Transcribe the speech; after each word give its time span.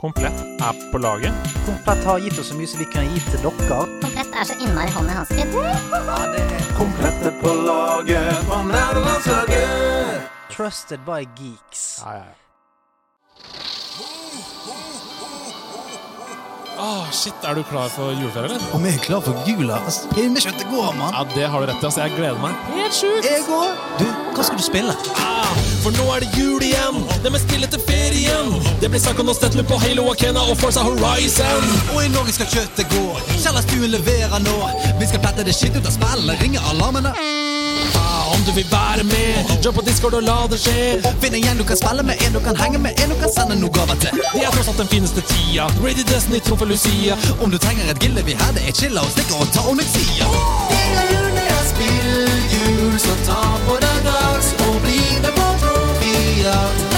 Komplett 0.00 0.40
er 0.62 0.92
på 0.92 0.98
laget. 0.98 1.32
Komplett 1.66 2.04
har 2.04 2.18
gitt 2.18 2.38
oss 2.38 2.52
så 2.52 2.54
mye 2.54 2.70
som 2.70 2.78
vi 2.78 2.84
kan 2.92 3.08
gi 3.10 3.18
til 3.18 3.40
dere. 3.42 3.78
Komplett 3.98 4.30
er 4.30 4.46
så 4.46 4.54
innmari 4.62 4.92
hånd 4.94 5.10
i 5.10 5.16
hanske. 5.16 5.46
er 7.26 7.34
på 7.42 7.54
laget 7.66 8.44
på 8.46 8.60
nerdelandslaget. 8.70 10.28
Trusted 10.54 11.02
by 11.02 11.24
geeks. 11.40 11.88
Ja, 12.04 12.12
ja, 12.12 12.28
ja. 12.30 12.47
Åh, 16.80 17.10
shit, 17.10 17.34
Er 17.42 17.54
du 17.54 17.62
klar 17.66 17.88
for 17.90 18.12
juleferie, 18.14 18.44
eller? 18.44 18.60
Om 18.74 18.84
jeg 18.86 18.94
er 18.94 19.02
klar 19.02 19.20
for 19.24 19.34
jula? 19.48 19.80
Altså, 19.84 20.06
Pinnekjøttet 20.14 20.66
går, 20.70 20.92
mann. 20.98 21.14
Ja, 21.16 21.24
Det 21.34 21.48
har 21.50 21.60
du 21.60 21.66
rett 21.66 21.82
i. 21.82 21.86
altså. 21.86 22.00
Jeg 22.04 22.12
gleder 22.16 22.38
meg. 22.42 22.54
Helt 22.76 22.94
sjukt! 22.94 23.24
Jeg 23.26 23.42
går. 23.48 23.72
Du, 23.98 24.04
hva 24.36 24.44
skal 24.46 24.58
du 24.60 24.62
spille? 24.62 24.94
Ah, 25.18 25.58
for 25.82 25.90
nå 25.98 26.06
er 26.14 26.22
det 26.22 26.30
jul 26.38 26.62
igjen. 26.62 27.00
Det 27.24 27.32
med 27.34 27.42
spillet 27.42 27.74
til 27.74 27.82
ferien. 27.88 28.54
Det 28.80 28.90
blir 28.92 29.02
snakk 29.02 29.18
om 29.24 29.32
Statler 29.34 29.66
på 29.66 29.80
Halo 29.82 30.06
Akena 30.12 30.46
og 30.50 30.56
Forza 30.62 30.86
Horizon. 30.86 31.66
Og 31.96 32.04
i 32.04 32.08
Norge 32.14 32.36
skal 32.38 32.46
kjøttet 32.54 32.94
gå. 32.94 33.04
Kjellerstuen 33.34 33.90
leverer 33.96 34.38
nå. 34.46 34.56
Vi 35.02 35.10
skal 35.10 35.24
plette 35.26 35.42
det 35.50 35.58
skitt 35.58 35.74
ut 35.80 35.86
av 35.86 35.94
spillet. 35.98 36.38
ringe 36.42 36.62
alarmene. 36.70 37.14
Om 38.34 38.40
du 38.46 38.52
vil 38.52 38.66
være 38.70 39.04
med, 39.04 39.32
jump 39.64 39.76
på 39.76 39.82
Discord 39.88 40.14
og 40.18 40.22
la 40.22 40.36
det 40.52 40.58
skje. 40.60 40.74
Finn 41.22 41.36
en 41.38 41.44
gjeng 41.46 41.60
du 41.60 41.64
kan 41.70 41.78
spille 41.80 42.02
med, 42.08 42.20
en 42.26 42.36
du 42.36 42.40
kan 42.44 42.56
henge 42.60 42.78
med, 42.84 43.00
en 43.02 43.14
du 43.14 43.16
kan 43.22 43.32
sende 43.32 43.56
noe 43.60 43.72
gaver 43.76 43.96
til. 44.04 44.20
Det 44.34 44.44
er 44.44 44.52
tross 44.56 44.68
alt 44.72 44.82
den 44.82 44.90
fineste 44.92 45.24
tida. 45.30 45.68
Ready 45.84 46.04
Destiny 46.10 46.40
trumfer 46.44 46.68
Lucia. 46.68 47.16
Om 47.40 47.50
du 47.54 47.58
trenger 47.58 47.88
et 47.92 48.02
gilde 48.04 48.24
vi 48.28 48.36
her, 48.40 48.52
det 48.56 48.66
er 48.68 48.76
chilla 48.80 49.06
og 49.06 49.14
stikker 49.16 49.40
og 49.40 49.48
ta 49.56 49.64
onyxia. 49.72 50.28
Det 50.74 50.84
er 51.00 51.08
jul, 51.14 51.32
det 51.38 51.48
er 51.56 51.64
spilljul, 51.72 53.00
så 53.06 53.16
ta 53.30 53.40
på 53.64 53.80
deg 53.86 53.98
dags 54.10 54.54
og 54.66 54.78
bli 54.84 55.02
med 55.24 55.32
på 55.40 55.50
profier. 55.64 56.97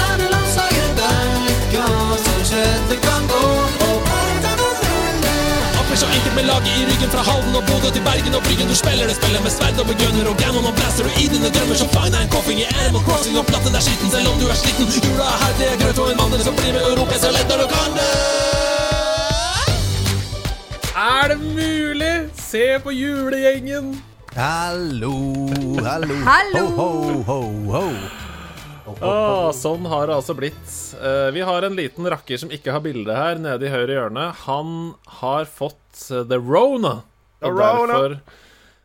Akkurat 6.30 6.47
med 6.47 6.55
laget 6.55 6.79
i 6.80 6.83
ryggen 6.91 7.10
fra 7.10 7.23
Halden 7.30 7.55
og 7.60 7.65
Bodø 7.68 7.88
til 7.96 8.02
Bergen 8.09 8.35
og 8.38 8.43
Bryggen. 8.46 8.68
Du 8.73 8.77
spiller 8.82 9.05
det 9.10 9.16
spillet 9.21 9.43
med 9.46 9.51
sverd 9.57 9.79
og 9.82 9.87
begunner 9.91 10.27
og 10.32 10.37
gammon 10.43 10.65
og 10.71 10.74
blaster 10.79 11.05
og 11.09 11.13
i 11.23 11.27
dine 11.32 11.49
drømmer. 11.55 11.77
Så 11.82 11.87
fang 11.95 12.10
deg 12.15 12.21
en 12.27 12.30
koffing 12.35 12.59
i 12.65 12.66
Animal 12.80 13.02
Crossing 13.07 13.37
og 13.41 13.46
platten 13.51 13.74
er 13.79 13.82
skitten 13.87 14.10
selv 14.15 14.27
om 14.30 14.37
du 14.43 14.46
er 14.52 14.59
sliten. 14.63 14.87
Jula 14.95 15.27
er 15.32 15.38
her, 15.43 15.52
det 15.59 15.66
er 15.73 15.77
grøt 15.82 15.99
og 16.02 16.07
en 16.13 16.18
mandel 16.23 16.43
som 16.46 16.55
blir 16.60 16.73
med 16.77 16.82
Europa 16.90 17.18
så 17.24 17.32
lett 17.35 17.49
når 17.51 17.59
du 17.65 17.66
kan 17.74 17.90
det. 17.99 18.09
Er 21.10 21.24
det 21.32 21.38
mulig? 21.59 22.15
Se 22.51 22.65
på 22.85 22.90
julegjengen. 23.02 23.87
Hallo, 24.37 25.15
hallo, 25.88 26.15
Hallo. 26.30 26.65
ho, 26.79 26.90
ho, 27.02 27.23
ho, 27.30 27.40
ho. 27.74 27.87
Åh, 28.99 29.51
sånn 29.57 29.87
har 29.91 30.09
det 30.09 30.16
altså 30.19 30.35
blitt. 30.38 30.74
Eh, 31.01 31.30
vi 31.35 31.45
har 31.46 31.66
en 31.66 31.79
liten 31.79 32.07
rakker 32.10 32.41
som 32.41 32.52
ikke 32.52 32.74
har 32.74 32.83
bilde 32.85 33.15
her, 33.16 33.41
nede 33.41 33.66
i 33.69 33.73
høyre 33.73 33.96
hjørne. 33.96 34.27
Han 34.46 34.77
har 35.21 35.49
fått 35.51 36.07
eh, 36.10 36.27
the 36.29 36.38
Rona. 36.41 37.01
Og 37.41 37.57
derfor 37.57 38.21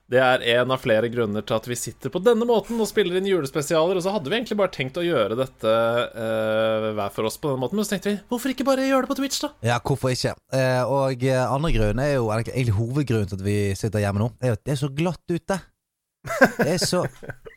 Det 0.06 0.20
er 0.22 0.44
en 0.54 0.70
av 0.72 0.84
flere 0.84 1.10
grunner 1.10 1.42
til 1.42 1.56
at 1.58 1.66
vi 1.66 1.76
sitter 1.76 2.12
på 2.14 2.22
denne 2.22 2.46
måten 2.46 2.78
og 2.78 2.86
spiller 2.86 3.18
inn 3.18 3.26
julespesialer. 3.26 3.98
Og 3.98 4.06
så 4.06 4.14
hadde 4.14 4.30
vi 4.30 4.38
egentlig 4.38 4.60
bare 4.60 4.72
tenkt 4.76 5.00
å 5.02 5.04
gjøre 5.04 5.34
dette 5.40 5.66
uh, 5.66 6.92
hver 6.94 7.16
for 7.16 7.26
oss 7.26 7.40
på 7.42 7.50
denne 7.50 7.64
måten, 7.64 7.80
men 7.80 7.88
så 7.88 7.96
tenkte 7.96 8.14
vi 8.14 8.20
hvorfor 8.30 8.54
ikke 8.54 8.68
bare 8.70 8.86
gjøre 8.86 9.08
det 9.08 9.10
på 9.10 9.18
Twitch, 9.18 9.42
da? 9.42 9.50
Ja, 9.66 9.80
hvorfor 9.82 10.14
ikke? 10.14 10.36
Uh, 10.54 10.84
og 10.86 11.26
andre 11.26 11.74
grunn 11.74 12.04
er 12.06 12.12
jo 12.20 12.30
egentlig 12.30 12.78
hovedgrunnen 12.78 13.32
til 13.34 13.42
at 13.42 13.48
vi 13.50 13.58
sitter 13.82 14.06
hjemme 14.06 14.22
nå, 14.22 14.30
Det 14.38 14.46
er 14.46 14.54
jo 14.54 14.60
at 14.60 14.64
det 14.70 14.76
er 14.76 14.82
så 14.84 14.92
glatt 15.02 15.34
ute. 15.34 15.60
Det 16.62 16.70
er 16.76 16.86
så, 16.86 17.02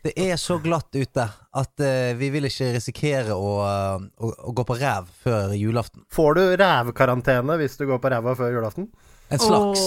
det 0.07 0.13
er 0.15 0.37
så 0.39 0.59
glatt 0.63 0.95
ute 0.95 1.25
at 1.59 1.83
uh, 1.83 2.15
vi 2.19 2.31
vil 2.31 2.47
ikke 2.47 2.71
risikere 2.77 3.35
å, 3.35 3.53
eh, 3.67 4.07
å, 4.23 4.31
å 4.51 4.55
gå 4.55 4.65
på 4.69 4.77
ræv 4.79 5.09
før 5.25 5.55
julaften. 5.59 6.05
Får 6.15 6.39
du 6.39 6.43
rævkarantene 6.61 7.59
hvis 7.59 7.75
du 7.81 7.87
går 7.91 7.99
på 8.03 8.13
ræva 8.15 8.37
før 8.39 8.55
julaften? 8.55 8.87
En 9.29 9.43
slags. 9.43 9.83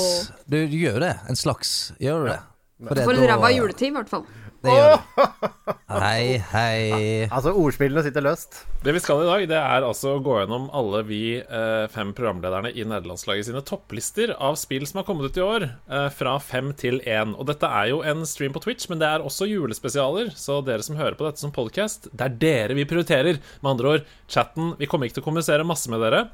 Du, 0.45 0.57
du 0.69 0.77
gjør 0.77 0.99
det. 1.01 1.13
En 1.31 1.39
slags. 1.39 1.93
Gjør 2.03 2.25
du 2.25 2.31
det? 2.33 2.39
For 2.81 2.97
Får 2.97 3.07
For 3.07 3.15
en 3.15 3.23
i 3.23 3.29
ræva 3.29 3.53
juletid, 3.53 3.87
i 3.91 3.95
hvert 3.95 4.11
fall. 4.11 4.25
Det 4.61 4.73
gjør 4.75 4.91
du. 4.93 5.21
Hei, 6.01 6.37
hei. 6.53 7.27
Altså, 7.27 7.51
ordspillene 7.57 8.03
sitter 8.05 8.23
løst. 8.23 8.61
Det 8.85 8.93
vi 8.95 9.01
skal 9.03 9.25
i 9.25 9.27
dag, 9.27 9.41
det 9.51 9.57
er 9.59 9.83
altså 9.83 10.13
å 10.15 10.21
gå 10.23 10.37
gjennom 10.37 10.69
alle 10.77 11.01
vi 11.05 11.21
eh, 11.41 11.87
fem 11.91 12.13
programlederne 12.15 12.71
i 12.71 12.85
nederlandslaget 12.87 13.49
sine 13.49 13.63
topplister 13.67 14.31
av 14.37 14.55
spill 14.61 14.85
som 14.87 15.01
har 15.01 15.07
kommet 15.09 15.27
ut 15.27 15.39
i 15.41 15.43
år, 15.43 15.65
eh, 15.91 16.07
fra 16.15 16.37
fem 16.39 16.71
til 16.79 17.01
én. 17.03 17.33
Og 17.35 17.49
dette 17.49 17.67
er 17.67 17.89
jo 17.91 17.99
en 18.07 18.23
stream 18.29 18.55
på 18.55 18.63
Twitch, 18.63 18.87
men 18.91 19.01
det 19.01 19.09
er 19.09 19.25
også 19.25 19.49
julespesialer, 19.51 20.31
så 20.37 20.61
dere 20.65 20.85
som 20.87 20.99
hører 20.99 21.17
på 21.19 21.27
dette 21.27 21.43
som 21.43 21.51
podcast, 21.53 22.07
det 22.13 22.29
er 22.29 22.39
dere 22.45 22.79
vi 22.79 22.87
prioriterer. 22.87 23.41
Med 23.59 23.73
andre 23.73 23.97
ord, 23.97 24.07
chatten 24.31 24.77
Vi 24.79 24.87
kommer 24.87 25.09
ikke 25.09 25.19
til 25.19 25.25
å 25.25 25.27
kommunisere 25.27 25.67
masse 25.67 25.91
med 25.91 26.05
dere. 26.05 26.29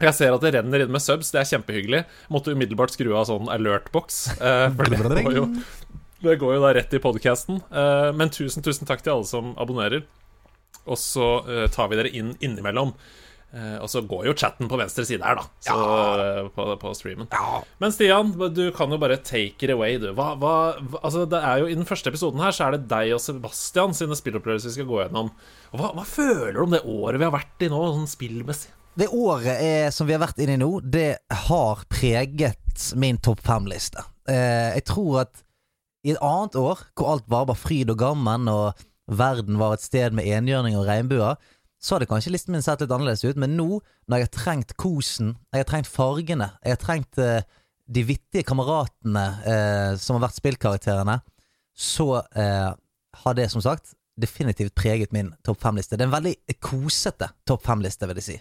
Jeg 0.00 0.14
ser 0.16 0.34
at 0.34 0.42
det 0.42 0.54
renner 0.54 0.82
inn 0.82 0.94
med 0.94 1.02
subs, 1.04 1.34
det 1.34 1.42
er 1.42 1.50
kjempehyggelig. 1.50 2.06
Måtte 2.32 2.54
umiddelbart 2.54 2.94
skru 2.94 3.12
av 3.18 3.26
sånn 3.28 3.50
alert-boks. 3.52 4.22
Eh, 4.38 4.68
for 4.78 4.88
det 4.88 5.26
jo 5.36 5.44
det 6.22 6.38
går 6.40 6.56
jo 6.56 6.62
da 6.62 6.74
rett 6.76 6.94
i 6.94 7.02
podcasten. 7.02 7.60
Eh, 7.70 8.10
men 8.16 8.30
tusen, 8.32 8.64
tusen 8.64 8.88
takk 8.88 9.02
til 9.04 9.16
alle 9.16 9.28
som 9.28 9.52
abonnerer. 9.60 10.06
Og 10.86 10.98
så 10.98 11.34
eh, 11.46 11.66
tar 11.72 11.90
vi 11.90 11.98
dere 11.98 12.12
inn 12.14 12.32
innimellom. 12.40 12.94
Eh, 13.52 13.76
og 13.84 13.90
så 13.92 14.00
går 14.08 14.30
jo 14.30 14.34
chatten 14.38 14.68
på 14.70 14.78
venstre 14.80 15.04
side 15.04 15.24
her, 15.26 15.36
da. 15.36 15.44
Så, 15.60 15.76
ja. 15.76 16.44
på, 16.54 16.66
på 16.80 16.92
streamen. 16.96 17.28
Men 17.82 17.92
Stian, 17.92 18.32
du 18.56 18.64
kan 18.74 18.92
jo 18.94 18.98
bare 19.02 19.18
take 19.20 19.66
it 19.66 19.72
away, 19.74 19.98
du. 20.00 20.08
Hva, 20.16 20.32
hva, 20.40 20.54
hva, 20.80 21.02
altså, 21.02 21.26
det 21.28 21.42
er 21.44 21.60
jo 21.60 21.68
I 21.68 21.76
den 21.76 21.88
første 21.88 22.12
episoden 22.12 22.40
her 22.42 22.54
så 22.56 22.68
er 22.68 22.78
det 22.78 22.88
deg 22.92 23.12
og 23.16 23.20
Sebastian 23.20 23.92
sine 23.96 24.16
spillopplevelser 24.16 24.72
vi 24.72 24.78
skal 24.78 24.88
gå 24.88 25.02
gjennom. 25.02 25.28
Og 25.72 25.82
hva, 25.82 25.92
hva 25.98 26.06
føler 26.08 26.56
du 26.56 26.64
om 26.64 26.72
det 26.78 26.84
året 26.88 27.20
vi 27.20 27.28
har 27.28 27.36
vært 27.36 27.66
i 27.66 27.70
nå, 27.72 27.82
sånn 27.98 28.08
spillmessig? 28.10 28.72
Det 29.02 29.08
året 29.08 29.56
er, 29.56 29.86
som 29.92 30.08
vi 30.08 30.12
har 30.12 30.20
vært 30.20 30.40
inne 30.44 30.58
i 30.58 30.60
nå, 30.60 30.72
det 30.84 31.14
har 31.46 31.84
preget 31.92 32.90
min 33.00 33.20
topp 33.24 33.40
fem-liste. 33.44 34.04
Eh, 34.28 34.72
jeg 34.78 34.84
tror 34.88 35.22
at 35.26 35.44
i 36.02 36.14
et 36.14 36.22
annet 36.24 36.56
år, 36.58 36.82
hvor 36.98 37.14
alt 37.14 37.26
var 37.30 37.46
bare 37.48 37.58
fryd 37.58 37.92
og 37.92 37.98
gammen, 38.00 38.48
og 38.50 38.78
verden 39.10 39.58
var 39.60 39.76
et 39.76 39.84
sted 39.84 40.14
med 40.16 40.26
enhjørning 40.26 40.76
og 40.78 40.86
regnbuer, 40.88 41.40
så 41.82 41.96
hadde 41.96 42.06
kanskje 42.10 42.30
listen 42.34 42.54
min 42.54 42.62
sett 42.62 42.82
litt 42.82 42.92
annerledes 42.94 43.24
ut, 43.26 43.38
men 43.42 43.56
nå, 43.58 43.80
når 44.06 44.20
jeg 44.20 44.28
har 44.28 44.36
trengt 44.36 44.76
kosen, 44.78 45.34
jeg 45.50 45.64
har 45.64 45.70
trengt 45.70 45.90
fargene, 45.90 46.52
jeg 46.62 46.76
har 46.76 46.82
trengt 46.82 47.18
eh, 47.22 47.42
de 47.90 48.04
vittige 48.06 48.46
kameratene 48.46 49.24
eh, 49.42 49.90
som 49.98 50.16
har 50.16 50.28
vært 50.28 50.38
spillkarakterene, 50.38 51.18
så 51.74 52.08
eh, 52.38 52.70
har 53.24 53.36
det, 53.38 53.48
som 53.50 53.64
sagt, 53.64 53.96
definitivt 54.20 54.76
preget 54.78 55.12
min 55.14 55.32
topp 55.44 55.62
fem-liste. 55.64 55.96
Det 55.96 56.04
er 56.04 56.10
en 56.10 56.14
veldig 56.14 56.34
kosete 56.62 57.32
topp 57.48 57.66
fem-liste, 57.66 58.06
vil 58.06 58.20
jeg 58.20 58.28
si. 58.28 58.38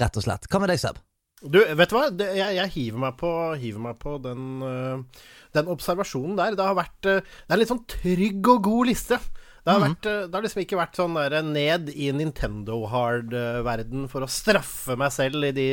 Rett 0.00 0.18
og 0.20 0.26
slett. 0.26 0.46
Hva 0.50 0.62
med 0.62 0.70
deg, 0.70 0.82
Seb? 0.82 1.00
Du, 1.40 1.58
vet 1.58 1.88
du 1.88 1.96
hva? 1.96 2.06
Det, 2.12 2.26
jeg, 2.36 2.56
jeg 2.58 2.72
hiver 2.74 3.02
meg 3.06 3.18
på, 3.20 3.30
hiver 3.60 3.84
meg 3.88 4.00
på 4.00 4.16
den, 4.20 4.48
uh, 4.60 5.28
den 5.56 5.70
observasjonen 5.72 6.36
der. 6.36 6.56
Det 6.58 6.66
har 6.66 6.76
vært 6.76 7.08
uh, 7.08 7.20
Det 7.20 7.48
er 7.48 7.56
en 7.56 7.62
litt 7.62 7.72
sånn 7.72 7.86
trygg 7.88 8.50
og 8.52 8.66
god 8.68 8.90
liste. 8.92 9.20
Det 9.60 9.74
har, 9.74 9.82
vært, 9.82 10.06
øh, 10.08 10.22
det 10.24 10.32
har 10.32 10.44
liksom 10.46 10.60
ikke 10.62 10.78
vært 10.78 10.96
sånn 10.96 11.16
der 11.18 11.34
ned 11.44 11.90
i 11.92 12.06
Nintendo 12.16 12.78
hard-verden 12.88 14.06
for 14.08 14.24
å 14.24 14.28
straffe 14.32 14.96
meg 14.96 15.12
selv 15.12 15.44
i 15.50 15.50
de, 15.52 15.66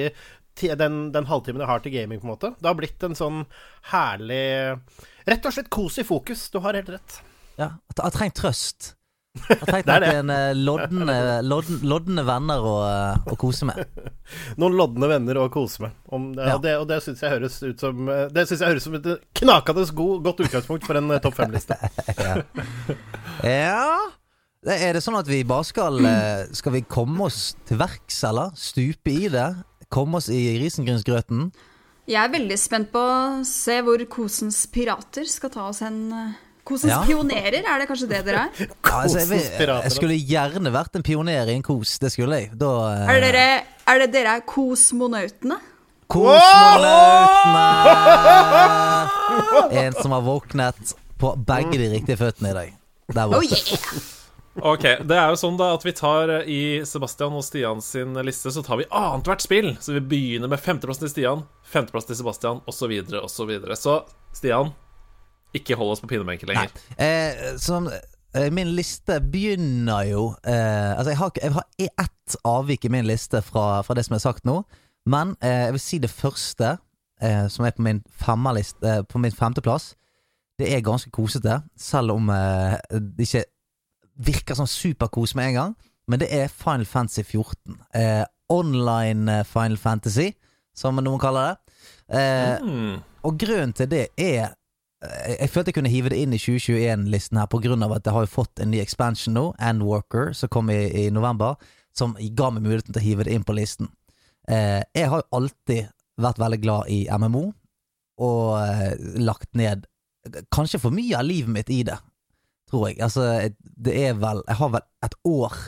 den, 0.75 0.97
den 1.15 1.29
halvtimen 1.29 1.63
jeg 1.63 1.69
har 1.71 1.85
til 1.85 1.95
gaming, 1.95 2.19
på 2.19 2.27
en 2.27 2.33
måte. 2.33 2.51
Det 2.59 2.67
har 2.67 2.75
blitt 2.75 3.05
en 3.07 3.15
sånn 3.15 3.45
herlig 3.93 4.75
Rett 5.27 5.47
og 5.47 5.55
slett 5.55 5.71
kos 5.71 6.01
i 6.03 6.05
fokus. 6.07 6.49
Du 6.51 6.59
har 6.63 6.75
helt 6.75 6.91
rett. 6.91 7.17
Ja, 7.55 7.71
jeg 7.95 8.03
har 8.03 8.13
trengt 8.15 8.37
trøst. 8.39 8.96
Jeg 9.47 9.57
har 9.61 9.69
trengt 9.69 9.87
Det 9.87 9.95
er 9.95 10.23
det. 10.27 10.41
loddende 10.65 11.15
eh, 11.15 11.41
lodne, 11.45 11.77
lodne 11.91 12.23
venner 12.27 12.65
å, 12.65 12.75
eh, 12.87 13.29
å 13.31 13.37
kose 13.39 13.67
med. 13.69 13.83
Noen 14.61 14.77
lodne 14.79 15.09
venner 15.11 15.39
å 15.41 15.47
kose 15.53 15.85
med. 15.85 15.95
Om 16.09 16.29
det, 16.35 16.47
Ja. 16.47 16.55
Og 16.57 16.63
det, 16.65 16.75
og 16.81 16.87
det 16.89 16.99
syns 17.05 17.23
jeg 17.23 17.33
høres 17.35 17.57
ut 17.63 17.79
som 17.83 18.09
øh, 18.09 18.25
Det 18.33 18.47
synes 18.49 18.63
jeg 18.63 18.73
høres 18.73 18.87
som 18.87 18.97
et 18.99 19.07
knakende 19.41 19.85
god, 19.97 20.23
godt 20.25 20.43
utgangspunkt 20.47 20.87
for 20.87 20.99
en 20.99 21.13
topp 21.23 21.37
fem-liste. 21.39 21.77
Ja 23.45 24.09
Er 24.67 24.97
det 24.97 25.03
sånn 25.05 25.17
at 25.19 25.27
vi 25.29 25.43
bare 25.47 25.67
skal 25.67 25.99
eh, 26.07 26.47
Skal 26.57 26.73
vi 26.79 26.83
komme 26.89 27.27
oss 27.29 27.55
til 27.67 27.79
verks, 27.81 28.21
eller? 28.27 28.53
Stupe 28.57 29.13
i 29.13 29.29
det? 29.31 29.49
Komme 29.93 30.19
oss 30.19 30.27
i 30.33 30.57
risengrynsgrøten? 30.59 31.51
Jeg 32.07 32.23
er 32.23 32.31
veldig 32.31 32.55
spent 32.59 32.89
på 32.93 32.99
å 33.03 33.43
se 33.47 33.81
hvor 33.83 33.99
Kosens 34.11 34.61
pirater 34.71 35.27
skal 35.27 35.51
ta 35.51 35.65
oss 35.67 35.81
hen. 35.83 36.05
Kosens 36.67 36.91
Ja. 36.91 36.99
pionerer, 37.07 37.63
er 37.63 37.79
det 37.79 37.87
kanskje 37.87 38.09
det 38.11 38.25
dere 38.27 38.47
er? 38.47 38.67
Altså, 38.97 39.21
jeg, 39.23 39.91
skulle 39.93 40.17
gjerne 40.17 40.71
vært 40.73 40.97
en 40.97 41.05
pioner 41.05 41.47
i 41.47 41.55
en 41.55 41.63
kos. 41.63 41.95
Det 42.01 42.11
skulle 42.11 42.41
jeg. 42.41 42.51
Da 42.59 42.71
uh... 42.91 43.11
Er 43.13 43.21
dere, 43.23 43.45
er 43.87 44.03
det 44.03 44.09
dere 44.15 44.37
er 44.39 44.45
kosmonautene? 44.47 45.59
Kosmonautene! 46.11 47.67
En 49.85 49.93
som 49.95 50.11
har 50.15 50.23
våknet 50.25 50.95
på 51.19 51.33
begge 51.47 51.79
de 51.79 51.89
riktige 51.95 52.19
føttene 52.19 52.51
i 52.51 52.57
dag. 52.57 52.77
Der 53.15 53.33
Oh 53.37 53.43
yeah! 53.43 54.13
Ok, 54.57 54.81
det 55.05 55.13
er 55.13 55.29
jo 55.29 55.37
sånn 55.37 55.57
da 55.59 55.67
at 55.75 55.83
vi 55.85 55.91
tar 55.93 56.31
eh, 56.33 56.47
i 56.49 56.61
Sebastian 56.87 57.35
og 57.37 57.43
Stian 57.45 57.81
sin 57.85 58.17
liste, 58.25 58.49
så 58.49 58.63
tar 58.65 58.79
vi 58.81 58.87
annethvert 58.89 59.43
spill. 59.45 59.75
Så 59.83 59.93
vi 59.93 60.01
begynner 60.01 60.49
med 60.49 60.61
femteplassen 60.63 61.05
til 61.05 61.13
Stian, 61.13 61.43
femteplass 61.61 62.09
til 62.09 62.17
Sebastian, 62.17 62.63
osv., 62.65 62.79
Så, 62.79 62.89
videre, 62.89 63.21
og 63.21 63.29
så, 63.29 63.45
videre. 63.45 63.77
så 63.77 63.99
Stian, 64.33 64.73
ikke 65.59 65.75
hold 65.79 65.91
oss 65.95 66.01
på 66.03 66.07
pinebenken 66.11 66.49
lenger. 66.51 66.71
Eh, 66.97 67.57
som, 67.61 67.87
eh, 68.33 68.49
min 68.53 68.71
liste 68.75 69.19
begynner 69.21 70.07
jo 70.09 70.23
eh, 70.45 70.93
Altså, 70.97 71.09
jeg 71.13 71.17
har, 71.17 71.31
jeg 71.43 71.53
har 71.53 71.67
ett 72.05 72.35
avvik 72.45 72.85
i 72.85 72.91
min 72.93 73.05
liste 73.07 73.41
fra, 73.41 73.81
fra 73.83 73.93
det 73.97 74.05
som 74.07 74.15
er 74.17 74.23
sagt 74.23 74.45
nå. 74.45 74.61
Men 75.07 75.35
eh, 75.41 75.67
jeg 75.69 75.73
vil 75.77 75.83
si 75.83 75.99
det 76.03 76.09
første, 76.11 76.77
eh, 77.21 77.47
som 77.49 77.65
er 77.65 77.71
på 77.77 77.81
min 77.85 78.01
eh, 78.03 79.01
på 79.07 79.17
min 79.23 79.31
femteplass, 79.31 79.93
det 80.59 80.71
er 80.73 80.81
ganske 80.81 81.11
kosete, 81.13 81.61
selv 81.77 82.11
om 82.17 82.29
eh, 82.33 82.75
det 82.91 83.27
ikke 83.27 83.43
virker 84.17 84.55
som 84.57 84.65
superkos 84.67 85.35
med 85.37 85.51
en 85.51 85.53
gang. 85.53 85.75
Men 86.07 86.19
det 86.19 86.29
er 86.33 86.47
Final 86.47 86.85
Fantasy 86.85 87.21
14. 87.23 87.77
Eh, 87.95 88.23
online 88.49 89.43
Final 89.45 89.77
Fantasy, 89.77 90.31
som 90.75 90.95
noen 91.03 91.19
kaller 91.19 91.53
det. 91.53 91.57
Eh, 92.09 92.59
Mm. 92.63 93.01
og 93.23 93.37
grunnen 93.39 93.73
til 93.75 93.89
det 93.91 94.07
er 94.17 94.53
Jeg 95.05 95.51
følte 95.53 95.69
jeg 95.69 95.77
kunne 95.77 95.91
hive 95.93 96.09
det 96.09 96.17
inn 96.23 96.33
i 96.33 96.39
2021-listen 96.41 97.37
her 97.37 97.49
på 97.51 97.59
grunn 97.61 97.85
av 97.85 97.91
at 97.93 98.07
jeg 98.07 98.15
har 98.15 98.25
jo 98.25 98.31
fått 98.33 98.63
en 98.63 98.71
ny 98.73 98.79
expansion 98.81 99.35
nå, 99.37 99.43
Andwalker, 99.61 100.31
som 100.33 100.49
kom 100.49 100.71
i, 100.73 100.79
i 101.03 101.03
november, 101.13 101.59
som 101.93 102.15
ga 102.17 102.49
meg 102.53 102.65
muligheten 102.65 102.95
til 102.95 103.03
å 103.03 103.05
hive 103.05 103.27
det 103.27 103.35
inn 103.37 103.45
på 103.45 103.53
listen. 103.57 103.91
Eh, 104.49 104.81
jeg 104.97 105.11
har 105.11 105.21
jo 105.21 105.37
alltid 105.37 105.93
vært 106.17 106.41
veldig 106.41 106.59
glad 106.63 106.89
i 106.89 107.03
MMO, 107.13 107.45
og 108.25 108.43
eh, 108.63 108.97
lagt 109.21 109.53
ned 109.57 109.85
kanskje 110.53 110.81
for 110.81 110.95
mye 110.95 111.19
av 111.19 111.27
livet 111.27 111.53
mitt 111.53 111.69
i 111.69 111.83
det, 111.87 111.97
tror 112.69 112.89
jeg. 112.89 113.01
Altså, 113.05 113.27
det 113.61 113.93
er 114.01 114.17
vel 114.17 114.41
Jeg 114.47 114.59
har 114.59 114.71
vel 114.73 114.87
et 115.05 115.17
år 115.29 115.59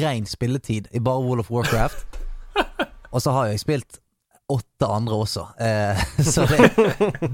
ren 0.00 0.26
spilletid 0.26 0.88
i 0.94 1.02
bare 1.04 1.20
Wall 1.26 1.42
of 1.42 1.50
Warcraft, 1.52 2.20
og 3.12 3.20
så 3.20 3.36
har 3.36 3.50
jeg 3.50 3.60
spilt 3.66 4.00
åtte 4.50 4.86
andre 4.88 5.20
også. 5.20 5.44
Eh, 5.60 6.00
så 6.32 6.46
det, 6.48 6.70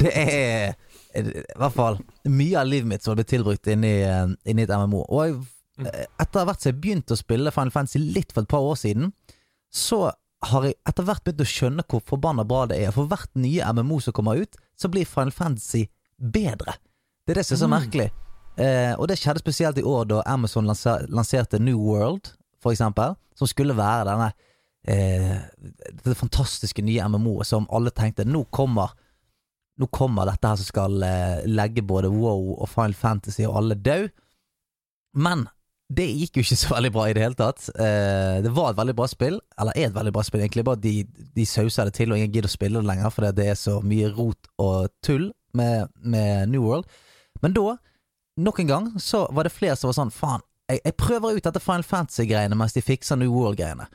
det 0.03 0.13
er 0.13 0.75
i 1.17 1.59
hvert 1.59 1.75
fall 1.75 1.99
mye 2.29 2.61
av 2.61 2.69
livet 2.69 2.89
mitt 2.91 3.05
som 3.05 3.13
har 3.13 3.21
blitt 3.21 3.33
tilbrukt 3.33 3.71
inni, 3.73 3.95
eh, 4.05 4.27
inni 4.45 4.67
et 4.67 4.73
MMO. 4.73 5.05
Og 5.09 5.25
jeg, 5.25 5.37
eh, 5.87 6.07
etter 6.21 6.47
hvert 6.49 6.63
som 6.63 6.73
jeg 6.73 6.81
begynte 6.81 7.17
å 7.17 7.21
spille 7.21 7.53
Final 7.55 7.75
Fantasy 7.75 8.01
litt 8.03 8.33
for 8.33 8.43
et 8.43 8.53
par 8.53 8.67
år 8.67 8.79
siden, 8.81 9.13
så 9.73 10.13
har 10.47 10.67
jeg 10.69 10.77
etter 10.87 11.07
hvert 11.07 11.25
begynt 11.25 11.43
å 11.43 11.49
skjønne 11.49 11.87
hvor 11.89 12.05
forbanna 12.05 12.45
bra 12.47 12.67
det 12.71 12.81
er. 12.85 12.93
For 12.95 13.09
hvert 13.11 13.33
nye 13.35 13.73
MMO 13.73 14.01
som 14.05 14.15
kommer 14.17 14.41
ut, 14.41 14.57
så 14.77 14.91
blir 14.93 15.09
Final 15.09 15.35
Fantasy 15.35 15.87
bedre. 16.21 16.77
Det 17.27 17.35
er 17.35 17.41
det 17.41 17.47
som 17.47 17.57
er 17.57 17.62
så 17.65 17.71
merkelig. 17.71 18.11
Eh, 18.57 18.95
og 18.97 19.09
det 19.09 19.19
skjedde 19.21 19.43
spesielt 19.43 19.79
i 19.81 19.85
år 19.85 20.07
da 20.09 20.23
Amazon 20.27 20.69
lanser, 20.69 21.07
lanserte 21.12 21.61
New 21.61 21.81
World, 21.83 22.33
for 22.62 22.73
eksempel, 22.73 23.17
som 23.37 23.49
skulle 23.51 23.77
være 23.77 24.07
denne 24.09 24.31
eh, 24.89 25.35
det 26.05 26.17
fantastiske 26.17 26.85
nye 26.85 27.09
MMO-et 27.11 27.51
som 27.51 27.67
alle 27.75 27.93
tenkte 27.93 28.25
nå 28.25 28.47
kommer 28.55 28.95
Nå 29.76 29.88
kommer 29.93 30.28
dette 30.28 30.49
her 30.49 30.56
som 30.61 30.69
skal 30.69 31.02
eh, 31.05 31.44
legge 31.49 31.84
både 31.84 32.08
WoW 32.12 32.55
og 32.56 32.69
Final 32.73 32.96
Fantasy 32.96 33.44
og 33.44 33.58
alle 33.61 33.76
død. 33.76 34.08
Men 35.20 35.46
det 35.87 36.06
gikk 36.11 36.38
jo 36.38 36.44
ikke 36.46 36.58
så 36.58 36.73
veldig 36.75 36.90
bra 36.94 37.05
i 37.06 37.14
det 37.14 37.23
hele 37.23 37.38
tatt. 37.38 37.69
Eh, 37.76 38.38
det 38.43 38.52
var 38.56 38.73
et 38.73 38.81
veldig 38.81 38.96
bra 38.99 39.06
spill, 39.11 39.38
eller 39.61 39.76
er 39.76 39.90
et 39.90 39.96
veldig 39.96 40.14
bra 40.17 40.25
spill, 40.26 40.43
egentlig. 40.43 40.64
Bare 40.67 40.82
de, 40.82 40.94
de 41.37 41.46
sauser 41.46 41.88
det 41.88 41.96
til, 41.99 42.11
og 42.11 42.19
ingen 42.19 42.32
gidder 42.32 42.50
å 42.50 42.56
spille 42.56 42.81
det 42.81 42.88
lenger 42.88 43.12
fordi 43.14 43.34
det 43.38 43.50
er 43.52 43.61
så 43.61 43.78
mye 43.84 44.11
rot 44.17 44.50
og 44.62 44.90
tull 45.05 45.28
med, 45.56 45.93
med 46.02 46.50
New 46.52 46.67
World. 46.67 46.88
Men 47.44 47.55
da, 47.56 47.76
nok 48.49 48.62
en 48.62 48.73
gang, 48.73 48.90
så 49.02 49.26
var 49.37 49.46
det 49.46 49.55
flere 49.55 49.76
som 49.78 49.93
var 49.93 50.00
sånn 50.00 50.14
faen, 50.14 50.44
jeg, 50.67 50.81
jeg 50.82 50.99
prøver 50.99 51.37
ut 51.37 51.46
dette 51.46 51.62
Final 51.62 51.87
Fantasy-greiene 51.87 52.58
mens 52.58 52.75
de 52.75 52.82
fikser 52.82 53.20
New 53.20 53.31
World-greiene. 53.31 53.87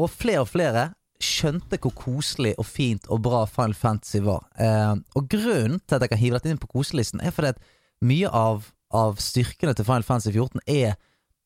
Og 0.00 0.10
flere 0.12 0.44
og 0.44 0.50
flere 0.50 0.90
skjønte 1.24 1.78
hvor 1.82 1.94
koselig 1.96 2.54
og 2.60 2.66
fint 2.68 3.06
og 3.12 3.22
bra 3.24 3.44
Final 3.50 3.76
Fantasy 3.78 4.22
var. 4.24 4.44
Eh, 4.60 4.94
og 5.18 5.28
grunnen 5.30 5.80
til 5.86 5.96
at 5.96 6.04
jeg 6.04 6.12
kan 6.12 6.20
hive 6.22 6.38
dette 6.38 6.52
inn 6.52 6.60
på 6.62 6.70
koselisten, 6.72 7.22
er 7.22 7.34
fordi 7.34 7.54
at 7.54 7.62
mye 8.02 8.30
av, 8.34 8.68
av 8.90 9.20
styrkene 9.22 9.74
til 9.78 9.86
Final 9.88 10.06
Fantasy 10.06 10.34
14 10.34 10.64
er 10.66 10.96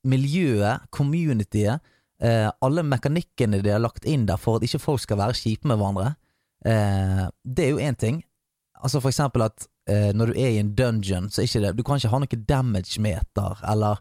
miljøet, 0.07 0.87
communityet, 0.95 1.83
eh, 2.23 2.49
alle 2.65 2.85
mekanikkene 2.87 3.61
de 3.63 3.75
har 3.75 3.83
lagt 3.83 4.07
inn 4.09 4.27
der 4.29 4.41
for 4.41 4.59
at 4.59 4.67
ikke 4.67 4.83
folk 4.83 5.03
skal 5.03 5.21
være 5.21 5.37
kjipe 5.39 5.69
med 5.69 5.81
hverandre. 5.81 6.15
Eh, 6.67 7.25
det 7.45 7.67
er 7.67 7.75
jo 7.75 7.83
én 7.83 7.99
ting. 7.99 8.23
Altså 8.83 9.01
for 9.01 9.11
eksempel 9.11 9.47
at 9.47 9.67
eh, 9.89 10.13
når 10.15 10.33
du 10.33 10.39
er 10.39 10.55
i 10.55 10.61
en 10.61 10.75
dungeon, 10.77 11.31
så 11.31 11.43
ikke 11.43 11.63
det 11.65 11.77
Du 11.77 11.83
kan 11.83 11.99
ikke 11.99 12.13
ha 12.13 12.21
noe 12.23 12.45
damage-meter, 12.49 13.61
eller 13.73 14.01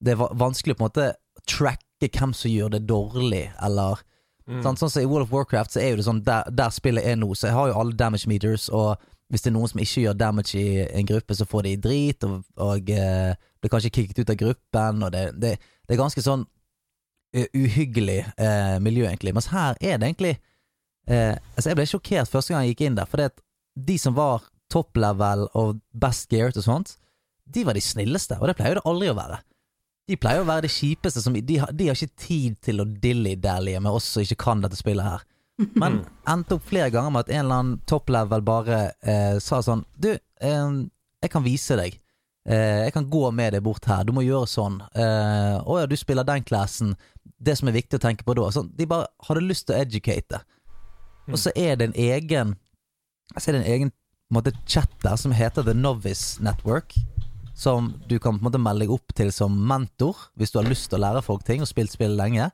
det 0.00 0.12
er 0.14 0.36
vanskelig 0.36 0.76
å 0.76 0.78
på 0.78 0.84
en 0.84 0.90
måte 0.90 1.08
tracke 1.48 2.10
hvem 2.12 2.34
som 2.36 2.52
gjør 2.52 2.74
det 2.74 2.86
dårlig, 2.88 3.46
eller 3.64 4.02
sant? 4.46 4.80
Sånn 4.80 4.92
som 4.92 5.02
i 5.02 5.08
World 5.08 5.26
of 5.26 5.34
Warcraft, 5.34 5.74
så 5.74 5.82
er 5.82 5.92
jo 5.92 6.00
det 6.00 6.06
sånn 6.06 6.22
der, 6.26 6.48
der 6.54 6.72
spillet 6.74 7.06
er 7.06 7.18
nå, 7.18 7.28
så 7.34 7.50
jeg 7.50 7.56
har 7.56 7.70
jo 7.70 7.78
alle 7.80 7.96
damage 7.98 8.30
meters, 8.30 8.68
og 8.70 8.96
hvis 9.32 9.42
det 9.42 9.50
er 9.50 9.56
noen 9.56 9.70
som 9.70 9.80
ikke 9.82 10.04
gjør 10.04 10.18
damage 10.20 10.60
i 10.60 10.84
en 10.86 11.08
gruppe, 11.08 11.34
så 11.34 11.46
får 11.50 11.66
de 11.66 11.72
drit, 11.88 12.26
og, 12.28 12.44
og 12.62 12.90
eh, 12.94 13.32
blir 13.60 13.72
kanskje 13.72 13.90
kicket 13.94 14.20
ut 14.22 14.30
av 14.30 14.38
gruppen, 14.42 15.02
og 15.02 15.14
det, 15.14 15.24
det, 15.42 15.56
det 15.58 15.96
er 15.96 16.02
ganske 16.02 16.22
sånn 16.22 16.44
eh, 17.34 17.48
uhyggelig 17.56 18.20
eh, 18.22 18.76
miljø, 18.82 19.08
egentlig. 19.08 19.34
Mens 19.34 19.50
her 19.50 19.74
er 19.80 19.98
det 19.98 20.12
egentlig 20.12 20.36
eh, 20.36 21.34
Altså, 21.56 21.72
jeg 21.72 21.80
ble 21.80 21.88
sjokkert 21.90 22.30
første 22.30 22.54
gang 22.54 22.66
jeg 22.66 22.76
gikk 22.76 22.86
inn 22.86 23.00
der, 23.00 23.10
for 23.10 23.26
de 23.76 23.98
som 23.98 24.14
var 24.16 24.46
top 24.72 24.96
level 24.98 25.46
og 25.58 25.82
best 25.94 26.30
geared 26.30 26.58
og 26.58 26.66
sånt, 26.66 26.96
de 27.46 27.66
var 27.66 27.78
de 27.78 27.82
snilleste, 27.82 28.38
og 28.40 28.50
det 28.50 28.56
pleier 28.58 28.74
jo 28.74 28.80
det 28.80 28.88
aldri 28.90 29.10
å 29.10 29.18
være. 29.18 29.42
De 30.06 30.16
pleier 30.20 30.44
å 30.44 30.46
være 30.46 30.66
de 30.66 30.70
kjipeste 30.70 31.22
som 31.22 31.34
De 31.34 31.58
har, 31.58 31.72
de 31.74 31.88
har 31.88 31.98
ikke 31.98 32.22
tid 32.22 32.58
til 32.62 32.82
å 32.82 32.86
dilly-dallye 32.86 33.80
med 33.82 33.98
oss 33.98 34.12
som 34.14 34.22
ikke 34.22 34.38
kan 34.44 34.62
dette 34.62 34.78
spillet 34.78 35.06
her. 35.06 35.24
Men 35.74 36.02
endte 36.32 36.58
opp 36.58 36.66
flere 36.68 36.92
ganger 36.94 37.14
med 37.14 37.26
at 37.26 37.32
en 37.32 37.44
eller 37.44 37.62
annen 37.62 37.78
top 37.90 38.12
level 38.12 38.44
bare 38.46 38.80
eh, 39.02 39.38
sa 39.42 39.62
sånn 39.64 39.86
Du, 39.98 40.12
eh, 40.14 40.74
jeg 41.24 41.32
kan 41.32 41.44
vise 41.46 41.78
deg. 41.80 41.98
Eh, 42.46 42.84
jeg 42.86 42.94
kan 42.94 43.08
gå 43.10 43.24
med 43.34 43.56
deg 43.56 43.64
bort 43.66 43.88
her. 43.90 44.04
Du 44.06 44.12
må 44.14 44.22
gjøre 44.22 44.46
sånn. 44.50 44.78
Eh, 44.94 45.56
å 45.58 45.80
ja, 45.80 45.88
du 45.90 45.96
spiller 45.98 46.26
den 46.26 46.46
klassen. 46.46 46.94
Det 47.42 47.56
som 47.58 47.68
er 47.68 47.78
viktig 47.80 47.98
å 47.98 48.04
tenke 48.04 48.26
på 48.26 48.36
da. 48.38 48.46
Sånn, 48.54 48.70
de 48.78 48.86
bare 48.86 49.10
hadde 49.26 49.42
lyst 49.42 49.66
til 49.66 49.74
å 49.74 49.82
educate. 49.82 50.44
Og 51.26 51.40
så 51.42 51.50
er 51.58 51.74
det 51.74 51.90
en 51.90 51.98
egen 51.98 52.54
Så 53.34 53.50
er 53.50 53.56
det 53.56 53.64
en 53.64 53.72
egen 53.72 53.88
måte, 54.30 54.52
chat 54.70 54.92
der 55.02 55.16
som 55.18 55.32
heter 55.34 55.64
The 55.66 55.74
Novice 55.74 56.38
Network. 56.38 56.94
Som 57.56 57.94
du 58.06 58.18
kan 58.20 58.36
på 58.36 58.42
en 58.42 58.48
måte 58.50 58.60
melde 58.60 58.84
deg 58.84 58.92
opp 58.92 59.14
til 59.16 59.32
som 59.32 59.54
mentor 59.68 60.28
hvis 60.36 60.52
du 60.52 60.60
har 60.60 60.68
lyst 60.68 60.90
til 60.90 61.00
å 61.00 61.06
lære 61.06 61.24
folk 61.24 61.44
ting 61.46 61.64
og 61.64 61.70
spilt 61.70 61.94
spill 61.94 62.16
lenge. 62.18 62.50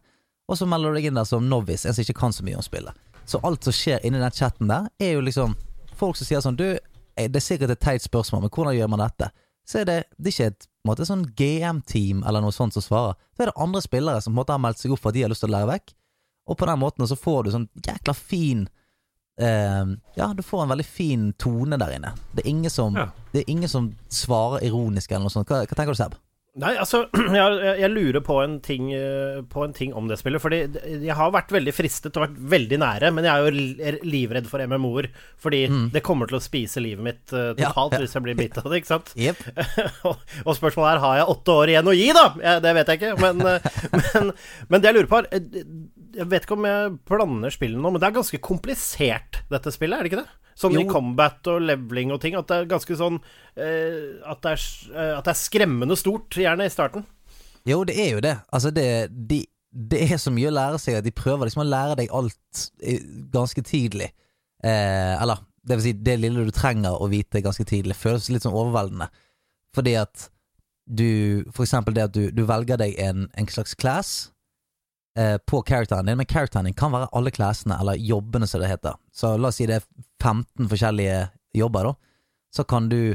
Og 0.46 0.58
så 0.58 0.69
melder 0.69 0.93
du 0.93 1.00
deg 1.00 1.08
inn 1.10 1.19
der 1.19 1.26
som 1.26 1.49
novice, 1.50 1.88
en 1.88 1.96
som 1.96 2.04
ikke 2.04 2.20
kan 2.20 2.34
så 2.34 2.46
mye 2.46 2.58
om 2.60 2.64
spillet. 2.64 2.94
Så 3.26 3.40
alt 3.46 3.66
som 3.66 3.75
skjer 3.75 4.02
inni 4.06 4.20
den 4.22 4.34
chatten 4.34 4.70
der, 4.70 4.88
er 5.02 5.16
jo 5.16 5.22
liksom 5.25 5.54
folk 5.99 6.19
som 6.19 6.26
sier 6.26 6.43
sånn 6.43 6.58
Du, 6.58 6.66
eh, 6.75 7.28
det 7.31 7.38
er 7.38 7.44
sikkert 7.44 7.75
et 7.75 7.82
teit 7.82 8.04
spørsmål, 8.04 8.44
men 8.44 8.52
hvordan 8.54 8.76
gjør 8.76 8.93
man 8.93 9.04
dette? 9.04 9.31
Så 9.66 9.82
er 9.82 9.88
det, 9.88 9.99
det 10.19 10.32
er 10.32 10.34
ikke 10.34 10.50
et 10.52 10.69
måte, 10.88 11.06
sånn 11.06 11.25
GM-team 11.38 12.22
eller 12.26 12.43
noe 12.43 12.55
sånt 12.55 12.75
som 12.75 12.82
svarer. 12.84 13.19
Så 13.34 13.44
er 13.44 13.52
det 13.52 13.62
andre 13.62 13.82
spillere 13.84 14.22
som 14.22 14.32
på 14.32 14.37
en 14.37 14.40
måte 14.43 14.55
har 14.56 14.62
meldt 14.62 14.82
seg 14.82 14.94
opp 14.94 15.02
for 15.02 15.12
at 15.12 15.19
de 15.19 15.22
har 15.25 15.31
lyst 15.31 15.44
til 15.44 15.52
å 15.52 15.56
lære 15.56 15.70
vekk. 15.70 15.94
Og 16.50 16.58
på 16.58 16.66
den 16.66 16.81
måten 16.82 17.06
så 17.06 17.19
får 17.19 17.44
du 17.44 17.52
sånn 17.55 17.69
jækla 17.87 18.14
fin 18.19 18.66
eh, 19.40 19.84
Ja, 20.19 20.32
du 20.36 20.43
får 20.43 20.62
en 20.65 20.74
veldig 20.74 20.86
fin 20.89 21.32
tone 21.39 21.79
der 21.81 21.96
inne. 21.96 22.15
Det 22.34 22.44
er 22.44 22.51
ingen 22.51 22.70
som, 22.70 22.96
Ja. 22.96 23.08
det 23.32 23.44
er 23.44 23.51
ingen 23.51 23.69
som 23.69 23.94
svarer 24.08 24.62
ironisk 24.65 25.10
eller 25.12 25.29
noe 25.29 25.34
sånt. 25.34 25.48
Hva, 25.48 25.65
hva 25.67 25.77
tenker 25.79 25.93
du, 25.93 26.01
Seb? 26.03 26.19
Nei, 26.60 26.74
altså, 26.77 27.06
jeg, 27.32 27.60
jeg 27.81 27.89
lurer 27.94 28.20
på 28.20 28.34
en, 28.43 28.58
ting, 28.60 28.91
eh, 28.93 29.39
på 29.48 29.62
en 29.65 29.72
ting 29.72 29.94
om 29.96 30.05
det 30.10 30.19
spillet. 30.20 30.43
Fordi 30.43 30.58
jeg 31.01 31.17
har 31.17 31.31
vært 31.32 31.55
veldig 31.55 31.72
fristet 31.72 32.19
og 32.19 32.27
vært 32.27 32.34
veldig 32.36 32.79
nære, 32.82 33.08
men 33.17 33.24
jeg 33.24 33.32
er 33.32 33.46
jo 33.46 34.03
livredd 34.05 34.51
for 34.51 34.60
MMO-er. 34.69 35.08
Fordi 35.41 35.62
det 35.94 36.03
kommer 36.05 36.29
til 36.29 36.36
å 36.36 36.43
spise 36.44 36.82
livet 36.84 37.06
mitt 37.06 37.32
eh, 37.32 37.55
Ja, 37.56 37.70
totalt 37.72 37.96
ja. 37.96 38.03
hvis 38.05 38.19
jeg 38.19 38.27
blir 38.27 38.36
bitt 38.36 38.60
av 38.60 38.69
det, 38.69 38.82
ikke 38.82 38.93
sant? 38.93 39.15
Yep. 39.17 39.41
og, 40.10 40.53
spørsmålet 40.58 40.91
er 40.98 41.03
har 41.06 41.19
jeg 41.22 41.32
åtte 41.39 41.56
år 41.62 41.72
igjen 41.72 41.89
å 41.89 41.96
gi, 41.96 42.10
da? 42.20 42.27
Det 42.69 42.77
vet 42.82 42.93
jeg 42.93 43.01
ikke. 43.01 43.17
Men, 43.24 43.43
eh, 43.48 43.82
men, 44.03 44.32
men 44.69 44.84
det 44.84 44.93
jeg 44.93 45.01
lurer 45.01 45.12
på, 45.15 45.22
er 45.24 45.48
Jeg 46.12 46.28
vet 46.31 46.46
ikke 46.46 46.56
om 46.58 46.66
jeg 46.69 46.92
blander 47.08 47.52
spillene 47.54 47.82
nå, 47.82 47.92
men 47.94 48.02
det 48.02 48.08
er 48.08 48.16
ganske 48.19 48.40
komplisert, 48.44 49.42
dette 49.52 49.72
spillet, 49.74 49.98
er 49.98 50.06
det 50.06 50.12
ikke 50.12 50.22
det? 50.24 50.38
Sånn 50.58 50.76
i 50.76 50.84
combat 50.88 51.48
og 51.48 51.62
leveling 51.64 52.12
og 52.12 52.20
ting. 52.22 52.36
At 52.36 52.50
det 52.50 52.58
er 52.58 52.69
ganske 52.70 52.96
sånn 52.98 53.16
eh, 53.56 54.20
at, 54.28 54.42
det 54.44 54.52
er, 54.52 54.66
eh, 54.92 55.14
at 55.16 55.24
det 55.24 55.32
er 55.32 55.40
skremmende 55.40 55.96
stort, 55.98 56.36
gjerne 56.36 56.66
i 56.69 56.72
starten. 56.72 57.06
Jo, 57.69 57.82
det 57.88 57.96
er 57.96 58.10
jo 58.16 58.24
det. 58.24 58.34
Altså, 58.52 58.72
det, 58.74 58.86
de, 59.31 59.42
det 59.72 60.02
er 60.04 60.20
så 60.20 60.32
mye 60.34 60.50
å 60.50 60.56
lære 60.56 60.82
seg 60.82 60.98
at 60.98 61.06
de 61.06 61.14
prøver 61.14 61.48
liksom 61.48 61.64
å 61.64 61.69
lære 61.69 61.96
deg 62.02 62.12
alt 62.14 62.66
eh, 62.82 63.00
ganske 63.32 63.64
tidlig. 63.66 64.10
Eh, 64.62 65.14
eller, 65.16 65.40
det 65.64 65.78
vil 65.78 65.86
si, 65.86 65.94
det 66.04 66.19
lille 66.20 66.44
du 66.44 66.52
trenger 66.54 67.00
å 67.00 67.08
vite 67.10 67.42
ganske 67.44 67.66
tidlig, 67.69 67.96
føles 67.98 68.28
litt 68.32 68.44
sånn 68.44 68.56
overveldende. 68.56 69.08
Fordi 69.72 69.96
at 70.02 70.28
du 70.92 71.46
For 71.54 71.62
eksempel 71.62 71.94
det 71.94 72.02
at 72.02 72.12
du, 72.12 72.24
du 72.34 72.42
velger 72.42 72.76
deg 72.76 72.96
en, 73.00 73.28
en 73.38 73.46
slags 73.48 73.76
class 73.78 74.31
eh, 75.19 75.36
på 75.38 75.62
characteren 75.69 76.06
din, 76.06 76.16
men 76.16 76.26
characteren 76.26 76.64
din 76.69 76.74
kan 76.78 76.92
være 76.92 77.10
alle 77.12 77.31
classene, 77.31 77.78
eller 77.81 78.00
jobbene 78.00 78.46
som 78.46 78.62
det 78.62 78.70
heter. 78.72 78.98
Så 79.12 79.36
la 79.36 79.50
oss 79.50 79.60
si 79.60 79.69
det 79.69 79.81
er 79.81 79.86
15 80.22 80.69
forskjellige 80.70 81.26
jobber, 81.56 81.90
da. 81.90 81.94
Så 82.52 82.64
kan 82.69 82.88
du, 82.92 83.14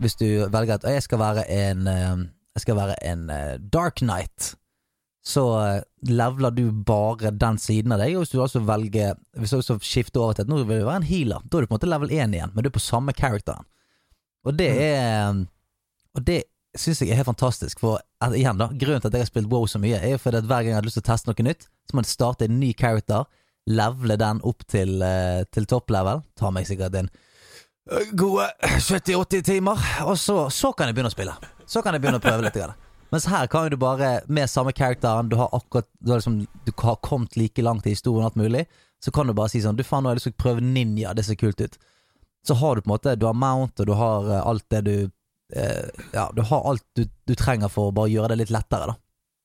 hvis 0.00 0.16
du 0.20 0.26
velger 0.52 0.76
at 0.76 0.86
jeg 0.88 1.04
skal 1.06 1.20
være 1.22 1.46
en 1.48 1.86
eh, 1.88 2.24
Jeg 2.54 2.62
skal 2.62 2.76
være 2.76 2.94
en 3.02 3.30
eh, 3.34 3.56
Dark 3.58 3.96
Knight, 3.98 4.52
så 5.26 5.42
leveler 6.06 6.52
du 6.54 6.68
bare 6.70 7.32
den 7.32 7.56
siden 7.58 7.92
av 7.92 7.98
deg. 7.98 8.12
Og 8.14 8.22
hvis 8.22 8.34
du 8.34 8.42
også 8.44 8.60
velger 8.60 9.16
Hvis 9.40 9.50
du 9.50 9.56
også 9.56 9.78
skifter 9.80 10.20
over 10.20 10.36
til 10.36 10.44
at 10.44 10.50
nå 10.52 10.60
vil 10.60 10.82
du 10.82 10.86
være 10.86 11.00
en 11.00 11.08
healer, 11.08 11.42
da 11.48 11.58
er 11.58 11.64
du 11.64 11.66
på 11.66 11.74
en 11.74 11.78
måte 11.78 11.88
level 11.88 12.12
1 12.12 12.36
igjen, 12.36 12.52
men 12.54 12.62
du 12.62 12.68
er 12.68 12.76
på 12.76 12.82
samme 12.84 13.12
characteren. 13.16 13.64
Og 14.44 14.58
det 14.58 14.68
er 14.70 15.46
Og 16.14 16.26
det 16.26 16.44
syns 16.76 17.00
jeg 17.02 17.10
er 17.10 17.20
helt 17.22 17.30
fantastisk. 17.30 17.80
For 17.80 18.02
igjen 18.32 18.60
da, 18.60 18.68
grunnen 18.72 19.02
til 19.02 19.10
at 19.10 19.16
jeg 19.16 19.26
har 19.26 19.30
spilt 19.30 19.50
WoW 19.52 19.66
så 19.70 19.80
mye, 19.82 19.98
er 19.98 20.14
jo 20.14 20.20
fordi 20.22 20.40
at 20.40 20.48
hver 20.48 20.62
gang 20.62 20.72
jeg 20.72 20.78
hadde 20.78 20.88
lyst 20.88 20.98
til 21.00 21.04
å 21.04 21.10
teste 21.10 21.30
noe 21.30 21.46
nytt, 21.46 21.66
så 21.84 21.96
må 21.96 22.04
jeg 22.04 22.12
starte 22.12 22.48
en 22.48 22.56
ny 22.60 22.70
character, 22.78 23.26
levele 23.70 24.16
den 24.20 24.40
opp 24.44 24.64
til, 24.70 24.96
uh, 25.00 25.42
til 25.54 25.68
topplevel. 25.68 26.22
Tar 26.38 26.52
meg 26.52 26.68
sikkert 26.68 26.96
en 27.00 27.10
eh, 27.10 28.10
gode 28.16 28.48
70-80 28.62 29.44
timer, 29.48 29.84
og 30.04 30.18
så, 30.20 30.38
så 30.52 30.72
kan 30.76 30.90
jeg 30.90 30.96
begynne 30.96 31.12
å 31.12 31.16
spille. 31.16 31.36
Så 31.68 31.84
kan 31.84 31.96
jeg 31.96 32.04
begynne 32.04 32.20
å 32.20 32.24
prøve 32.24 32.44
litt. 32.44 32.56
Grann. 32.60 32.76
Mens 33.14 33.28
her 33.30 33.46
kan 33.46 33.70
du 33.70 33.76
bare, 33.80 34.18
med 34.26 34.50
samme 34.50 34.72
characteren, 34.76 35.28
du 35.28 35.36
har 35.38 35.52
akkurat 35.54 35.86
Du 36.00 36.10
har, 36.10 36.18
liksom, 36.18 36.46
du 36.64 36.72
har 36.82 36.96
kommet 36.96 37.36
like 37.36 37.62
langt 37.62 37.86
i 37.86 37.94
historien 37.94 38.26
alt 38.26 38.36
mulig, 38.36 38.66
så 39.04 39.12
kan 39.12 39.26
du 39.26 39.34
bare 39.36 39.52
si 39.52 39.60
sånn 39.62 39.76
Du 39.76 39.84
faen, 39.84 40.02
nå 40.02 40.10
har 40.10 40.16
jeg 40.16 40.22
lyst 40.22 40.30
til 40.32 40.36
å 40.38 40.42
prøve 40.44 40.64
ninja, 40.64 41.12
det 41.14 41.24
ser 41.26 41.38
kult 41.38 41.60
ut. 41.60 41.76
Så 42.44 42.56
har 42.60 42.74
du 42.74 42.82
på 42.82 42.90
en 42.90 42.94
måte 42.96 43.16
Du 43.16 43.26
har 43.28 43.36
mount, 43.36 43.78
og 43.80 43.86
du 43.86 43.94
har 43.96 44.30
eh, 44.30 44.42
alt 44.44 44.66
det 44.72 44.80
du 44.88 44.96
Ja, 46.14 46.28
du 46.34 46.42
har 46.42 46.64
alt 46.70 46.82
du, 46.98 47.04
du 47.26 47.34
trenger 47.38 47.70
for 47.70 47.90
å 47.90 47.94
bare 47.94 48.10
gjøre 48.10 48.32
det 48.34 48.40
litt 48.44 48.52
lettere, 48.54 48.88
da. 48.90 48.96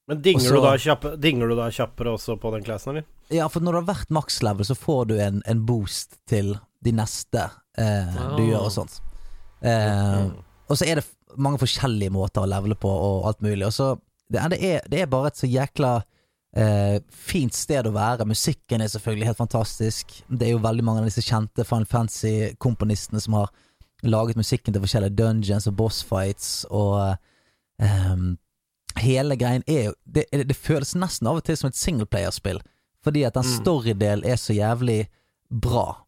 Men 0.10 0.22
dinger, 0.26 0.42
også, 0.42 0.56
du 0.58 0.64
da 0.66 0.72
kjappe, 0.82 1.10
dinger 1.22 1.52
du 1.52 1.56
da 1.60 1.68
kjappere 1.70 2.16
også 2.18 2.36
på 2.42 2.50
den 2.56 2.64
classen, 2.66 2.96
eller? 2.96 3.06
Ja, 3.30 3.46
for 3.54 3.62
når 3.62 3.76
du 3.76 3.80
har 3.84 3.90
vært 3.92 4.10
maks 4.18 4.40
level, 4.42 4.66
så 4.66 4.74
får 4.74 5.04
du 5.12 5.16
en, 5.22 5.44
en 5.46 5.60
boost 5.70 6.18
til 6.32 6.56
de 6.82 6.94
neste 6.98 7.44
eh, 7.78 8.16
du 8.16 8.42
Ah. 8.42 8.48
gjør 8.48 8.64
og 8.66 8.72
sånt. 8.74 8.96
Eh, 9.62 10.24
og 10.66 10.78
så 10.80 10.88
er 10.90 10.98
det 11.02 11.06
mange 11.38 11.62
forskjellige 11.62 12.14
måter 12.16 12.42
å 12.42 12.50
levele 12.50 12.74
på 12.80 12.90
og 12.90 13.28
alt 13.30 13.44
mulig. 13.46 13.68
Og 13.68 13.76
så 13.76 13.92
det, 14.32 14.42
det, 14.56 14.60
er, 14.66 14.82
det 14.90 15.04
er 15.04 15.12
bare 15.14 15.30
et 15.30 15.38
så 15.44 15.46
jækla 15.50 15.94
eh, 16.58 16.98
fint 17.14 17.54
sted 17.54 17.86
å 17.86 17.94
være. 17.94 18.26
Musikken 18.30 18.82
er 18.82 18.90
selvfølgelig 18.90 19.30
helt 19.30 19.44
fantastisk. 19.44 20.18
Det 20.26 20.48
er 20.50 20.56
jo 20.56 20.64
veldig 20.66 20.86
mange 20.90 21.04
av 21.04 21.10
disse 21.12 21.22
kjente 21.26 21.68
Final 21.70 21.86
Fantasy-komponistene 21.94 23.22
som 23.22 23.38
har 23.38 23.54
laget 24.04 24.40
musikken 24.40 24.74
til 24.74 24.84
forskjellige 24.84 25.16
dungeons 25.16 25.68
og 25.68 25.76
bossfights 25.80 26.66
og 26.70 27.18
um, 27.82 28.38
Hele 28.98 29.38
greien 29.38 29.64
er 29.68 29.84
jo 29.86 29.94
det, 30.04 30.26
det 30.34 30.56
føles 30.58 30.96
nesten 30.98 31.28
av 31.30 31.38
og 31.40 31.44
til 31.46 31.56
som 31.56 31.70
et 31.70 31.78
singleplayerspill, 31.78 32.58
fordi 33.06 33.22
at 33.24 33.38
den 33.38 33.46
storydelen 33.48 34.26
er 34.28 34.36
så 34.36 34.52
jævlig 34.58 35.06
bra. 35.50 36.02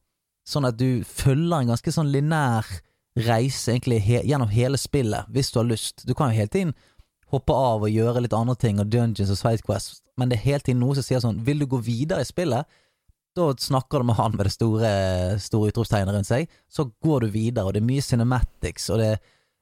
Sånn 0.43 0.65
at 0.67 0.79
du 0.79 1.05
følger 1.07 1.61
en 1.61 1.71
ganske 1.71 1.93
sånn 1.93 2.09
linær 2.11 2.67
reise 3.15 3.71
egentlig 3.71 4.01
he 4.03 4.21
gjennom 4.27 4.51
hele 4.51 4.79
spillet, 4.81 5.29
hvis 5.29 5.51
du 5.53 5.61
har 5.61 5.69
lyst. 5.69 6.03
Du 6.07 6.13
kan 6.17 6.31
jo 6.31 6.41
hele 6.41 6.51
tiden 6.51 6.73
hoppe 7.31 7.55
av 7.55 7.85
og 7.85 7.93
gjøre 7.93 8.25
litt 8.25 8.35
andre 8.35 8.57
ting, 8.59 8.81
og 8.81 8.91
dungeons 8.91 9.31
og 9.31 9.39
sidequests, 9.39 10.01
men 10.17 10.31
det 10.31 10.39
er 10.39 10.47
hele 10.49 10.65
tiden 10.65 10.81
noe 10.83 10.97
som 10.97 11.05
sier 11.05 11.21
sånn 11.23 11.45
Vil 11.45 11.61
du 11.61 11.69
gå 11.69 11.79
videre 11.85 12.25
i 12.25 12.27
spillet? 12.27 12.67
Da 13.37 13.47
snakker 13.57 14.01
du 14.01 14.09
med 14.09 14.17
han 14.17 14.35
med 14.35 14.45
det 14.47 14.53
store, 14.53 14.91
store 15.39 15.71
utropstegnet 15.71 16.15
rundt 16.15 16.27
seg. 16.27 16.51
Så 16.67 16.89
går 17.03 17.25
du 17.25 17.31
videre, 17.31 17.65
og 17.67 17.75
det 17.75 17.79
er 17.83 17.87
mye 17.87 18.03
cinematics, 18.03 18.89
og 18.91 18.99
det 18.99 19.13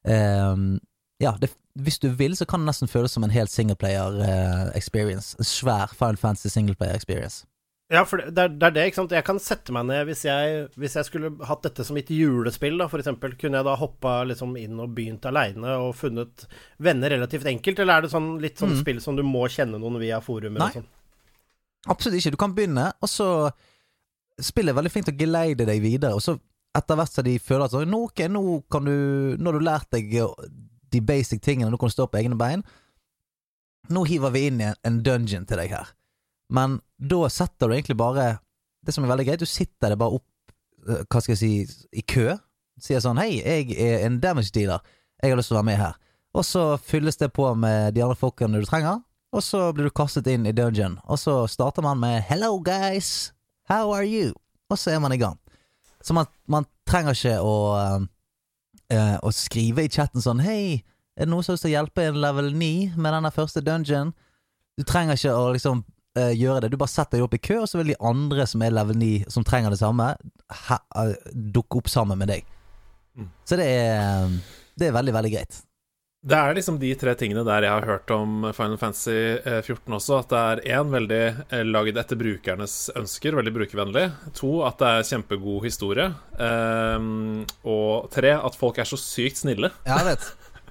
um, 0.10 0.80
Ja, 1.20 1.36
det, 1.38 1.52
hvis 1.84 2.00
du 2.00 2.10
vil, 2.16 2.36
så 2.38 2.48
kan 2.50 2.64
det 2.64 2.72
nesten 2.72 2.90
føles 2.90 3.14
som 3.14 3.26
en 3.28 3.34
helt 3.34 3.52
singleplayer 3.52 4.22
eh, 4.24 4.66
experience. 4.78 5.36
En 5.38 5.48
svær 5.48 5.92
Final 5.92 6.18
Fantasy 6.18 6.48
singleplayer 6.54 6.96
experience. 6.96 7.46
Ja, 7.90 8.04
for 8.06 8.22
det, 8.22 8.38
er, 8.38 8.52
det 8.54 8.68
er 8.68 8.74
det, 8.76 8.84
ikke 8.88 9.00
sant. 9.00 9.14
Jeg 9.18 9.26
kan 9.26 9.40
sette 9.42 9.74
meg 9.74 9.88
ned 9.90 10.04
hvis 10.06 10.22
jeg, 10.28 10.68
hvis 10.78 10.96
jeg 11.00 11.08
skulle 11.08 11.32
hatt 11.50 11.64
dette 11.66 11.86
som 11.86 11.98
mitt 11.98 12.12
julespill, 12.14 12.78
da, 12.78 12.86
for 12.92 13.02
eksempel. 13.02 13.34
Kunne 13.40 13.60
jeg 13.60 13.66
da 13.66 13.74
hoppa 13.82 14.20
liksom 14.30 14.54
inn 14.62 14.78
og 14.78 14.94
begynt 14.98 15.26
aleine 15.26 15.74
og 15.82 15.96
funnet 15.98 16.46
venner 16.78 17.16
relativt 17.16 17.50
enkelt, 17.50 17.82
eller 17.82 17.98
er 17.98 18.06
det 18.06 18.14
sånn 18.14 18.36
litt 18.44 18.62
sånn 18.62 18.78
spill 18.78 19.02
som 19.02 19.18
du 19.18 19.26
må 19.26 19.48
kjenne 19.50 19.82
noen 19.82 19.98
via 20.02 20.22
forumer 20.22 20.62
Nei. 20.62 20.70
og 20.70 20.80
sånn? 20.80 20.90
Absolutt 21.88 22.20
ikke. 22.20 22.34
Du 22.36 22.40
kan 22.42 22.56
begynne, 22.56 22.92
og 23.00 23.10
så 23.10 23.28
Spillet 24.40 24.72
er 24.72 24.78
veldig 24.78 24.92
flink 24.94 25.04
til 25.04 25.18
å 25.18 25.20
geleide 25.20 25.66
deg 25.68 25.82
videre, 25.84 26.16
og 26.16 26.24
så 26.24 26.38
etter 26.78 26.96
hvert 26.96 27.12
som 27.12 27.26
de 27.26 27.34
føler 27.44 27.66
at 27.66 27.90
nå, 27.90 27.98
ok, 28.08 28.22
nå 28.32 28.42
kan 28.72 28.86
du 28.88 28.94
Nå 29.36 29.50
har 29.50 29.58
du 29.58 29.66
lært 29.66 29.90
deg 29.92 30.14
de 30.90 31.02
basic 31.06 31.42
tingene, 31.44 31.70
nå 31.70 31.78
kan 31.78 31.92
du 31.92 31.94
stå 31.94 32.08
på 32.10 32.22
egne 32.22 32.38
bein. 32.40 32.64
Nå 33.94 34.06
hiver 34.08 34.32
vi 34.34 34.46
inn 34.48 34.62
i 34.62 34.68
en, 34.70 34.78
en 34.86 35.02
dungeon 35.06 35.46
til 35.50 35.60
deg 35.62 35.74
her. 35.74 35.92
Men 36.50 36.80
da 36.98 37.28
setter 37.30 37.70
du 37.70 37.76
egentlig 37.76 37.98
bare 38.00 38.40
Det 38.82 38.96
som 38.96 39.04
er 39.04 39.12
veldig 39.12 39.26
greit, 39.28 39.44
du 39.44 39.50
sitter 39.50 39.92
det 39.94 40.00
bare 40.02 40.18
opp 40.18 40.54
eh, 40.88 41.04
Hva 41.06 41.22
skal 41.22 41.36
jeg 41.36 41.42
si 41.42 42.00
i 42.00 42.06
kø. 42.08 42.32
Sier 42.82 43.04
sånn 43.04 43.20
Hei, 43.22 43.38
jeg 43.38 43.76
er 43.76 44.08
en 44.08 44.18
damage 44.24 44.54
dealer. 44.56 44.82
Jeg 45.22 45.34
har 45.34 45.38
lyst 45.38 45.52
til 45.52 45.58
å 45.58 45.60
være 45.60 45.70
med 45.70 45.82
her. 45.82 46.00
Og 46.38 46.46
så 46.46 46.64
fylles 46.82 47.20
det 47.20 47.32
på 47.36 47.52
med 47.60 47.94
de 47.98 48.06
andre 48.06 48.18
folkene 48.18 48.62
du 48.62 48.66
trenger. 48.70 49.02
Og 49.32 49.44
så 49.46 49.74
blir 49.74 49.86
du 49.86 49.94
kastet 49.94 50.28
inn 50.28 50.48
i 50.50 50.54
dungeon. 50.56 50.98
Og 51.06 51.20
så 51.22 51.48
starter 51.48 51.86
man 51.86 52.00
med 52.00 52.24
'Hello, 52.24 52.60
guys. 52.60 53.34
How 53.70 53.94
are 53.94 54.06
you?' 54.06 54.34
Og 54.70 54.78
så 54.78 54.92
er 54.92 55.00
man 55.00 55.12
i 55.12 55.18
gang. 55.18 55.38
Så 56.02 56.14
man, 56.14 56.26
man 56.48 56.66
trenger 56.88 57.12
ikke 57.12 57.38
å, 57.42 58.08
eh, 58.90 59.18
å 59.22 59.32
skrive 59.32 59.84
i 59.84 59.90
chatten 59.90 60.22
sånn 60.22 60.42
'Hei, 60.42 60.84
er 61.18 61.26
det 61.26 61.30
noen 61.30 61.44
som 61.44 61.54
har 61.54 61.56
lyst 61.58 61.66
til 61.66 61.72
å 61.72 61.78
hjelpe 61.78 62.08
en 62.08 62.22
level 62.22 62.54
9 62.54 62.96
med 62.96 63.14
denne 63.14 63.32
første 63.32 63.62
dungeon?' 63.62 64.14
Du 64.78 64.84
trenger 64.84 65.14
ikke 65.14 65.36
å 65.36 65.54
liksom 65.54 65.84
eh, 66.16 66.34
gjøre 66.34 66.62
det. 66.62 66.72
Du 66.72 66.78
bare 66.78 66.90
setter 66.90 67.18
deg 67.18 67.24
opp 67.24 67.34
i 67.34 67.38
kø, 67.38 67.62
og 67.62 67.68
så 67.68 67.78
vil 67.78 67.88
de 67.88 68.02
andre 68.02 68.48
som 68.48 68.62
er 68.62 68.72
level 68.72 68.96
9, 68.96 69.26
som 69.30 69.44
trenger 69.44 69.70
det 69.70 69.80
samme, 69.80 70.16
dukke 71.36 71.78
opp 71.78 71.90
sammen 71.90 72.18
med 72.18 72.30
deg. 72.30 72.46
Så 73.46 73.58
det 73.60 73.66
er, 73.68 74.30
det 74.80 74.88
er 74.88 74.96
veldig, 74.96 75.14
veldig 75.14 75.32
greit. 75.34 75.62
Det 76.20 76.36
er 76.36 76.52
liksom 76.52 76.76
de 76.82 76.90
tre 77.00 77.14
tingene 77.16 77.46
der 77.48 77.64
jeg 77.64 77.72
har 77.72 77.86
hørt 77.88 78.12
om 78.12 78.50
Final 78.52 78.76
Fantasy 78.82 79.38
eh, 79.40 79.62
14 79.64 79.94
også. 79.96 80.18
At 80.20 80.34
det 80.34 80.42
er 80.42 80.62
én 80.76 80.92
veldig 80.92 81.22
eh, 81.48 81.64
lagd 81.64 82.00
etter 82.02 82.20
brukernes 82.20 82.74
ønsker, 83.00 83.38
veldig 83.40 83.54
brukervennlig. 83.56 84.04
To 84.42 84.58
at 84.68 84.82
det 84.82 84.90
er 84.90 85.08
kjempegod 85.14 85.64
historie. 85.64 86.10
Um, 86.36 87.46
og 87.64 88.12
tre 88.12 88.34
at 88.36 88.60
folk 88.60 88.82
er 88.84 88.90
så 88.90 89.00
sykt 89.00 89.46
snille. 89.46 89.72
Ja, 89.88 90.02
jeg 90.02 90.10
vet. 90.10 90.28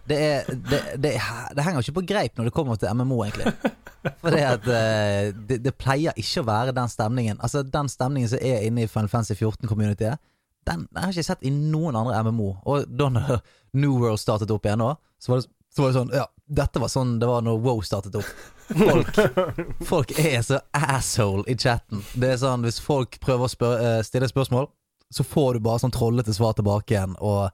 Det, 0.09 0.21
er, 0.27 0.53
det, 0.69 0.83
det, 1.01 1.15
det 1.57 1.65
henger 1.65 1.81
ikke 1.85 1.97
på 2.03 2.07
greip 2.13 2.37
når 2.37 2.49
det 2.51 2.57
kommer 2.57 2.77
til 2.81 2.93
MMO, 3.01 3.23
egentlig. 3.25 3.57
For 4.21 4.37
eh, 4.37 5.33
det, 5.49 5.63
det 5.65 5.77
pleier 5.81 6.17
ikke 6.21 6.45
å 6.45 6.49
være 6.49 6.77
den 6.77 6.93
stemningen. 6.93 7.41
Altså 7.41 7.65
Den 7.65 7.89
stemningen 7.89 8.37
som 8.37 8.45
er 8.45 8.69
inne 8.69 8.85
i 8.85 8.93
Final 8.93 9.09
Fantasy 9.09 9.41
14-communityet, 9.41 10.21
den, 10.69 10.85
den 10.93 11.01
har 11.01 11.09
jeg 11.09 11.23
ikke 11.23 11.33
sett 11.33 11.49
i 11.49 11.57
noen 11.57 11.97
andre 11.97 12.21
MMO. 12.29 12.55
Og 12.69 12.89
da 13.01 13.09
New 13.81 13.97
World 13.97 14.21
startet 14.21 14.53
opp 14.53 14.69
igjen 14.69 14.85
nå, 14.85 14.93
så 15.19 15.33
var 15.33 15.43
det, 15.43 15.51
så 15.75 15.83
var 15.83 15.91
det 15.91 15.99
sånn 15.99 16.15
Ja, 16.17 16.27
dette 16.61 16.81
var 16.83 16.93
sånn 16.93 17.19
det 17.21 17.29
var 17.29 17.45
når 17.45 17.61
WoW 17.65 17.83
startet 17.87 18.17
opp. 18.19 18.31
Folk, 18.69 19.21
folk 19.91 20.13
er 20.21 20.43
så 20.45 20.61
asshole 20.77 21.45
i 21.49 21.57
chatten. 21.57 22.03
Det 22.15 22.35
er 22.35 22.41
sånn 22.41 22.67
Hvis 22.67 22.81
folk 22.85 23.17
prøver 23.23 23.49
å 23.49 23.53
spør, 23.53 23.79
eh, 23.81 24.01
stille 24.07 24.29
spørsmål, 24.31 24.69
så 25.11 25.25
får 25.25 25.57
du 25.57 25.65
bare 25.65 25.81
sånn 25.83 25.95
trollete 25.95 26.35
svar 26.37 26.57
tilbake 26.57 26.93
igjen, 26.93 27.15
og 27.25 27.49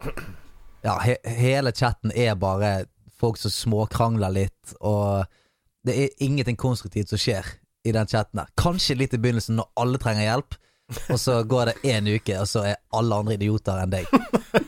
ja, 0.84 0.96
he 1.00 1.14
hele 1.38 1.72
chatten 1.72 2.10
er 2.10 2.34
bare 2.36 2.88
folk 3.14 3.38
som 3.38 3.52
småkrangler 3.54 4.34
litt, 4.34 4.74
og 4.82 5.24
det 5.86 5.94
er 5.94 6.24
ingenting 6.24 6.58
konstruktivt 6.58 7.12
som 7.12 7.20
skjer 7.20 7.46
i 7.86 7.92
den 7.94 8.08
chatten 8.10 8.40
der. 8.40 8.50
Kanskje 8.58 8.96
litt 8.98 9.14
i 9.14 9.20
begynnelsen 9.20 9.60
når 9.60 9.70
alle 9.80 10.00
trenger 10.02 10.26
hjelp, 10.26 10.58
og 11.08 11.20
så 11.20 11.42
går 11.48 11.70
det 11.70 11.74
én 11.94 12.08
uke, 12.12 12.34
og 12.40 12.48
så 12.48 12.64
er 12.68 12.76
alle 12.92 13.16
andre 13.16 13.36
idioter 13.38 13.80
enn 13.84 13.92
deg. 13.94 14.08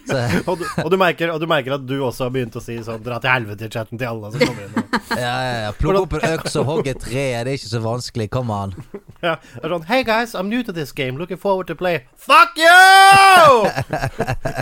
Så, 0.06 0.18
Og, 0.46 0.58
du, 0.58 0.64
og, 0.82 0.86
du 0.90 0.96
merker, 0.98 1.30
og 1.34 1.40
du 1.42 1.46
merker 1.50 1.74
at 1.76 1.82
du 1.86 1.96
også 2.02 2.26
har 2.26 2.32
begynt 2.34 2.54
å 2.58 2.60
si 2.62 2.76
sånn 2.82 3.00
Dra 3.02 3.16
til 3.22 3.30
helvete 3.30 3.66
i 3.66 3.70
chatten 3.70 3.98
til 3.98 4.06
alle 4.06 4.30
som 4.32 4.42
kommer 4.42 4.68
inn. 4.68 4.76
Og, 4.78 4.94
ja, 5.18 5.32
ja, 5.42 5.56
ja. 5.64 5.72
Plukk 5.74 5.98
opp 6.04 6.14
en 6.18 6.26
øks 6.28 6.56
og 6.60 6.68
hogg 6.70 6.90
et 6.90 7.00
tre, 7.02 7.24
det 7.34 7.52
er 7.52 7.58
ikke 7.58 7.70
så 7.72 7.80
vanskelig. 7.82 8.28
Kom 8.34 8.52
an. 8.54 8.74
ja, 9.26 9.34
det 9.42 9.64
er 9.66 9.74
sånn 9.74 9.86
Hey 9.90 10.06
guys, 10.06 10.36
I'm 10.38 10.50
new 10.52 10.62
to 10.66 10.74
this 10.74 10.94
game. 10.94 11.18
Looking 11.18 11.40
forward 11.42 11.66
to 11.72 11.76
play. 11.78 12.04
Fuck 12.14 12.54
you! 12.58 13.66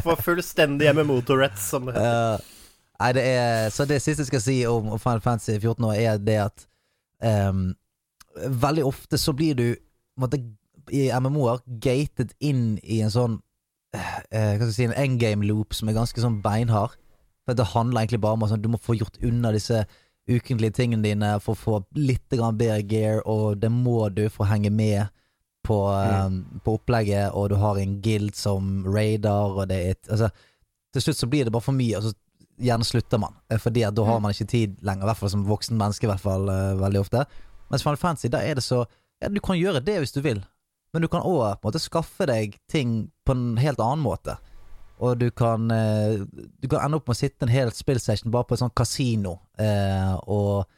For 0.05 0.17
fullstendig 0.25 0.89
MMO-tourettes, 0.97 1.69
som 1.75 1.91
det 1.91 1.97
heter. 1.99 2.09
Ja. 2.09 2.67
nei, 3.05 3.13
det 3.21 3.25
er 3.37 3.71
Så 3.75 3.89
det 3.91 4.01
siste 4.05 4.25
jeg 4.25 4.33
skal 4.33 4.45
si 4.45 4.59
om 4.71 4.95
Final 4.97 5.25
Fantasy 5.25 5.59
14 5.59 5.89
år, 5.91 5.97
er 6.01 6.21
det 6.25 6.41
at 6.49 6.69
um, 7.21 7.67
veldig 8.65 8.89
ofte 8.89 9.21
så 9.21 9.37
blir 9.37 9.61
du 9.61 9.67
måte, 10.21 10.41
i 10.93 11.09
MMO-er 11.13 11.63
gated 11.81 12.35
inn 12.41 12.79
i 12.83 13.01
en 13.05 13.13
sånn 13.13 13.39
eh, 13.95 14.57
hva 14.57 14.65
skal 14.65 14.71
jeg 14.71 14.77
si, 14.77 14.87
en 14.89 14.99
endgame-loop 15.05 15.75
som 15.77 15.89
er 15.89 15.97
ganske 15.99 16.21
sånn 16.21 16.41
beinhard. 16.45 16.97
For 17.45 17.57
Det 17.57 17.73
handler 17.75 18.03
egentlig 18.03 18.23
bare 18.25 18.39
om 18.39 18.45
at 18.47 18.55
sånn, 18.55 18.65
du 18.65 18.71
må 18.73 18.81
få 18.81 18.97
gjort 18.99 19.21
unna 19.23 19.53
disse 19.55 19.85
ukentlige 20.31 20.73
tingene 20.79 21.05
dine 21.05 21.35
for 21.45 21.53
å 21.55 21.61
få 21.61 21.81
litt 22.01 22.25
bedre 22.33 22.81
gear, 22.89 23.21
og 23.29 23.61
det 23.61 23.71
må 23.71 24.09
du 24.09 24.27
for 24.33 24.47
å 24.47 24.53
henge 24.55 24.73
med 24.73 25.11
på, 25.65 25.79
eh, 25.93 26.61
på 26.65 26.77
opplegget, 26.79 27.33
og 27.35 27.51
du 27.53 27.57
har 27.61 27.79
en 27.81 28.01
guild 28.01 28.35
som 28.37 28.85
raider, 28.87 29.57
og 29.59 29.69
det 29.69 29.77
er 29.77 29.91
et, 29.97 30.11
altså, 30.11 30.31
Til 30.95 31.03
slutt 31.03 31.19
så 31.19 31.27
blir 31.27 31.43
det 31.43 31.51
bare 31.51 31.65
for 31.67 31.75
mye, 31.75 31.97
og 31.99 32.05
så 32.05 32.13
gjerne 32.63 32.87
slutter 32.87 33.19
man. 33.19 33.35
eh, 33.51 33.59
Fordi 33.59 33.83
at 33.83 33.97
da 33.97 34.05
har 34.05 34.21
man 34.21 34.31
ikke 34.31 34.47
tid 34.47 34.77
lenger, 34.81 35.03
i 35.03 35.09
hvert 35.11 35.17
fall 35.17 35.31
som 35.31 35.45
voksen 35.45 35.77
menneske, 35.77 36.07
i 36.07 36.11
hvert 36.13 36.23
fall 36.23 36.49
uh, 36.49 36.79
veldig 36.79 37.01
ofte. 37.01 37.25
Mens 37.71 37.83
Final 37.83 37.97
Fantasy, 37.97 38.29
da 38.29 38.39
er 38.39 38.55
det 38.55 38.63
så 38.63 38.85
Ja, 39.23 39.29
du 39.29 39.41
kan 39.41 39.57
gjøre 39.57 39.81
det 39.85 39.99
hvis 39.99 40.13
du 40.13 40.21
vil, 40.21 40.45
men 40.95 41.03
du 41.03 41.09
kan 41.11 41.27
òg 41.27 41.79
skaffe 41.83 42.27
deg 42.31 42.55
ting 42.71 43.11
på 43.27 43.35
en 43.35 43.57
helt 43.59 43.83
annen 43.83 44.05
måte. 44.05 44.37
Og 45.03 45.19
du 45.19 45.27
kan 45.35 45.67
eh, 45.75 46.23
Du 46.63 46.69
kan 46.71 46.85
ende 46.85 47.01
opp 47.01 47.09
med 47.09 47.17
å 47.17 47.19
sitte 47.19 47.43
en 47.45 47.51
hel 47.51 47.73
spillsession 47.75 48.31
bare 48.31 48.47
på 48.47 48.55
et 48.55 48.61
sånt 48.63 48.77
kasino 48.79 49.33
eh, 49.59 50.13
og 50.31 50.71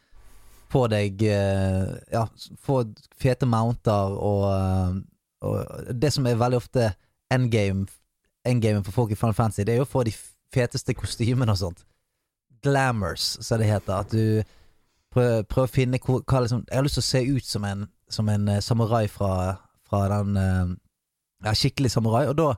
få 0.72 0.86
deg 0.88 1.20
eh, 1.20 1.90
Ja, 2.14 2.24
få 2.64 2.78
fete 3.12 3.44
mounter 3.44 4.16
og, 4.16 4.46
eh, 4.54 4.96
og 5.44 5.92
Det 6.00 6.14
som 6.16 6.26
er 6.26 6.40
veldig 6.40 6.62
ofte 6.62 6.88
endgame 7.28 7.84
endgamen 8.46 8.84
for 8.86 8.92
folk 8.92 9.12
i 9.12 9.18
Final 9.18 9.34
Fantasy, 9.34 9.64
det 9.66 9.74
er 9.74 9.80
jo 9.80 9.86
å 9.86 9.90
få 9.90 10.04
de 10.06 10.14
feteste 10.54 10.94
kostymene 10.94 11.50
og 11.50 11.58
sånt. 11.58 11.80
Glamours, 12.62 13.36
som 13.42 13.58
det 13.58 13.66
heter. 13.66 14.04
At 14.04 14.12
du 14.14 14.42
prøver, 15.14 15.42
prøver 15.50 15.66
å 15.66 15.72
finne 15.72 16.00
hva, 16.02 16.20
hva 16.22 16.42
liksom 16.44 16.64
Jeg 16.68 16.78
har 16.78 16.86
lyst 16.86 16.98
til 17.00 17.04
å 17.04 17.08
se 17.10 17.22
ut 17.26 17.48
som 17.48 17.66
en, 17.66 17.86
som 18.12 18.30
en 18.30 18.48
eh, 18.52 18.62
samurai 18.64 19.06
fra, 19.10 19.32
fra 19.96 20.22
den 20.22 20.36
eh, 20.40 20.74
ja, 21.46 21.52
skikkelig 21.56 21.90
samurai, 21.92 22.26
og 22.30 22.36
da 22.38 22.50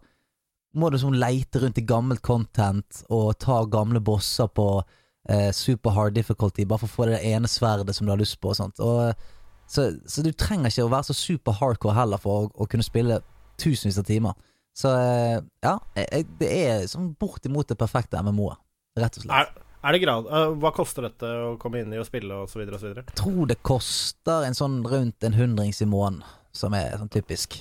må 0.79 0.91
du 0.93 0.99
sånn 1.01 1.17
leite 1.19 1.63
rundt 1.63 1.79
i 1.81 1.85
gammelt 1.89 2.21
content 2.23 3.03
og 3.11 3.33
ta 3.41 3.63
gamle 3.73 4.01
bosser 4.05 4.51
på 4.53 4.67
eh, 5.29 5.49
super 5.57 5.95
hard 5.97 6.15
difficulty 6.19 6.67
bare 6.69 6.83
for 6.85 6.91
å 6.91 6.97
få 6.99 7.07
det 7.11 7.23
ene 7.27 7.49
sverdet 7.51 7.97
som 7.97 8.07
du 8.07 8.13
har 8.13 8.21
lyst 8.21 8.37
på 8.43 8.53
og 8.53 8.59
sånt. 8.61 8.79
Og, 8.85 9.15
så, 9.69 9.89
så 10.07 10.23
du 10.25 10.31
trenger 10.33 10.71
ikke 10.71 10.85
å 10.87 10.93
være 10.93 11.09
så 11.11 11.17
super 11.17 11.57
hardcore 11.59 11.97
heller 11.97 12.21
for 12.23 12.47
å, 12.47 12.51
å 12.65 12.69
kunne 12.71 12.87
spille 12.87 13.21
tusenvis 13.61 13.99
av 13.99 14.07
timer. 14.09 14.37
Så 14.79 14.93
eh, 14.95 15.39
ja, 15.65 15.79
jeg- 15.99 16.29
det 16.39 16.51
er 16.69 16.85
sånn 16.93 17.11
bortimot 17.19 17.67
det 17.73 17.79
perfekte 17.81 18.21
MMO-et, 18.23 18.61
rett 19.01 19.19
og 19.19 19.25
slett. 19.25 19.35
Er, 19.35 19.65
er 19.89 19.97
det 19.97 20.01
grad 20.05 20.27
uh, 20.31 20.53
Hva 20.61 20.71
koster 20.77 21.09
dette 21.09 21.27
å 21.49 21.57
komme 21.59 21.81
inn 21.83 21.93
i 21.97 21.99
og 21.99 22.07
spille 22.07 22.45
videre? 22.55 23.03
Jeg 23.03 23.17
tror 23.19 23.49
det 23.51 23.59
koster 23.67 24.47
en 24.47 24.55
sånn 24.59 24.81
rundt 24.87 25.25
en 25.27 25.35
hundrings 25.41 25.81
i 25.83 25.89
måneden, 25.91 26.23
som 26.59 26.75
er 26.75 26.97
sånn 26.99 27.13
typisk. 27.13 27.61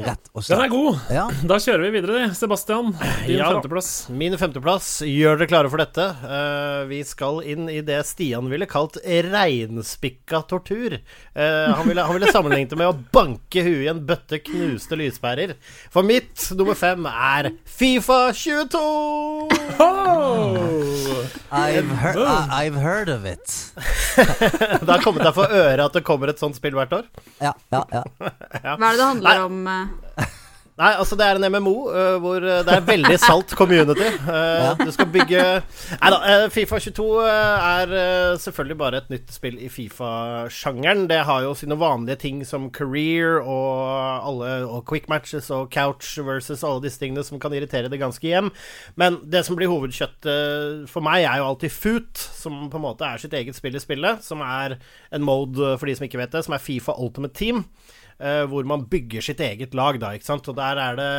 Ja. 0.00 0.06
Rett 0.08 0.30
og 0.32 0.40
Den 0.48 0.60
er 0.64 0.70
god! 0.72 1.00
Ja. 1.12 1.26
Da 1.50 1.58
kjører 1.60 1.82
vi 1.84 1.90
videre, 1.98 2.30
Sebastian. 2.32 2.94
Din 3.26 3.36
Ja 3.36 3.50
femteplass. 3.52 3.90
Min 4.08 4.38
femteplass, 4.40 4.86
gjør 5.04 5.36
dere 5.36 5.48
klare 5.50 5.68
for 5.68 5.82
dette. 5.82 6.06
Uh, 6.22 6.88
vi 6.88 7.02
skal 7.04 7.42
inn 7.44 7.68
i 7.68 7.82
det 7.84 7.98
Stian 8.08 8.48
ville 8.48 8.64
kalt 8.70 8.96
reinspikka 9.04 10.40
tortur. 10.48 10.96
Uh, 11.36 11.76
han, 11.76 11.84
ville, 11.90 12.06
han 12.08 12.16
ville 12.16 12.32
sammenlignet 12.32 12.72
det 12.72 12.80
med 12.80 12.88
å 12.88 12.96
banke 13.12 13.66
huet 13.66 13.84
i 13.84 13.90
en 13.92 14.00
bøtte 14.08 14.40
knuste 14.46 14.96
lyspærer. 14.96 15.58
For 15.92 16.08
mitt 16.08 16.40
nummer 16.56 16.78
fem 16.78 17.04
er 17.12 17.52
Fifa 17.68 18.30
22! 18.32 18.80
I've, 21.52 21.88
heard, 22.00 22.16
I've 22.48 22.80
heard 22.80 23.12
of 23.12 23.26
it. 23.28 23.44
Det 24.82 24.88
har 24.88 25.04
kommet 25.04 25.24
deg 25.24 25.34
for 25.36 25.52
øre 25.52 25.84
at 25.84 25.94
det 25.96 26.02
kommer 26.04 26.32
et 26.32 26.40
sånt 26.40 26.56
spill 26.56 26.76
hvert 26.76 26.92
år. 26.96 27.08
Ja, 27.44 27.52
ja, 27.72 27.84
ja. 27.92 28.02
Hva 28.62 28.76
er 28.76 28.80
det 28.80 28.96
det 28.96 29.08
handler 29.08 29.44
om? 29.44 29.60
Eh? 29.82 30.30
Nei, 30.72 30.94
altså 30.96 31.18
det 31.20 31.26
er 31.28 31.36
en 31.36 31.52
MMO 31.52 31.74
uh, 31.92 32.14
hvor 32.22 32.40
øh, 32.40 32.62
det 32.64 32.72
er 32.72 32.84
veldig 32.86 33.18
salt 33.20 33.52
community. 33.60 34.08
Uh, 34.24 34.72
Du 34.80 34.88
skal 34.94 35.10
bygge 35.12 35.42
Nei 36.00 36.10
da, 36.14 36.18
uh, 36.18 36.46
Fifa 36.50 36.80
22 36.80 37.04
øh, 37.20 37.66
er 37.82 38.40
selvfølgelig 38.40 38.78
bare 38.80 39.02
et 39.02 39.12
nytt 39.12 39.34
spill 39.34 39.60
i 39.60 39.68
Fifa-sjangeren. 39.68 41.04
Det 41.10 41.20
har 41.28 41.44
jo 41.44 41.52
sine 41.58 41.76
vanlige 41.78 42.16
ting 42.24 42.40
som 42.48 42.70
career 42.72 43.44
og 43.44 44.30
alle 44.30 44.50
og 44.64 44.88
quick 44.88 45.10
matches 45.12 45.52
og 45.52 45.68
couch 45.70 46.16
versus 46.24 46.64
alle 46.64 46.82
disse 46.86 47.02
tingene 47.02 47.24
som 47.24 47.40
kan 47.40 47.52
irritere 47.52 47.92
det 47.92 48.00
ganske 48.00 48.26
hjem. 48.26 48.48
Men 48.96 49.20
det 49.28 49.44
som 49.44 49.60
blir 49.60 49.68
hovedkjøttet 49.68 50.88
for 50.88 51.04
meg, 51.04 51.28
er 51.28 51.42
jo 51.42 51.50
alltid 51.52 51.76
Foot, 51.82 52.16
som 52.16 52.70
på 52.72 52.80
en 52.80 52.86
måte 52.88 53.04
er 53.04 53.20
sitt 53.20 53.34
eget 53.36 53.58
spill 53.58 53.76
i 53.76 53.82
spillet. 53.82 54.24
Som 54.24 54.40
er 54.40 54.80
en 55.12 55.24
mode, 55.26 55.76
for 55.76 55.86
de 55.86 55.98
som 55.98 56.08
ikke 56.08 56.24
vet 56.24 56.32
det, 56.32 56.46
som 56.46 56.56
er 56.56 56.64
Fifa 56.64 56.96
Ultimate 56.96 57.36
Team. 57.36 57.66
Eh, 58.20 58.42
hvor 58.50 58.66
man 58.68 58.84
bygger 58.90 59.24
sitt 59.24 59.40
eget 59.42 59.74
lag, 59.74 59.98
da, 60.00 60.12
ikke 60.14 60.28
sant. 60.28 60.48
Og 60.50 60.56
der 60.58 60.78
er 60.78 60.98
det 60.98 61.10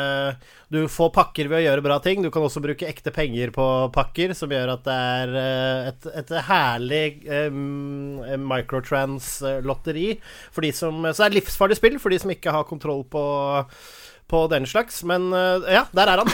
Du 0.73 0.79
får 0.89 1.11
pakker 1.15 1.49
ved 1.51 1.61
å 1.61 1.65
gjøre 1.65 1.85
bra 1.85 1.97
ting. 2.03 2.23
Du 2.23 2.31
kan 2.33 2.45
også 2.45 2.63
bruke 2.63 2.87
ekte 2.87 3.11
penger 3.15 3.51
på 3.55 3.65
pakker, 3.95 4.33
som 4.37 4.53
gjør 4.53 4.75
at 4.77 4.85
det 4.87 4.99
er 5.17 5.35
eh, 5.41 5.89
et, 5.91 6.07
et 6.21 6.31
herlig 6.47 7.03
microtrans-lotteri 8.53 10.07
for 10.53 10.65
de 10.65 10.71
som 10.75 11.03
Så 11.11 11.23
det 11.23 11.27
er 11.27 11.37
livsfarlig 11.39 11.79
spill 11.79 11.99
for 12.01 12.13
de 12.13 12.21
som 12.21 12.33
ikke 12.33 12.55
har 12.55 12.69
kontroll 12.69 13.03
på 13.11 13.23
på 14.33 14.47
den 14.47 14.63
slags, 14.65 15.03
men 15.05 15.33
eh, 15.35 15.73
ja, 15.75 15.83
der 15.93 16.09
er 16.09 16.21
han. 16.23 16.29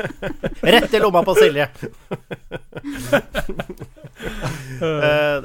Rett 0.74 0.94
i 0.96 0.98
lomma 0.98 1.20
på 1.22 1.34
Silje. 1.38 1.68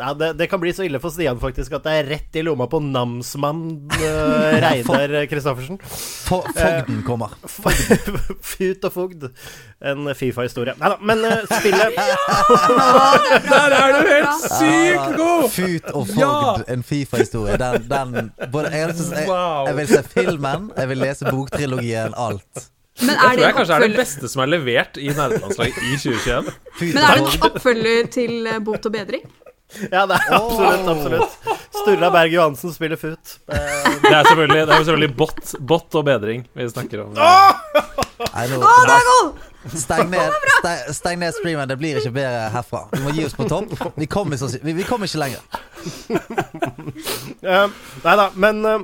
Eh, 0.05 0.07
ja, 0.07 0.13
det, 0.13 0.33
det 0.33 0.47
kan 0.47 0.59
bli 0.59 0.73
så 0.73 0.83
ille 0.83 0.99
for 0.99 1.09
Stian 1.09 1.39
faktisk 1.39 1.73
at 1.73 1.85
det 1.85 1.93
er 1.99 2.09
rett 2.09 2.37
i 2.37 2.43
lomma 2.45 2.67
på 2.69 2.79
namsmann 2.83 3.89
uh, 4.01 4.57
Reidar 4.61 5.25
Christoffersen. 5.29 5.79
Fogden 6.25 7.01
kommer. 7.07 7.33
Fut 8.41 8.85
og 8.85 8.93
fogd. 8.93 9.27
En 9.85 10.09
Fifa-historie. 10.15 10.75
Nei 10.79 10.91
da, 10.93 10.99
men 11.01 11.25
uh, 11.25 11.41
spillet 11.49 11.95
Der 13.49 13.75
er 13.77 13.95
du 13.95 14.09
helt 14.09 14.45
sykt 14.45 15.17
god! 15.17 15.49
Fut 15.55 15.89
og 15.93 16.07
fogd, 16.13 16.63
en 16.71 16.85
Fifa-historie. 16.85 17.57
Den, 17.61 17.89
den 17.89 18.31
både, 18.51 18.71
jeg, 18.73 18.95
jeg, 18.95 19.27
jeg, 19.27 19.75
vil 19.79 19.91
se 19.91 20.03
filmen, 20.13 20.71
jeg 20.77 20.91
vil 20.91 21.03
lese 21.05 21.29
boktrilogien, 21.31 22.15
alt. 22.17 22.69
Men 23.01 23.11
Det 23.11 23.23
tror 23.23 23.41
jeg 23.43 23.55
kanskje 23.57 23.75
er 23.75 23.83
det 23.83 23.97
beste 23.97 24.29
som 24.31 24.41
er 24.45 24.51
levert 24.53 24.99
i 25.01 25.09
nerdelandslaget 25.11 25.81
i 25.83 25.97
2021. 25.99 26.53
Men 26.93 27.01
er 27.01 27.17
det 27.19 27.25
en 27.25 27.49
oppfølger 27.49 28.07
til 28.13 28.47
eh, 28.47 28.61
Bot 28.63 28.87
og 28.87 28.93
bedring? 28.93 29.25
Ja, 29.91 30.05
det 30.09 30.17
er 30.17 30.35
absolutt, 30.37 30.87
absolutt. 30.93 31.37
Sturla 31.75 32.11
Berg 32.13 32.33
Johansen 32.33 32.73
spiller. 32.73 32.97
Eh, 32.97 33.15
Det 34.01 34.11
er 34.13 34.23
selvfølgelig, 34.29 34.61
det 34.67 34.73
er 34.73 34.77
selvfølgelig 34.83 35.15
bot, 35.17 35.55
bot 35.59 35.95
og 35.99 36.05
bedring 36.07 36.45
vi 36.55 36.69
snakker 36.69 37.03
om. 37.05 37.13
Nei, 37.17 38.47
nå, 38.51 38.61
Steng 39.65 40.11
ned, 40.11 40.33
steng, 40.59 40.81
steng 40.93 41.19
ned 41.19 41.33
streamen, 41.33 41.65
det 41.69 41.77
blir 41.81 41.97
ikke 41.97 42.11
bedre 42.13 42.49
herfra. 42.53 42.83
Vi 42.93 43.01
må 43.01 43.13
gi 43.15 43.23
oss 43.25 43.33
på 43.33 43.47
topp. 43.49 43.73
Vi 43.97 44.05
kommer 44.05 44.37
vi, 44.37 44.73
vi 44.77 44.85
kom 44.85 45.03
ikke 45.07 45.21
lenger. 45.23 45.41
Uh, 47.41 47.65
nei 48.05 48.15
da, 48.19 48.27
men 48.37 48.61
uh, 48.65 48.83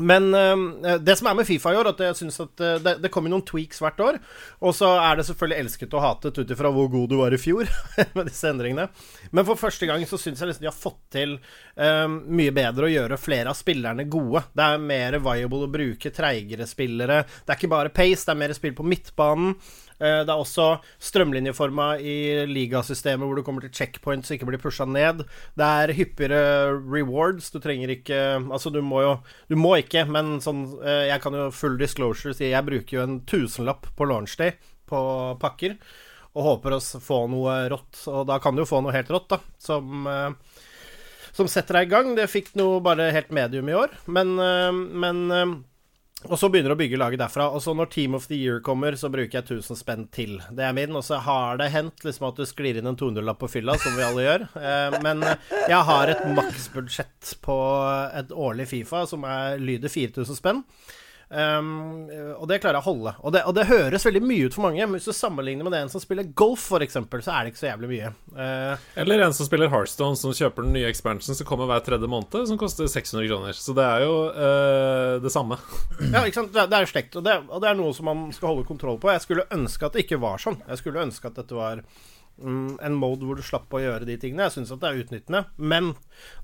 men 0.00 0.28
uh, 0.34 0.96
det 1.02 1.16
som 1.18 1.30
er 1.30 1.36
med 1.38 1.48
Fifa 1.48 1.72
i 1.74 1.78
år, 1.78 1.92
at 1.92 2.02
jeg 2.08 2.18
synes 2.20 2.38
at 2.44 2.62
uh, 2.64 2.76
det, 2.82 2.96
det 3.02 3.10
kommer 3.14 3.32
noen 3.32 3.44
tweaks 3.46 3.80
hvert 3.82 4.00
år. 4.04 4.20
Og 4.64 4.76
så 4.76 4.90
er 5.00 5.18
det 5.18 5.26
selvfølgelig 5.28 5.64
elsket 5.64 5.96
og 5.98 6.04
hatet 6.04 6.40
ut 6.40 6.54
ifra 6.54 6.72
hvor 6.74 6.90
god 6.92 7.08
du 7.10 7.16
var 7.20 7.34
i 7.34 7.40
fjor 7.40 7.68
med 8.16 8.30
disse 8.30 8.50
endringene. 8.50 8.88
Men 9.30 9.48
for 9.48 9.60
første 9.60 9.88
gang 9.88 10.04
så 10.08 10.20
syns 10.20 10.42
jeg 10.42 10.52
liksom 10.52 10.66
de 10.66 10.70
har 10.70 10.78
fått 10.78 11.02
til 11.14 11.36
um, 11.78 12.20
mye 12.38 12.54
bedre 12.54 12.88
å 12.88 12.92
gjøre 12.92 13.20
flere 13.20 13.52
av 13.52 13.58
spillerne 13.58 14.08
gode. 14.10 14.44
Det 14.52 14.64
er 14.64 14.86
mer 14.90 15.18
viable 15.24 15.66
å 15.66 15.72
bruke 15.72 16.14
treigere 16.14 16.68
spillere. 16.68 17.22
Det 17.44 17.54
er 17.54 17.60
ikke 17.60 17.74
bare 17.74 17.94
pace, 17.94 18.24
det 18.24 18.34
er 18.34 18.42
mer 18.46 18.56
spill 18.56 18.76
på 18.78 18.86
midtbanen. 18.86 19.56
Eh, 20.00 20.20
Det 20.24 20.30
er 20.30 20.38
også 20.38 20.66
strømlinjeforma 21.02 21.88
i 21.98 22.46
ligasystemet 22.46 23.26
hvor 23.26 23.38
du 23.38 23.42
kommer 23.46 23.64
til 23.64 23.72
checkpoints 23.74 24.30
og 24.30 24.36
ikke 24.36 24.48
blir 24.50 24.62
pusha 24.62 24.86
ned. 24.86 25.24
Det 25.58 25.68
er 25.82 25.94
hyppigere 25.98 26.76
rewards. 26.86 27.50
Du 27.50 27.58
trenger 27.58 27.90
ikke 27.96 28.18
Altså, 28.52 28.70
du 28.70 28.80
må 28.82 29.02
jo 29.02 29.14
Du 29.50 29.56
må 29.58 29.76
ikke, 29.80 30.04
men 30.06 30.38
sånn 30.44 30.64
eh, 30.82 31.08
Jeg 31.10 31.22
kan 31.24 31.34
jo 31.34 31.48
full 31.50 31.78
disclosure 31.80 32.34
si 32.34 32.50
jeg 32.52 32.66
bruker 32.66 32.98
jo 32.98 33.02
en 33.06 33.20
tusenlapp 33.26 33.90
på 33.96 34.06
launchday 34.08 34.54
på 34.88 35.00
pakker. 35.42 35.74
Og 36.38 36.44
håper 36.46 36.76
å 36.76 36.80
få 36.80 37.24
noe 37.28 37.58
rått. 37.68 38.04
Og 38.06 38.26
da 38.28 38.38
kan 38.38 38.54
du 38.54 38.62
jo 38.62 38.68
få 38.70 38.80
noe 38.84 38.94
helt 38.94 39.10
rått, 39.10 39.28
da. 39.34 39.40
Som 39.58 40.06
eh, 40.06 40.30
som 41.38 41.46
setter 41.46 41.76
deg 41.76 41.86
i 41.86 41.92
gang. 41.92 42.14
Det 42.16 42.24
fikk 42.30 42.54
noe 42.58 42.80
bare 42.82 43.10
helt 43.14 43.30
medium 43.30 43.68
i 43.70 43.74
år, 43.76 43.92
men, 44.10 44.32
men 44.98 45.18
og 46.26 46.34
så 46.34 46.48
begynner 46.50 46.72
du 46.72 46.74
å 46.74 46.80
bygge 46.80 46.98
laget 46.98 47.20
derfra. 47.22 47.46
Og 47.54 47.62
så 47.62 47.72
når 47.78 47.90
Team 47.92 48.16
of 48.18 48.26
the 48.26 48.34
Year 48.34 48.58
kommer, 48.64 48.96
så 48.98 49.06
bruker 49.12 49.38
jeg 49.38 49.44
1000 49.60 49.78
spenn 49.78 50.06
til. 50.10 50.40
Det 50.50 50.64
er 50.66 50.74
min. 50.74 50.96
Og 50.98 51.04
så 51.06 51.20
har 51.22 51.60
det 51.60 51.70
hendt 51.70 52.02
liksom 52.02 52.26
at 52.30 52.40
du 52.40 52.46
sklir 52.48 52.80
inn 52.80 52.90
en 52.90 52.98
200-lapp 52.98 53.38
på 53.38 53.50
fylla, 53.52 53.76
som 53.78 53.94
vi 53.94 54.02
alle 54.02 54.24
gjør. 54.26 54.46
Eh, 54.58 54.96
men 55.04 55.22
jeg 55.70 55.82
har 55.90 56.10
et 56.10 56.24
maksbudsjett 56.34 57.36
på 57.44 57.58
et 58.18 58.34
årlig 58.34 58.66
Fifa 58.72 59.04
som 59.06 59.22
er, 59.30 59.62
lyder 59.62 59.94
4000 59.94 60.40
spenn. 60.40 60.64
Um, 61.28 62.08
og 62.38 62.46
det 62.48 62.56
klarer 62.62 62.78
jeg 62.78 62.86
å 62.86 62.88
holde. 62.88 63.12
Og 63.20 63.34
det, 63.34 63.42
og 63.44 63.54
det 63.56 63.66
høres 63.68 64.06
veldig 64.08 64.22
mye 64.24 64.48
ut 64.48 64.54
for 64.56 64.64
mange. 64.64 64.80
Men 64.80 64.96
hvis 64.96 65.08
du 65.10 65.16
sammenligner 65.16 65.66
med 65.66 65.74
det 65.76 65.82
en 65.84 65.92
som 65.92 66.02
spiller 66.02 66.30
golf, 66.38 66.64
f.eks., 66.72 66.96
så 66.96 67.34
er 67.34 67.44
det 67.44 67.52
ikke 67.52 67.60
så 67.60 67.68
jævlig 67.68 67.90
mye. 67.92 68.12
Uh, 68.32 68.88
Eller 69.02 69.24
en 69.26 69.36
som 69.36 69.48
spiller 69.48 69.70
Heartstone, 69.72 70.16
som 70.18 70.34
kjøper 70.36 70.64
den 70.64 70.76
nye 70.76 70.88
expansion 70.88 71.36
som 71.36 71.48
kommer 71.48 71.68
hver 71.68 71.84
tredje 71.84 72.08
måned, 72.10 72.38
som 72.48 72.60
koster 72.60 72.88
600 72.88 73.28
kroner. 73.28 73.56
Så 73.58 73.76
det 73.76 73.84
er 73.84 74.06
jo 74.06 74.14
uh, 74.32 75.14
det 75.24 75.34
samme. 75.34 75.60
Ja, 76.08 76.22
ikke 76.24 76.40
sant? 76.40 76.54
Det, 76.54 76.64
det 76.70 76.76
er 76.78 76.84
jo 76.86 76.90
slekt, 76.92 77.16
og 77.18 77.24
det, 77.26 77.34
og 77.52 77.60
det 77.62 77.68
er 77.68 77.76
noe 77.76 77.92
som 77.96 78.06
man 78.08 78.28
skal 78.32 78.54
holde 78.54 78.68
kontroll 78.68 78.96
på. 79.02 79.10
Jeg 79.12 79.24
skulle 79.26 79.48
ønske 79.54 79.84
at 79.86 79.96
det 79.96 80.06
ikke 80.06 80.20
var 80.22 80.40
sånn. 80.40 80.56
Jeg 80.64 80.80
skulle 80.80 81.02
ønske 81.04 81.28
at 81.28 81.36
dette 81.36 81.56
var 81.56 81.82
mm, 81.82 82.78
en 82.86 82.96
mode 82.96 83.26
hvor 83.28 83.36
du 83.36 83.44
slapp 83.44 83.74
å 83.74 83.82
gjøre 83.82 84.08
de 84.08 84.16
tingene. 84.20 84.46
Jeg 84.46 84.56
syns 84.56 84.72
at 84.72 84.80
det 84.82 84.88
er 84.88 85.02
utnyttende. 85.02 85.42
Men 85.60 85.92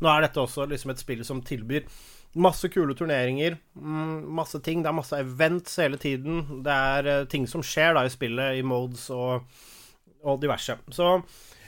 nå 0.04 0.10
er 0.10 0.26
dette 0.26 0.42
også 0.42 0.68
liksom 0.70 0.92
et 0.92 1.00
spill 1.00 1.24
som 1.26 1.40
tilbyr 1.46 1.88
masse 2.34 2.68
kule 2.72 2.94
turneringer, 2.98 3.56
mm, 3.78 4.14
masse 4.34 4.58
ting. 4.64 4.82
Det 4.82 4.90
er 4.90 4.96
masse 4.96 5.18
events 5.22 5.76
hele 5.78 5.98
tiden. 6.02 6.40
Det 6.66 6.74
er 6.74 7.08
eh, 7.12 7.24
ting 7.30 7.46
som 7.50 7.62
skjer 7.62 7.94
da 7.94 8.04
i 8.06 8.12
spillet, 8.12 8.58
i 8.58 8.64
modes 8.66 9.06
og, 9.14 9.44
og 10.24 10.40
diverse. 10.42 10.76
Så 10.94 11.12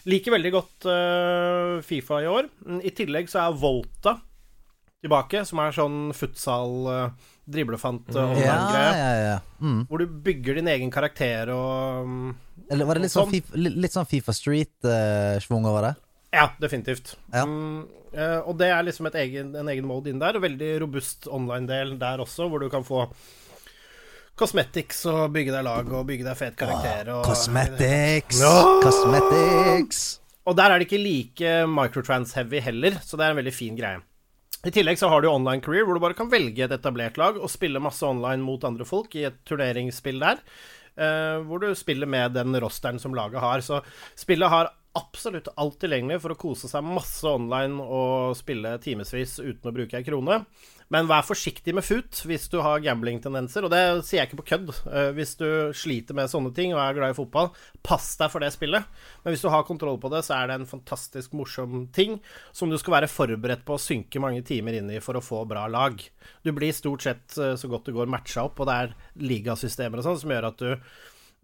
liker 0.07 0.37
veldig 0.37 0.53
godt 0.55 0.87
uh, 0.91 1.81
Fifa 1.87 2.21
i 2.23 2.29
år. 2.31 2.49
Mm, 2.67 2.81
I 2.87 2.93
tillegg 2.95 3.31
så 3.31 3.45
er 3.47 3.57
Volta 3.59 4.17
tilbake, 5.03 5.43
som 5.47 5.61
er 5.63 5.75
sånn 5.77 5.97
futsal 6.17 6.75
uh, 6.87 7.33
driblefant 7.47 8.09
uh, 8.15 8.21
Ja, 8.23 8.29
online-greie. 8.31 8.95
ja, 8.97 9.13
ja. 9.27 9.37
Mm. 9.63 9.81
Hvor 9.91 10.03
du 10.03 10.07
bygger 10.27 10.59
din 10.61 10.71
egen 10.73 10.91
karakter 10.95 11.51
og 11.55 12.07
um, 12.07 12.33
Eller 12.71 12.89
var 12.89 12.99
det 12.99 13.07
litt 13.07 13.15
sånn, 13.15 13.29
Sånn. 13.29 13.35
FIFA, 13.37 13.77
litt 13.87 13.95
sånn 13.95 14.09
Fifa 14.11 14.35
Street-schwung 14.35 15.69
over 15.69 15.89
det? 15.91 15.93
Ja, 16.35 16.51
definitivt. 16.61 17.15
Ja. 17.33 17.45
Mm, 17.47 17.87
eh, 18.13 18.39
og 18.43 18.57
det 18.61 18.69
er 18.73 18.83
liksom 18.85 19.07
et 19.09 19.15
egen, 19.23 19.55
en 19.57 19.69
egen 19.73 19.87
mode 19.89 20.11
inn 20.11 20.19
der. 20.21 20.37
Og 20.37 20.43
veldig 20.45 20.71
robust 20.83 21.29
online-del 21.33 21.97
der 22.01 22.23
også, 22.25 22.49
hvor 22.51 22.61
du 22.61 22.69
kan 22.73 22.85
få 22.85 23.07
cosmetics 24.37 25.05
og 25.09 25.31
bygge 25.33 25.55
deg 25.55 25.65
lag 25.65 25.89
og 25.97 26.07
bygge 26.11 26.27
deg 26.27 26.37
fet 26.39 26.59
karakter. 26.61 27.09
Og, 27.15 27.25
Cosmetics! 27.25 28.41
Ja. 28.43 28.57
Cosmetics! 28.85 30.05
og 30.47 30.55
der 30.55 30.71
er 30.71 30.79
det 30.79 30.87
ikke 30.87 31.01
like 31.03 31.55
microtrans-heavy 31.67 32.61
heller, 32.63 33.01
så 33.03 33.19
det 33.19 33.25
er 33.27 33.33
en 33.35 33.41
veldig 33.41 33.55
fin 33.55 33.75
greie. 33.79 33.99
I 34.67 34.71
tillegg 34.75 34.99
så 35.01 35.09
har 35.11 35.23
du 35.23 35.27
online 35.31 35.63
career, 35.63 35.83
hvor 35.87 35.97
du 35.99 36.03
bare 36.05 36.15
kan 36.19 36.29
velge 36.31 36.63
et 36.63 36.75
etablert 36.75 37.19
lag 37.19 37.35
og 37.39 37.51
spille 37.51 37.83
masse 37.83 38.07
online 38.07 38.43
mot 38.47 38.63
andre 38.67 38.87
folk 38.87 39.15
i 39.19 39.25
et 39.27 39.41
turneringsspill 39.47 40.21
der. 40.23 40.39
eh, 40.97 41.39
hvor 41.45 41.61
du 41.61 41.75
spiller 41.75 42.07
med 42.09 42.33
den 42.39 42.55
rosteren 42.63 42.99
som 43.03 43.15
laget 43.15 43.41
har. 43.43 43.61
Så 43.61 43.81
spillet 44.17 44.49
har 44.49 44.71
absolutt 44.97 45.51
alt 45.61 45.77
tilgjengelig 45.83 46.23
for 46.25 46.33
å 46.33 46.39
kose 46.41 46.71
seg 46.71 46.87
masse 46.87 47.27
online 47.29 47.83
og 47.83 48.37
spille 48.39 48.77
timevis 48.83 49.37
uten 49.43 49.71
å 49.71 49.75
bruke 49.77 49.99
ei 49.99 50.07
krone. 50.07 50.41
Men 50.93 51.09
vær 51.11 51.25
forsiktig 51.27 51.75
med 51.75 51.83
FUT 51.83 52.21
hvis 52.29 52.45
du 52.53 52.61
har 52.63 52.83
gambling-tendenser, 52.85 53.67
og 53.67 53.73
det 53.73 53.81
sier 54.07 54.21
jeg 54.21 54.31
ikke 54.31 54.39
på 54.39 54.47
kødd. 54.53 54.69
Eh, 54.87 55.09
hvis 55.17 55.35
du 55.41 55.49
sliter 55.75 56.15
med 56.15 56.31
sånne 56.31 56.53
ting 56.55 56.77
og 56.77 56.83
er 56.83 56.95
glad 56.99 57.15
i 57.15 57.19
fotball, 57.19 57.51
pass 57.87 58.13
deg 58.21 58.31
for 58.31 58.45
det 58.45 58.53
spillet. 58.55 58.87
Men 59.25 59.35
hvis 59.35 59.43
du 59.43 59.51
har 59.51 59.67
kontroll 59.67 59.99
på 60.03 60.13
det, 60.15 60.23
så 60.27 60.37
er 60.39 60.51
det 60.51 60.61
en 60.61 60.71
fantastisk 60.71 61.35
morsom 61.35 61.89
ting 61.97 62.21
som 62.55 62.71
du 62.71 62.79
skal 62.79 63.01
være 63.01 63.11
forberedt 63.11 63.67
på 63.67 63.75
å 63.75 63.83
synke 63.83 64.23
mange 64.23 64.47
timer 64.47 64.79
inn 64.79 64.93
i 64.95 65.03
for 65.03 65.19
å 65.19 65.25
få 65.25 65.43
bra 65.51 65.67
lag. 65.71 65.99
Du 66.47 66.55
blir 66.55 66.75
stort 66.77 67.03
sett 67.09 67.35
eh, 67.35 67.57
så 67.59 67.73
godt 67.73 67.91
det 67.91 67.99
går 67.99 68.11
matcha 68.13 68.47
opp, 68.47 68.63
og 68.63 68.71
det 68.71 68.79
er 68.85 68.97
ligasystemer 69.27 70.01
og 70.01 70.07
sånn 70.07 70.23
som 70.23 70.37
gjør 70.37 70.51
at 70.53 70.63
du 70.63 70.71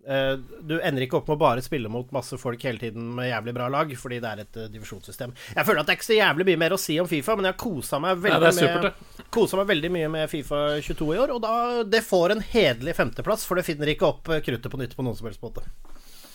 du 0.03 0.75
ender 0.83 1.05
ikke 1.05 1.21
opp 1.21 1.29
med 1.31 1.37
å 1.37 1.43
bare 1.45 1.63
spille 1.63 1.91
mot 1.93 2.09
masse 2.15 2.35
folk 2.41 2.65
hele 2.67 2.81
tiden 2.81 3.13
med 3.15 3.29
jævlig 3.29 3.55
bra 3.55 3.69
lag, 3.71 3.93
fordi 3.99 4.19
det 4.23 4.33
er 4.33 4.43
et 4.43 4.59
eh, 4.59 4.71
divisjonssystem. 4.73 5.35
Jeg 5.55 5.69
føler 5.69 5.83
at 5.83 5.89
det 5.89 5.95
er 5.95 6.01
ikke 6.01 6.09
så 6.09 6.19
jævlig 6.19 6.47
mye 6.49 6.61
mer 6.65 6.75
å 6.75 6.81
si 6.81 6.99
om 6.99 7.11
Fifa, 7.11 7.37
men 7.39 7.47
jeg 7.47 7.55
har 7.55 7.61
kosa 7.63 8.01
meg 8.03 8.19
veldig, 8.25 8.49
er 8.51 8.57
supert, 8.57 8.89
med, 8.89 9.31
koset 9.35 9.61
meg 9.61 9.71
veldig 9.71 9.93
mye 9.95 10.11
med 10.17 10.33
Fifa 10.33 10.65
22 10.83 11.09
i 11.15 11.23
år, 11.23 11.35
og 11.37 11.43
da, 11.45 11.55
det 11.87 12.03
får 12.07 12.35
en 12.35 12.45
hederlig 12.53 12.97
femteplass, 12.99 13.47
for 13.47 13.61
det 13.61 13.67
finner 13.69 13.95
ikke 13.95 14.11
opp 14.11 14.33
eh, 14.33 14.43
kruttet 14.43 14.75
på 14.75 14.83
nytt 14.83 14.99
på 14.99 15.07
noen 15.07 15.19
som 15.19 15.31
helst 15.31 15.45
måte. 15.45 15.65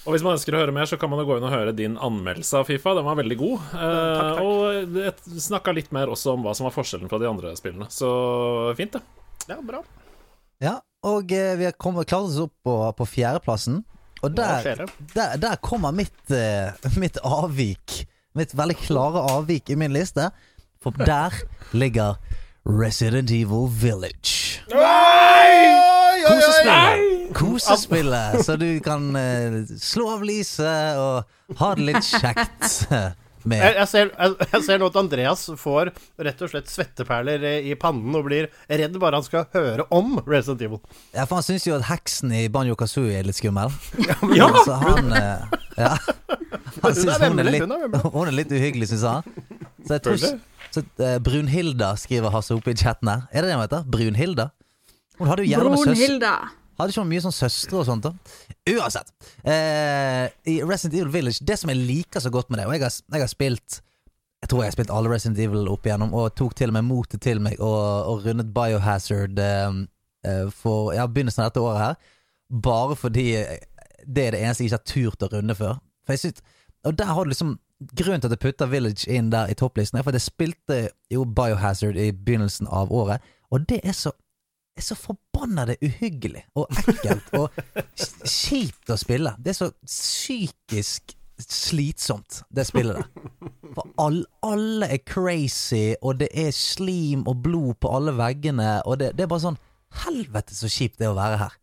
Og 0.07 0.15
hvis 0.15 0.23
man 0.23 0.37
ønsker 0.37 0.55
å 0.55 0.61
høre 0.61 0.71
mer, 0.71 0.87
så 0.87 0.95
kan 0.95 1.11
man 1.11 1.19
jo 1.19 1.27
gå 1.27 1.35
inn 1.35 1.45
og 1.49 1.51
høre 1.51 1.75
din 1.75 1.97
anmeldelse 1.99 2.61
av 2.61 2.69
Fifa. 2.69 2.93
Den 2.95 3.03
var 3.03 3.17
veldig 3.19 3.35
god. 3.41 3.65
Eh, 3.75 4.21
takk. 4.21 4.37
Og 4.39 4.93
det 4.95 5.41
snakka 5.43 5.75
litt 5.75 5.91
mer 5.91 6.07
også 6.13 6.37
om 6.37 6.47
hva 6.47 6.55
som 6.55 6.69
var 6.69 6.75
forskjellen 6.77 7.11
fra 7.11 7.19
de 7.19 7.27
andre 7.27 7.51
spillene. 7.59 7.89
Så 7.91 8.07
fint, 8.79 8.95
det. 8.95 9.03
Ja, 9.51 9.59
bra. 9.59 9.83
Ja, 10.63 10.77
og 11.05 11.31
eh, 11.31 11.53
vi 11.59 11.67
har 11.67 11.75
kommet, 11.77 12.07
klart 12.09 12.29
oss 12.29 12.39
opp 12.41 12.53
på, 12.65 12.75
på 12.97 13.05
fjerdeplassen. 13.05 13.83
Og 14.25 14.33
der, 14.33 14.85
der, 15.13 15.35
der 15.37 15.59
kommer 15.61 15.93
mitt, 15.93 16.31
eh, 16.33 16.73
mitt 16.97 17.19
avvik. 17.23 18.07
Mitt 18.37 18.53
veldig 18.57 18.77
klare 18.81 19.21
avvik 19.35 19.69
i 19.69 19.77
min 19.77 19.93
liste. 19.93 20.31
For 20.81 20.93
der 21.05 21.33
ligger 21.77 22.17
Resident 22.65 23.31
Evil 23.31 23.69
Village. 23.81 24.63
Kosespillet. 26.27 27.33
Kosespillet, 27.37 28.45
så 28.45 28.55
du 28.59 28.79
kan 28.83 29.15
eh, 29.15 29.61
slå 29.79 30.09
av 30.17 30.25
lyset 30.25 30.97
og 30.99 31.57
ha 31.61 31.69
det 31.77 31.87
litt 31.91 32.09
kjekt 32.09 32.81
med. 33.43 33.61
Jeg, 33.61 33.75
jeg, 33.77 33.89
ser, 33.91 34.11
jeg, 34.13 34.49
jeg 34.53 34.63
ser 34.65 34.81
nå 34.81 34.89
at 34.91 34.99
Andreas 35.01 35.45
får 35.61 35.91
rett 36.27 36.43
og 36.43 36.51
slett 36.53 36.71
svetteperler 36.71 37.45
i 37.61 37.75
pannen 37.79 38.15
og 38.17 38.27
blir 38.29 38.49
redd 38.67 38.97
bare 39.01 39.19
han 39.19 39.27
skal 39.27 39.47
høre 39.53 39.87
om 39.93 40.17
Resident 40.25 40.65
Evil. 40.67 40.81
Ja, 41.13 41.27
for 41.27 41.39
han 41.39 41.47
syns 41.47 41.67
jo 41.67 41.77
at 41.77 41.87
heksen 41.91 42.33
i 42.35 42.47
Banjo 42.51 42.77
Kazooie 42.79 43.19
er 43.19 43.27
litt 43.27 43.39
skummel. 43.39 43.73
Ja! 44.37 44.49
Så 44.65 44.77
han 44.81 45.13
eh, 45.13 45.57
Ja. 45.77 45.93
Han 46.81 46.95
syns 46.97 47.19
hun, 47.21 47.37
hun 48.13 48.29
er 48.29 48.35
litt 48.35 48.51
uhyggelig, 48.53 48.89
syns 48.91 49.05
han. 49.07 49.33
Så 49.85 49.97
jeg 49.97 50.03
tror 50.03 50.17
så, 50.21 50.83
uh, 50.99 51.17
Brunhilda 51.23 51.93
skriver 51.99 52.33
Hasse 52.33 52.55
oppe 52.57 52.73
i 52.73 52.77
chatten 52.77 53.09
her. 53.11 53.27
Er 53.31 53.45
det 53.45 53.51
det 53.51 53.57
hun 53.57 53.63
heter? 53.63 53.85
Brunhilda? 53.93 54.49
Hun 55.17 55.29
hadde 55.31 55.45
jo 55.45 55.51
gjerne 55.53 55.73
med 55.73 55.81
søs 55.81 55.91
Brunhilda. 55.93 56.33
Hadde 56.77 56.93
ikke 56.93 57.03
hun 57.03 57.09
mye 57.09 57.23
sånn 57.25 57.33
søstre 57.33 57.79
og 57.79 57.87
sånt 57.87 58.05
da? 58.05 58.11
Uansett. 58.69 59.09
Eh, 59.41 60.27
I 60.45 60.57
Resident 60.61 60.99
Evil 60.99 61.13
Village, 61.15 61.45
det 61.45 61.57
som 61.57 61.71
jeg 61.73 61.81
liker 61.81 62.21
så 62.21 62.31
godt 62.33 62.51
med 62.51 62.61
det 62.61 62.67
Og 62.67 62.75
jeg 62.75 62.83
har, 62.83 62.97
jeg 63.15 63.23
har 63.23 63.31
spilt 63.31 63.79
Jeg 64.43 64.51
tror 64.51 64.61
jeg 64.61 64.69
har 64.69 64.75
spilt 64.77 64.93
alle 64.93 65.09
Resident 65.09 65.41
Evil 65.41 65.69
opp 65.71 65.87
igjennom, 65.87 66.13
og 66.13 66.35
tok 66.37 66.53
til 66.57 66.69
og 66.69 66.77
med 66.77 66.85
motet 66.85 67.23
til 67.25 67.41
meg 67.41 67.57
og, 67.57 67.79
og 68.11 68.27
rundet 68.27 68.51
Biohazard 68.53 69.39
eh, 69.41 69.79
eh, 70.29 70.43
for 70.53 70.93
ja, 70.93 71.07
begynnelsen 71.09 71.41
av 71.41 71.49
dette 71.49 71.63
året 71.65 71.81
her. 71.81 71.95
Bare 72.67 72.97
fordi 72.99 73.31
eh, 73.39 73.57
det 74.05 74.27
er 74.27 74.35
det 74.35 74.43
eneste 74.43 74.63
jeg 74.63 74.69
ikke 74.69 74.77
har 74.77 74.91
turt 74.93 75.25
å 75.25 75.31
runde 75.33 75.55
før. 75.57 75.79
For 76.05 76.13
jeg 76.13 76.21
synes, 76.21 76.45
og 76.85 76.99
der 76.99 77.09
har 77.09 77.25
du 77.25 77.33
liksom 77.33 77.57
Grunnen 77.77 78.21
til 78.21 78.31
at 78.31 78.33
jeg 78.33 78.41
putter 78.41 78.69
Village 78.71 79.05
inn 79.13 79.27
der 79.29 79.51
i 79.53 79.55
topplisten, 79.57 79.99
er 79.99 80.05
for 80.05 80.09
at 80.09 80.17
jeg 80.17 80.31
spilte 80.31 80.77
jo 81.13 81.27
Biohazard 81.29 81.97
i 82.01 82.07
begynnelsen 82.09 82.65
av 82.73 82.89
året, 82.89 83.21
og 83.53 83.67
det 83.69 83.83
er 83.83 83.93
så 83.93 84.13
er 84.77 84.85
så 84.85 84.95
forbanna 84.97 85.65
det 85.69 85.77
uhyggelig 85.83 86.43
og 86.57 86.71
ekkelt 86.83 87.33
og 87.37 87.61
kjipt 88.27 88.93
å 88.93 88.97
spille. 88.99 89.35
Det 89.41 89.53
er 89.53 89.59
så 89.59 89.71
psykisk 89.85 91.15
slitsomt, 91.37 92.41
det 92.49 92.65
spillet 92.65 92.97
der. 92.97 93.27
For 93.75 93.91
all, 94.01 94.23
alle 94.45 94.87
er 94.95 95.03
crazy, 95.05 95.93
og 96.01 96.17
det 96.21 96.31
er 96.33 96.49
slim 96.55 97.27
og 97.29 97.43
blod 97.45 97.75
på 97.83 97.91
alle 97.93 98.15
veggene, 98.17 98.79
og 98.89 98.97
det, 99.01 99.11
det 99.17 99.27
er 99.27 99.31
bare 99.33 99.45
sånn 99.49 99.59
Helvete, 100.03 100.51
så 100.51 100.67
kjipt 100.69 100.97
det 100.99 101.05
er 101.07 101.13
å 101.13 101.17
være 101.17 101.37
her. 101.39 101.53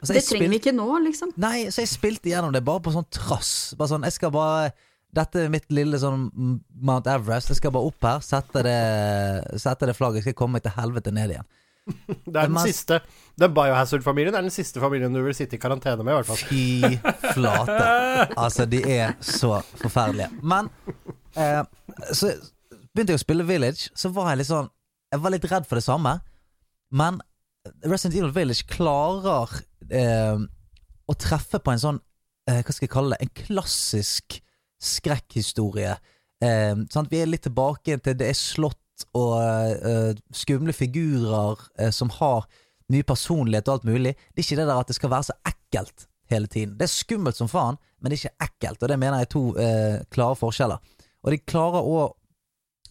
Altså, 0.00 0.14
Det 0.14 0.22
jeg 0.22 0.28
trenger 0.30 0.50
vi 0.54 0.58
ikke 0.62 0.72
nå, 0.74 0.86
liksom. 1.04 1.34
Nei, 1.42 1.66
så 1.70 1.82
jeg 1.84 1.90
spilte 1.92 2.30
gjennom 2.32 2.54
det 2.54 2.62
bare 2.66 2.82
på 2.82 2.94
sånn 2.94 3.06
trass. 3.12 3.50
Bare 3.78 3.92
sånn, 3.92 4.06
jeg 4.08 4.16
skal 4.16 4.32
bare 4.34 4.72
Dette 5.12 5.42
er 5.44 5.50
mitt 5.52 5.68
lille 5.68 5.98
sånn 6.00 6.30
Mount 6.32 7.06
Everest. 7.12 7.50
Jeg 7.52 7.58
skal 7.60 7.74
bare 7.74 7.90
opp 7.90 8.06
her, 8.08 8.22
sette 8.24 8.62
det, 8.64 8.78
sette 9.60 9.90
det 9.90 9.94
flagget, 9.98 10.24
skal 10.24 10.34
komme 10.38 10.56
meg 10.56 10.64
til 10.64 10.72
helvete 10.78 11.12
ned 11.12 11.34
igjen. 11.34 11.48
Det 11.86 12.36
er 12.38 12.46
den 12.46 12.58
siste 12.62 13.00
Den 13.40 13.54
Biohazard-familien 13.56 14.36
er 14.38 14.44
den 14.44 14.54
siste 14.54 14.80
familien 14.82 15.14
du 15.14 15.22
vil 15.24 15.34
sitte 15.34 15.56
i 15.56 15.60
karantene 15.62 16.04
med, 16.04 16.12
i 16.12 16.18
hvert 16.20 16.28
fall. 16.28 16.42
Fy 16.46 17.32
flate. 17.34 17.78
Altså, 18.38 18.66
de 18.70 18.82
er 18.86 19.16
så 19.24 19.56
forferdelige. 19.80 20.28
Men 20.46 20.68
eh, 21.34 21.62
så 22.12 22.30
begynte 22.92 23.16
jeg 23.16 23.20
å 23.20 23.24
spille 23.24 23.48
Village, 23.48 23.90
så 23.98 24.12
var 24.14 24.30
jeg 24.32 24.42
litt 24.42 24.52
sånn 24.52 24.70
Jeg 25.12 25.24
var 25.24 25.34
litt 25.34 25.48
redd 25.50 25.68
for 25.68 25.80
det 25.80 25.84
samme. 25.84 26.14
Men 26.92 27.20
Resident 27.86 28.20
Evil 28.20 28.34
Village 28.36 28.68
klarer 28.70 29.58
eh, 29.90 30.38
å 31.08 31.18
treffe 31.18 31.60
på 31.62 31.72
en 31.72 31.82
sånn 31.82 32.00
eh, 32.50 32.60
Hva 32.62 32.74
skal 32.74 32.86
jeg 32.86 32.94
kalle 32.94 33.16
det? 33.16 33.26
En 33.26 33.36
klassisk 33.46 34.38
skrekkhistorie. 34.82 35.96
Eh, 36.42 36.74
sant? 36.92 37.10
Vi 37.10 37.22
er 37.22 37.30
litt 37.30 37.44
tilbake 37.46 37.98
til 38.02 38.16
det 38.18 38.32
er 38.32 38.38
og 39.16 39.36
uh, 39.82 40.12
skumle 40.34 40.74
figurer 40.76 41.60
uh, 41.80 41.90
som 41.94 42.10
har 42.18 42.46
mye 42.92 43.06
personlighet 43.06 43.68
og 43.68 43.78
alt 43.78 43.86
mulig. 43.88 44.14
Det 44.32 44.42
er 44.42 44.46
ikke 44.46 44.58
det 44.60 44.68
der 44.68 44.80
at 44.80 44.90
det 44.90 44.96
skal 44.98 45.12
være 45.12 45.28
så 45.30 45.36
ekkelt 45.48 46.06
hele 46.32 46.50
tiden. 46.50 46.74
Det 46.78 46.86
er 46.86 46.92
skummelt 46.92 47.38
som 47.38 47.50
faen, 47.50 47.78
men 48.00 48.10
det 48.10 48.18
er 48.18 48.22
ikke 48.22 48.48
ekkelt, 48.48 48.82
og 48.82 48.92
det 48.92 48.98
mener 48.98 49.22
jeg 49.22 49.28
er 49.28 49.32
to 49.34 49.44
uh, 49.56 49.96
klare 50.12 50.38
forskjeller. 50.40 50.82
Og 51.22 51.32
de 51.32 51.38
klarer 51.38 51.86
òg, 51.86 52.18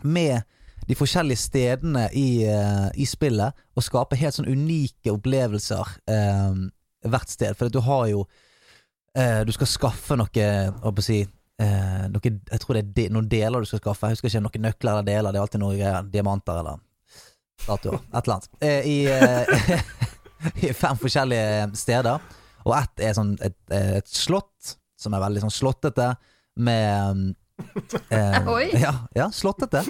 med 0.02 0.42
de 0.90 0.96
forskjellige 0.98 1.38
stedene 1.38 2.08
i, 2.18 2.42
i 2.98 3.06
spillet, 3.06 3.54
å 3.78 3.84
skape 3.86 4.18
helt 4.18 4.34
sånn 4.34 4.50
unike 4.50 5.12
opplevelser 5.14 5.92
hvert 7.06 7.30
sted. 7.30 7.54
For 7.60 7.70
du 7.70 7.78
har 7.86 8.08
jo 8.10 8.24
Du 9.46 9.52
skal 9.54 9.70
skaffe 9.70 10.18
noe, 10.18 10.26
hva 10.34 10.90
skal 10.90 11.04
jeg 11.04 11.06
si 11.06 11.20
eh, 11.62 12.06
noe, 12.12 12.32
Jeg 12.52 12.64
tror 12.64 12.78
det 12.78 12.84
er 12.84 12.94
de, 12.98 13.08
noen 13.16 13.30
deler 13.32 13.64
du 13.64 13.70
skal 13.70 13.82
skaffe. 13.84 14.10
Jeg 14.10 14.18
husker 14.18 14.32
ikke 14.32 14.44
noen 14.46 14.66
nøkler 14.68 14.94
eller 14.94 15.08
deler. 15.08 15.32
Det 15.32 15.40
er 15.40 15.46
alltid 15.46 15.64
noen 15.64 15.78
greier. 15.80 16.10
Diamanter 16.14 16.62
eller 16.62 16.82
statuer. 17.62 18.00
Et 18.12 18.22
eller 18.22 18.36
annet. 18.38 18.50
Eh, 18.60 18.90
I, 18.90 18.98
eh, 19.12 19.84
I 20.70 20.74
fem 20.78 21.00
forskjellige 21.02 21.72
steder. 21.80 22.34
Og 22.66 22.76
ett 22.78 23.06
er 23.08 23.16
sånn 23.18 23.36
et, 23.42 23.58
et 23.74 24.10
slott, 24.10 24.76
som 25.00 25.16
er 25.18 25.24
veldig 25.24 25.46
sånn 25.46 25.54
slottete, 25.54 26.12
med 26.62 27.34
eh, 28.12 28.50
Oi. 28.56 28.68
Ja, 28.78 28.94
ja, 29.18 29.32
slottete. 29.34 29.84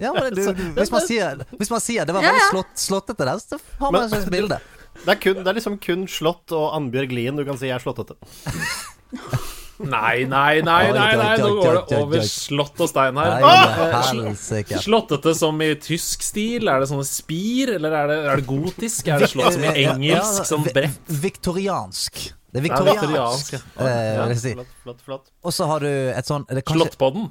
Ja, 0.00 0.12
det, 0.16 0.32
du, 0.38 0.64
hvis, 0.78 0.90
man 0.90 1.06
sier, 1.06 1.44
hvis 1.58 1.70
man 1.70 1.82
sier 1.84 2.08
det 2.08 2.16
var 2.16 2.26
veldig 2.26 2.50
slott, 2.50 2.76
slottete 2.80 3.28
der, 3.28 3.42
så 3.42 3.60
har 3.82 3.94
man 3.94 4.06
et 4.06 4.14
slags 4.14 4.30
bilde. 4.32 4.60
Det 5.00 5.14
er, 5.14 5.20
kun, 5.22 5.38
det 5.38 5.48
er 5.48 5.56
liksom 5.56 5.78
kun 5.80 6.02
Slott 6.10 6.52
og 6.52 6.74
Annbjørg 6.74 7.12
Lien 7.14 7.38
du 7.38 7.44
kan 7.46 7.56
si 7.60 7.70
er 7.72 7.80
slåttete. 7.80 8.18
Nei, 9.80 10.26
nei, 10.28 10.60
nei, 10.60 10.92
nei, 10.92 11.12
nei. 11.16 11.36
nå 11.40 11.50
går 11.56 11.78
det 11.88 11.98
over 12.00 12.24
slott 12.28 12.82
og 12.84 12.90
stein 12.90 13.16
her. 13.16 13.44
Ah! 13.46 14.02
Eh. 14.50 14.74
Slottete 14.82 15.32
som 15.38 15.60
i 15.64 15.70
tysk 15.80 16.24
stil? 16.26 16.68
Er 16.68 16.82
det 16.82 16.90
sånne 16.90 17.06
spir, 17.08 17.72
eller 17.78 17.96
er 18.02 18.12
det, 18.12 18.18
er 18.32 18.42
det 18.42 18.46
gotisk? 18.50 19.08
Er 19.08 19.24
det 19.24 19.30
slott 19.32 19.56
som 19.56 19.64
i 19.64 19.86
engelsk, 19.86 20.44
sånn 20.50 20.66
bredt? 20.68 21.00
Viktoriansk. 21.24 22.22
Det 22.50 22.60
er 22.60 22.66
viktoriansk. 22.66 23.54
eh, 23.54 24.16
vil 24.20 24.34
jeg 24.34 24.42
si. 24.42 24.54
Flott, 24.58 24.72
flott, 24.84 25.04
flott. 25.06 25.28
Og 25.46 25.54
så 25.54 25.68
har 25.70 25.86
du 25.86 25.90
et 25.90 26.28
sånn 26.28 26.44
det 26.50 26.64
på 26.66 26.76
den 26.76 27.30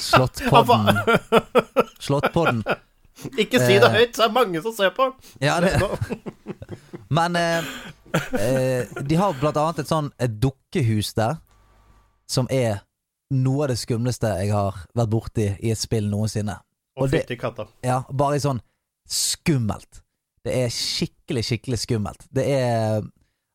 Slåttpodden? 0.00 0.72
på 2.32 2.44
den 2.48 2.62
Ikke 3.38 3.60
si 3.60 3.78
det 3.78 3.90
høyt, 3.92 4.16
så 4.16 4.24
er 4.24 4.30
det 4.30 4.34
mange 4.34 4.62
som 4.64 4.74
ser 4.74 4.94
på. 4.96 5.12
Ja, 5.42 5.60
det 5.62 5.76
Men 7.16 7.36
eh, 7.36 7.58
eh, 7.58 7.64
de 8.12 9.16
har 9.18 9.36
blant 9.40 9.56
annet 9.56 9.82
et 9.82 9.90
sånn 9.90 10.10
et 10.20 10.34
dukkehus 10.42 11.12
der, 11.16 11.38
som 12.28 12.48
er 12.52 12.82
noe 13.32 13.64
av 13.64 13.72
det 13.72 13.78
skumleste 13.80 14.28
jeg 14.42 14.52
har 14.52 14.82
vært 14.96 15.12
borti 15.12 15.48
i 15.64 15.72
et 15.72 15.80
spill 15.80 16.10
noensinne. 16.12 16.58
Og 16.98 17.06
Og 17.06 17.14
fytti 17.14 17.38
katta. 17.40 17.66
Ja, 17.84 18.02
bare 18.12 18.40
sånn 18.42 18.60
skummelt. 19.08 20.02
Det 20.44 20.54
er 20.64 20.72
skikkelig, 20.74 21.44
skikkelig 21.46 21.78
skummelt. 21.80 22.26
Det 22.34 22.44
er 22.52 23.02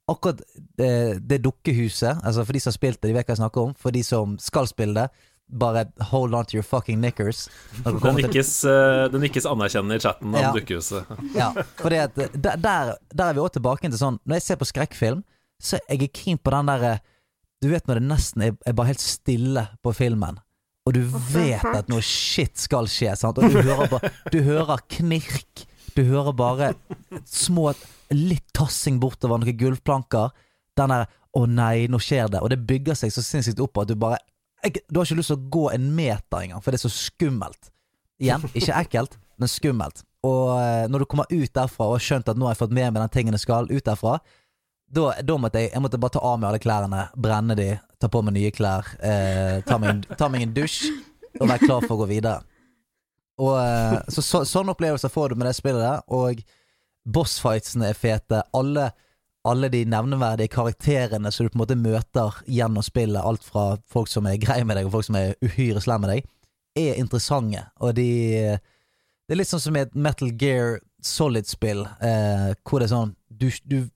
akkurat 0.09 0.41
det, 0.79 0.91
det 1.27 1.41
dukkehuset, 1.43 2.23
altså 2.23 2.45
for 2.47 2.55
de 2.55 2.61
som 2.63 2.71
har 2.71 2.77
spilt 2.77 3.01
det, 3.01 3.11
de 3.11 3.17
vet 3.17 3.27
hva 3.27 3.35
jeg 3.35 3.41
snakker 3.41 3.69
om. 3.69 3.73
For 3.77 3.93
de 3.93 4.03
som 4.07 4.37
skal 4.41 4.69
spille 4.69 5.03
det, 5.03 5.27
bare 5.49 5.85
hold 6.11 6.33
on 6.35 6.45
to 6.45 6.57
your 6.57 6.63
fucking 6.63 6.99
knickers. 6.99 7.49
Det 7.83 8.13
nikkes, 8.17 8.51
eh, 8.67 9.13
nikkes 9.19 9.45
anerkjennende 9.47 9.95
i 9.95 9.99
chatten 10.03 10.33
om 10.33 10.41
Ja. 10.41 10.51
dukkehuset. 10.53 11.05
Ja, 11.35 11.51
fordi 11.79 11.95
at 12.03 12.15
der, 12.15 12.57
der, 12.57 12.95
der 13.13 13.23
er 13.29 13.33
vi 13.33 13.39
også 13.39 13.53
tilbake 13.59 13.87
til 13.89 13.97
sånn 13.99 14.19
Når 14.25 14.35
jeg 14.41 14.41
ser 14.47 14.59
på 14.59 14.67
skrekkfilm, 14.67 15.23
så 15.61 15.79
er 15.87 15.95
jeg 16.01 16.11
keen 16.13 16.37
på 16.37 16.51
den 16.51 16.67
derre 16.67 16.97
Du 17.63 17.69
vet 17.71 17.87
når 17.87 18.01
det 18.01 18.07
nesten 18.09 18.43
er, 18.43 18.57
er 18.67 18.73
bare 18.77 18.91
helt 18.91 19.01
stille 19.01 19.63
på 19.81 19.93
filmen, 19.95 20.37
og 20.85 20.93
du 20.93 21.01
vet 21.33 21.63
at 21.65 21.87
noe 21.89 22.03
shit 22.05 22.55
skal 22.59 22.85
skje, 22.91 23.15
sant? 23.17 23.39
og 23.39 23.49
du 23.49 23.57
hører 23.61 23.87
bare 23.89 24.11
Du 24.31 24.41
hører 24.45 24.83
knirk, 24.99 25.65
du 25.95 26.03
hører 26.11 26.35
bare 26.37 26.73
små 27.25 27.71
Litt 28.13 28.45
tassing 28.55 28.99
bortover 29.03 29.41
noen 29.41 29.57
gulvplanker. 29.59 30.29
Den 30.77 30.89
der 30.93 31.07
'Å 31.35 31.41
nei, 31.49 31.87
nå 31.91 31.99
skjer 31.99 32.29
det', 32.31 32.39
og 32.41 32.49
det 32.49 32.61
bygger 32.65 32.95
seg 32.95 33.11
så 33.11 33.21
sinnssykt 33.21 33.59
opp 33.59 33.77
at 33.81 33.87
du 33.89 33.95
bare 33.95 34.17
jeg, 34.63 34.81
Du 34.89 34.99
har 34.99 35.07
ikke 35.07 35.19
lyst 35.19 35.33
til 35.33 35.39
å 35.39 35.49
gå 35.53 35.63
en 35.73 35.87
meter 35.95 36.43
engang, 36.43 36.63
for 36.63 36.73
det 36.73 36.79
er 36.79 36.87
så 36.87 36.93
skummelt. 36.93 37.71
Igjen, 38.17 38.43
ikke 38.57 38.81
ekkelt, 38.81 39.17
men 39.37 39.51
skummelt. 39.51 40.03
Og 40.25 40.57
eh, 40.57 40.87
når 40.89 41.03
du 41.03 41.09
kommer 41.11 41.29
ut 41.29 41.53
derfra 41.53 41.87
og 41.87 41.97
har 41.97 42.03
skjønt 42.03 42.31
at 42.31 42.39
nå 42.39 42.47
har 42.47 42.55
jeg 42.55 42.63
fått 42.63 42.75
med 42.75 42.89
meg 42.89 43.03
den 43.03 43.13
tingen 43.13 43.37
jeg 43.37 43.45
skal 43.45 43.69
ut 43.69 43.85
derfra, 43.85 44.17
da, 44.87 45.35
måtte 45.35 45.61
jeg, 45.61 45.73
jeg 45.73 45.83
måtte 45.83 45.99
bare 45.99 46.15
ta 46.15 46.23
av 46.23 46.37
meg 46.39 46.49
alle 46.49 46.61
klærne, 46.63 47.07
brenne 47.19 47.57
de, 47.59 47.71
ta 47.99 48.09
på 48.11 48.21
meg 48.23 48.37
nye 48.37 48.51
klær, 48.55 48.87
eh, 49.03 49.57
ta, 49.67 49.77
meg 49.81 49.91
en, 49.91 50.03
ta 50.17 50.29
meg 50.31 50.45
en 50.45 50.53
dusj 50.55 50.85
og 51.37 51.49
være 51.49 51.65
klar 51.65 51.83
for 51.83 51.97
å 51.97 52.01
gå 52.03 52.11
videre. 52.13 52.39
Og 53.43 53.57
eh, 53.59 53.97
så, 54.13 54.23
så, 54.23 54.43
Sånne 54.47 54.73
opplevelser 54.73 55.11
får 55.13 55.33
du 55.33 55.41
med 55.41 55.49
det 55.49 55.57
spillet 55.57 55.83
der, 55.83 56.01
og 56.07 56.41
bossfightsene 57.07 57.91
er 57.91 57.99
fete. 57.99 58.41
Alle, 58.57 58.89
alle 59.47 59.69
de 59.71 59.83
nevneverdige 59.87 60.51
karakterene 60.51 61.31
som 61.31 61.45
du 61.45 61.51
på 61.51 61.57
en 61.57 61.63
måte 61.63 61.79
møter 61.79 62.41
gjennom 62.51 62.83
spillet, 62.85 63.21
alt 63.21 63.45
fra 63.45 63.77
folk 63.89 64.09
som 64.11 64.27
er 64.27 64.39
greie 64.41 64.65
med 64.67 64.77
deg, 64.77 64.87
og 64.87 64.97
folk 64.97 65.07
som 65.07 65.17
er 65.19 65.35
uhyre 65.45 65.81
slem 65.83 66.03
med 66.03 66.13
deg, 66.13 66.27
er 66.77 66.99
interessante. 67.01 67.63
Og 67.79 67.95
de 67.95 68.57
Det 69.27 69.35
er 69.35 69.39
litt 69.41 69.49
sånn 69.49 69.59
som 69.59 69.75
et 69.75 69.95
Metal 69.95 70.29
Gear 70.39 70.79
Solid-spill, 71.03 71.81
eh, 72.01 72.53
hvor 72.63 72.79
det 72.79 72.87
er 72.87 72.93
sånn 72.95 73.15
Du, 73.27 73.49
du, 73.65 73.89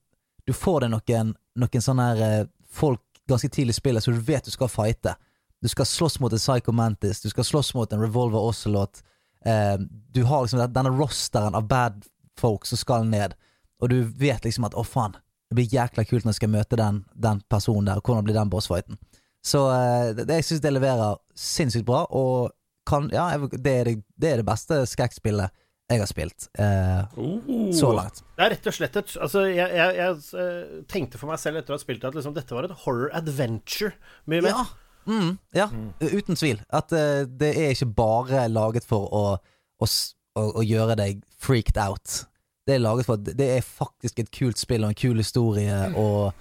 du 0.46 0.52
får 0.52 0.84
deg 0.84 0.90
noen, 0.92 1.34
noen 1.56 1.82
sånne 1.82 2.08
her 2.10 2.22
eh, 2.26 2.48
folk 2.68 3.00
ganske 3.28 3.48
tidlig 3.48 3.76
i 3.76 3.80
spillet, 3.80 4.04
så 4.04 4.12
du 4.12 4.20
vet 4.20 4.44
du 4.44 4.50
skal 4.50 4.68
fighte. 4.68 5.14
Du 5.62 5.68
skal 5.68 5.86
slåss 5.86 6.20
mot 6.20 6.32
en 6.32 6.42
Psycho 6.42 6.72
Mantis, 6.72 7.22
du 7.22 7.30
skal 7.30 7.44
slåss 7.44 7.74
mot 7.74 7.92
en 7.92 8.00
Revolver 8.02 8.38
Ocelot. 8.38 9.02
Eh, 9.44 9.78
du 10.12 10.22
har 10.24 10.42
liksom 10.42 10.62
denne 10.72 10.90
rosteren 10.90 11.54
av 11.54 11.66
bad 11.68 12.04
folk 12.38 12.66
som 12.66 12.78
skal 12.78 13.06
ned, 13.06 13.34
og 13.80 13.90
du 13.90 14.02
vet 14.02 14.44
liksom 14.44 14.66
at 14.68 14.76
å 14.78 14.84
faen, 14.86 15.16
det 15.52 15.58
blir 15.60 15.74
jækla 15.76 16.06
kult 16.08 16.24
når 16.24 16.32
jeg 16.32 16.40
skal 16.40 16.54
møte 16.54 16.78
den, 16.80 17.02
den 17.12 17.42
personen 17.52 17.90
der, 17.90 18.00
hvordan 18.00 18.24
blir 18.24 18.38
den 18.38 18.52
bossfighten. 18.52 18.96
Så 19.44 19.66
eh, 19.74 20.12
det, 20.16 20.30
jeg 20.40 20.48
syns 20.48 20.62
det 20.64 20.72
leverer 20.72 21.18
sinnssykt 21.36 21.84
bra, 21.86 22.06
og 22.08 22.54
kan, 22.88 23.10
ja, 23.12 23.28
det, 23.36 23.72
er 23.72 23.90
det, 23.90 23.98
det 24.18 24.30
er 24.30 24.40
det 24.40 24.48
beste 24.48 24.80
skrekkspillet 24.90 25.52
jeg 25.92 26.00
har 26.00 26.08
spilt 26.08 26.46
eh, 26.62 27.18
Oh. 27.20 27.68
så 27.76 27.90
langt. 27.92 28.22
Det 28.38 28.46
er 28.46 28.54
rett 28.54 28.68
og 28.70 28.74
slett 28.74 28.96
et 28.96 29.12
Altså, 29.20 29.44
jeg, 29.50 29.68
jeg, 29.76 29.96
jeg 29.98 30.40
eh, 30.40 30.72
tenkte 30.88 31.20
for 31.20 31.28
meg 31.28 31.42
selv 31.42 31.60
etter 31.60 31.74
å 31.74 31.76
ha 31.76 31.82
spilt 31.82 32.00
det 32.00 32.08
at 32.08 32.16
liksom, 32.16 32.34
dette 32.38 32.56
var 32.56 32.66
et 32.66 32.74
horror 32.86 33.12
adventure. 33.18 33.92
Mye 34.30 34.46
mer. 34.46 34.56
Ja, 34.56 34.64
mm, 35.10 35.30
ja 35.58 35.68
uten 36.00 36.38
tvil. 36.38 36.62
At 36.72 36.94
uh, 36.96 37.28
det 37.28 37.52
er 37.52 37.74
ikke 37.74 37.92
bare 37.98 38.46
laget 38.48 38.88
for 38.88 39.10
å, 39.12 39.24
å, 39.36 39.90
å, 40.38 40.48
å 40.62 40.64
gjøre 40.64 40.96
deg 41.02 41.20
freaked 41.42 41.76
out. 41.76 42.22
Det 42.66 42.76
er 42.76 42.82
laget 42.82 43.08
for 43.08 43.18
at 43.18 43.32
det 43.38 43.48
er 43.56 43.66
faktisk 43.66 44.22
et 44.22 44.30
kult 44.34 44.60
spill 44.60 44.86
og 44.86 44.92
en 44.92 44.98
kul 44.98 45.18
historie 45.18 45.78
og 45.98 46.32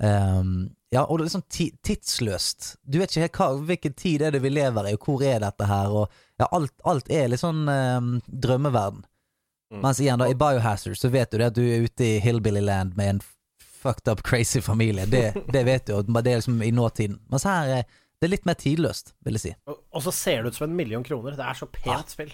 um, 0.00 0.70
Ja, 0.94 1.02
og 1.02 1.18
det 1.18 1.24
er 1.24 1.26
liksom 1.26 1.42
ti 1.50 1.66
tidsløst. 1.84 2.76
Du 2.86 3.00
vet 3.00 3.10
ikke 3.10 3.26
helt 3.26 3.38
hva, 3.40 3.48
hvilken 3.68 3.96
tid 3.98 4.22
er 4.22 4.32
det 4.32 4.40
vi 4.44 4.52
lever 4.54 4.86
i, 4.88 4.94
og 4.94 5.02
hvor 5.04 5.24
er 5.26 5.42
dette 5.42 5.66
her, 5.66 5.90
og 5.90 6.06
ja, 6.38 6.46
alt, 6.54 6.72
alt 6.86 7.10
er 7.12 7.26
litt 7.28 7.42
sånn 7.42 7.66
um, 7.68 8.12
drømmeverden. 8.30 9.02
Mens 9.82 10.00
igjen, 10.00 10.22
da, 10.22 10.28
i 10.30 10.38
Biohazard 10.38 10.96
så 10.96 11.10
vet 11.10 11.32
du 11.32 11.40
det 11.40 11.50
at 11.50 11.56
du 11.58 11.64
er 11.66 11.82
ute 11.84 12.06
i 12.06 12.20
Hillbillyland 12.22 12.94
med 12.96 13.16
en 13.16 13.20
fucked 13.58 14.08
up 14.08 14.22
crazy 14.22 14.62
familie. 14.62 15.06
Det, 15.10 15.34
det 15.52 15.64
vet 15.66 15.86
du, 15.90 15.96
og 15.98 16.10
det 16.22 16.32
er 16.32 16.40
liksom 16.40 16.62
i 16.62 16.70
nåtiden. 16.74 17.18
Mens 17.32 17.46
her 17.50 17.72
er 17.80 18.02
det 18.22 18.30
litt 18.30 18.46
mer 18.48 18.56
tidløst, 18.58 19.12
vil 19.26 19.36
jeg 19.36 19.42
si. 19.42 19.54
Og, 19.68 19.82
og 19.90 20.06
så 20.06 20.14
ser 20.14 20.42
det 20.42 20.54
ut 20.54 20.60
som 20.60 20.70
en 20.70 20.76
million 20.78 21.04
kroner. 21.04 21.36
Det 21.36 21.44
er 21.50 21.58
så 21.58 21.68
pent 21.70 22.14
spill. 22.14 22.32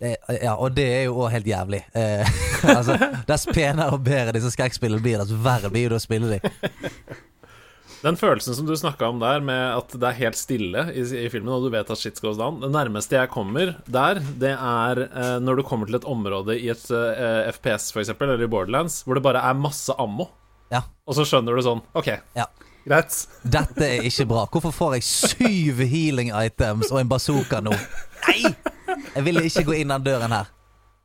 Det, 0.00 0.14
ja, 0.40 0.54
og 0.56 0.72
det 0.72 0.86
er 0.88 1.02
jo 1.10 1.18
òg 1.26 1.34
helt 1.34 1.48
jævlig. 1.50 1.82
Eh, 1.92 2.30
altså, 2.76 2.94
Dess 3.28 3.44
penere 3.50 3.92
og 3.92 4.04
bedre 4.06 4.32
disse 4.38 4.52
skrekkspillene 4.54 5.02
blir, 5.04 5.20
dess 5.20 5.34
verre 5.44 5.68
blir 5.72 5.92
det 5.92 5.98
å 5.98 6.02
spille 6.02 6.38
de. 6.38 6.52
Den 8.00 8.16
følelsen 8.16 8.54
som 8.56 8.64
du 8.64 8.72
snakka 8.80 9.10
om 9.12 9.18
der, 9.20 9.42
med 9.44 9.74
at 9.76 9.92
det 10.00 10.06
er 10.08 10.16
helt 10.22 10.38
stille 10.40 10.86
i, 10.96 11.02
i 11.04 11.26
filmen, 11.28 11.52
og 11.52 11.66
du 11.66 11.74
vet 11.74 11.90
at 11.92 12.00
shit 12.00 12.16
goes 12.24 12.38
down 12.40 12.62
Det 12.62 12.70
nærmeste 12.72 13.18
jeg 13.18 13.28
kommer 13.28 13.74
der, 13.92 14.22
det 14.40 14.54
er 14.56 15.02
eh, 15.04 15.34
når 15.44 15.60
du 15.60 15.64
kommer 15.68 15.90
til 15.90 15.98
et 16.00 16.06
område 16.08 16.56
i 16.56 16.70
et 16.72 16.86
eh, 16.96 17.50
FPS, 17.52 17.90
eksempel, 18.00 18.32
eller 18.32 18.48
i 18.48 18.50
Borderlands, 18.56 19.02
hvor 19.04 19.20
det 19.20 19.24
bare 19.28 19.44
er 19.44 19.60
masse 19.60 19.92
ammo. 20.00 20.30
Ja. 20.72 20.80
Og 21.04 21.18
så 21.18 21.28
skjønner 21.28 21.52
du 21.60 21.64
sånn 21.66 21.84
OK, 21.98 22.08
Ja. 22.38 22.48
greit. 22.88 23.20
Dette 23.44 23.84
er 23.84 24.08
ikke 24.08 24.24
bra. 24.32 24.46
Hvorfor 24.48 24.72
får 24.72 24.96
jeg 24.96 25.08
syv 25.10 25.84
healing 25.92 26.32
items 26.40 26.88
og 26.88 27.02
en 27.02 27.10
bazooka 27.12 27.60
nå? 27.68 27.76
Nei! 28.30 28.54
Jeg 29.14 29.26
vil 29.26 29.42
ikke 29.42 29.66
gå 29.66 29.80
inn 29.80 29.92
den 29.92 30.06
døren 30.06 30.32
her. 30.34 30.50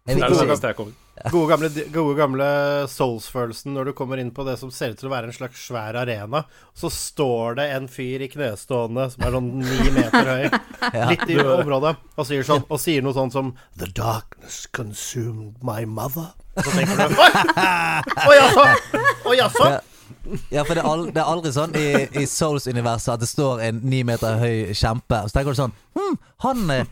Jeg 0.06 0.20
vil 0.20 0.24
er 0.24 0.30
ikke. 0.30 0.44
nærmeste 0.46 0.70
jeg 0.70 0.78
kommer. 0.78 1.02
Gode 1.32 1.48
gamle, 1.48 1.70
gode 1.96 2.14
gamle 2.20 2.48
Souls-følelsen 2.92 3.72
når 3.74 3.88
du 3.88 3.92
kommer 3.98 4.20
inn 4.22 4.34
på 4.36 4.44
det 4.46 4.58
som 4.60 4.70
ser 4.74 4.92
ut 4.94 5.00
til 5.00 5.08
å 5.08 5.14
være 5.14 5.32
en 5.32 5.34
slags 5.38 5.64
svær 5.70 5.96
arena. 5.98 6.44
Så 6.78 6.92
står 6.94 7.56
det 7.58 7.66
en 7.74 7.88
fyr 7.90 8.26
i 8.26 8.28
knestående 8.30 9.08
som 9.14 9.26
er 9.26 9.34
sånn 9.38 9.48
ni 9.64 9.94
meter 9.96 10.30
høy, 10.30 10.60
litt 11.14 11.26
i 11.32 11.40
området, 11.40 11.96
og 12.20 12.28
sier, 12.28 12.46
sånn, 12.46 12.68
og 12.68 12.84
sier 12.84 13.06
noe 13.06 13.16
sånn 13.16 13.34
som 13.34 13.54
The 13.80 13.90
darkness 13.96 14.66
consumed 14.76 15.56
my 15.66 15.88
mother. 15.90 16.30
Så 16.60 16.76
tenker 16.76 17.02
du! 17.02 17.18
Å 17.18 18.38
jaså! 18.42 18.68
Å 19.26 19.38
jaså? 19.40 19.74
Ja, 20.54 20.62
for 20.66 20.76
det 20.76 20.84
er, 20.84 20.88
aldri, 20.90 21.16
det 21.16 21.22
er 21.24 21.32
aldri 21.32 21.52
sånn 21.56 21.74
i, 21.80 21.88
i 22.22 22.28
Souls-universet 22.30 23.16
at 23.16 23.24
det 23.24 23.32
står 23.32 23.64
en 23.72 23.82
ni 23.88 24.04
meter 24.06 24.38
høy 24.42 24.76
kjempe, 24.78 25.24
og 25.24 25.32
så 25.32 25.40
tenker 25.40 25.56
du 25.56 25.64
sånn 25.64 25.76
Hm, 25.96 26.16
han, 26.44 26.64
eh, 26.76 26.90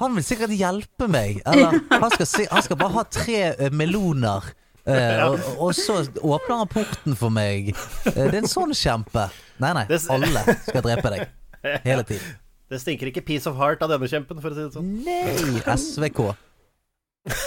han 0.00 0.16
vil 0.16 0.24
sikkert 0.26 0.54
hjelpe 0.56 1.08
meg. 1.10 1.40
Eller 1.48 1.78
han 2.02 2.10
skal, 2.14 2.28
si, 2.28 2.46
han 2.50 2.64
skal 2.64 2.78
bare 2.80 2.96
ha 2.98 3.06
tre 3.10 3.44
uh, 3.58 3.70
meloner. 3.74 4.52
Uh, 4.82 5.28
og, 5.28 5.42
og 5.62 5.76
så 5.78 6.00
åpner 6.26 6.56
han 6.64 6.66
porten 6.66 7.14
for 7.14 7.30
meg. 7.30 7.68
Uh, 8.02 8.16
det 8.16 8.24
er 8.32 8.40
en 8.40 8.50
sånn 8.50 8.72
kjempe. 8.74 9.28
Nei, 9.62 9.70
nei. 9.78 9.84
Alle 10.10 10.42
skal 10.64 10.82
drepe 10.82 11.12
deg. 11.14 11.28
Hele 11.86 12.02
tiden. 12.08 12.32
Det 12.66 12.80
stinker 12.82 13.12
ikke 13.12 13.22
piece 13.28 13.46
of 13.46 13.60
heart 13.60 13.84
av 13.86 13.92
denne 13.92 14.08
kjempen, 14.10 14.40
for 14.42 14.50
å 14.50 14.56
si 14.56 14.64
det 14.64 14.74
sånn. 14.74 14.88
Nei! 15.06 15.76
SVK. 15.76 16.32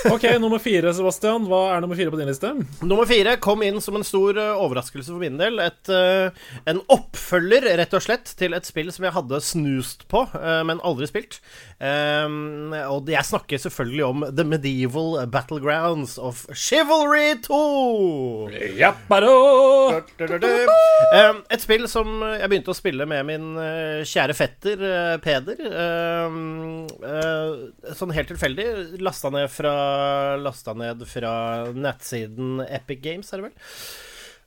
OK, 0.07 0.23
nummer 0.39 0.59
fire, 0.63 0.91
Sebastian. 0.95 1.49
Hva 1.49 1.73
er 1.73 1.81
nummer 1.83 1.97
fire 1.99 2.11
på 2.13 2.19
din 2.19 2.29
liste? 2.29 2.47
Nummer 2.79 3.07
fire 3.09 3.33
kom 3.43 3.59
inn 3.65 3.81
som 3.83 3.97
en 3.97 4.05
stor 4.07 4.37
eh, 4.39 4.61
overraskelse 4.63 5.11
for 5.11 5.19
min 5.19 5.35
del. 5.39 5.59
Et, 5.59 5.91
uh, 5.91 6.31
en 6.71 6.79
oppfølger, 6.93 7.67
rett 7.81 7.95
og 7.97 8.05
slett, 8.05 8.31
til 8.39 8.55
et 8.55 8.67
spill 8.67 8.87
som 8.95 9.03
jeg 9.03 9.15
hadde 9.17 9.41
snust 9.43 10.05
på, 10.11 10.21
uh, 10.31 10.61
men 10.67 10.79
aldri 10.79 11.09
spilt. 11.09 11.41
Um, 11.75 12.71
og 12.71 13.11
jeg 13.11 13.27
snakker 13.27 13.59
selvfølgelig 13.59 14.05
om 14.07 14.23
The 14.31 14.45
Medieval 14.47 15.19
Battlegrounds 15.33 16.15
of 16.23 16.45
Chivalry 16.55 17.35
2. 17.43 17.59
Japparo! 18.79 19.35
Um, 20.15 21.43
et 21.51 21.65
spill 21.65 21.89
som 21.91 22.23
jeg 22.23 22.47
begynte 22.47 22.71
å 22.71 22.77
spille 22.77 23.09
med 23.09 23.27
min 23.27 23.51
kjære 24.07 24.37
fetter 24.37 24.87
Peder. 25.25 25.59
Um, 25.67 26.87
uh, 27.03 27.91
sånn 27.97 28.15
helt 28.15 28.31
tilfeldig. 28.31 28.69
Lasta 29.03 29.33
ned 29.33 29.51
fra 29.51 29.64
Lasta 30.41 30.75
ned 30.77 31.05
fra 31.09 31.33
nettsiden 31.73 32.61
Epic 32.65 33.01
Games, 33.05 33.31
er 33.33 33.41
det 33.41 33.49
vel. 33.49 33.57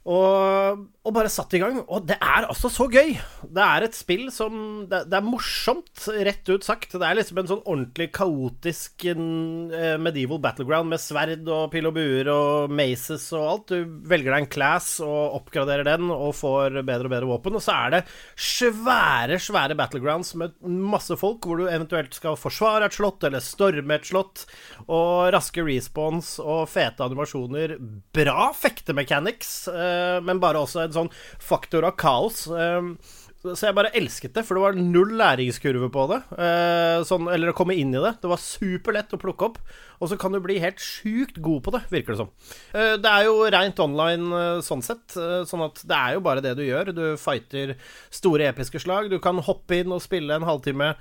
Og, 0.09 0.85
og 1.05 1.13
bare 1.13 1.29
satt 1.29 1.53
i 1.57 1.61
gang. 1.61 1.83
Og 1.85 2.07
det 2.09 2.17
er 2.17 2.47
altså 2.49 2.71
så 2.73 2.87
gøy! 2.89 3.13
Det 3.45 3.65
er 3.65 3.85
et 3.85 3.97
spill 3.97 4.29
som 4.33 4.87
Det, 4.89 5.03
det 5.11 5.19
er 5.19 5.27
morsomt, 5.27 6.07
rett 6.25 6.49
ut 6.49 6.65
sagt. 6.65 6.95
Det 6.97 7.05
er 7.05 7.19
liksom 7.19 7.41
en 7.43 7.51
sånn 7.51 7.65
ordentlig 7.65 8.09
kaotisk 8.17 9.05
eh, 9.13 9.99
medieval 10.01 10.41
battleground 10.45 10.89
med 10.95 11.03
sverd 11.03 11.45
og 11.53 11.69
pil 11.75 11.91
og 11.91 11.97
buer 11.99 12.31
og 12.33 12.73
maces 12.73 13.27
og 13.37 13.45
alt. 13.53 13.75
Du 13.75 14.09
velger 14.09 14.33
deg 14.33 14.47
en 14.47 14.51
class 14.53 14.95
og 15.05 15.37
oppgraderer 15.43 15.85
den 15.89 16.09
og 16.15 16.33
får 16.39 16.81
bedre 16.81 17.11
og 17.11 17.15
bedre 17.15 17.31
våpen. 17.35 17.61
Og 17.61 17.65
så 17.65 17.77
er 17.77 17.99
det 17.99 18.03
svære, 18.49 19.41
svære 19.43 19.77
battlegrounds 19.79 20.33
med 20.41 20.57
masse 20.65 21.19
folk, 21.21 21.45
hvor 21.45 21.61
du 21.61 21.69
eventuelt 21.69 22.17
skal 22.17 22.39
forsvare 22.41 22.89
et 22.89 22.97
slott 22.97 23.29
eller 23.29 23.45
storme 23.45 24.01
et 24.01 24.09
slott. 24.09 24.47
Og 24.89 25.29
raske 25.37 25.65
respawns 25.69 26.39
og 26.41 26.65
fete 26.73 27.05
animasjoner. 27.05 27.77
Bra 28.17 28.51
fektemechanics, 28.57 29.53
eh, 29.69 29.98
men 30.25 30.41
bare 30.43 30.61
også 30.65 30.85
en 30.87 30.97
sånn 31.01 31.13
faktor 31.39 31.87
av 31.89 31.97
kaos. 32.01 32.47
Eh, 32.51 32.93
Så 33.39 33.69
jeg 33.69 33.75
bare 33.77 33.93
elsket 33.95 34.33
det, 34.35 34.43
for 34.45 34.59
det 34.59 34.63
var 34.65 34.75
null 34.75 35.13
læringskurve 35.15 35.87
på 35.95 36.09
det. 36.11 36.17
Eh, 36.43 37.05
sånn, 37.07 37.29
eller 37.31 37.53
å 37.53 37.55
komme 37.55 37.77
inn 37.79 37.93
i 37.95 38.01
det. 38.03 38.17
Det 38.21 38.27
var 38.33 38.41
superlett 38.43 39.15
å 39.15 39.21
plukke 39.23 39.47
opp. 39.47 39.61
Og 40.03 40.11
så 40.11 40.19
kan 40.19 40.35
du 40.35 40.41
bli 40.43 40.57
helt 40.59 40.83
sjukt 40.83 41.39
god 41.43 41.63
på 41.63 41.71
det, 41.77 41.81
virker 41.93 42.17
det 42.17 42.19
som. 42.19 42.33
Eh, 42.75 42.97
det 42.99 43.07
er 43.13 43.29
jo 43.29 43.47
rent 43.55 43.79
online 43.79 44.27
eh, 44.35 44.59
sånn 44.67 44.83
sett. 44.83 45.15
eh, 45.15 45.45
sånn 45.47 45.63
at 45.69 45.79
det 45.87 45.97
er 46.01 46.17
jo 46.19 46.25
bare 46.27 46.43
det 46.43 46.57
du 46.59 46.65
gjør. 46.67 46.91
Du 46.99 47.05
fighter 47.17 47.77
store 48.11 48.51
episke 48.51 48.83
slag. 48.83 49.07
Du 49.15 49.21
kan 49.23 49.39
hoppe 49.47 49.79
inn 49.85 49.95
og 49.95 50.03
spille 50.03 50.35
en 50.35 50.47
halvtime. 50.49 50.97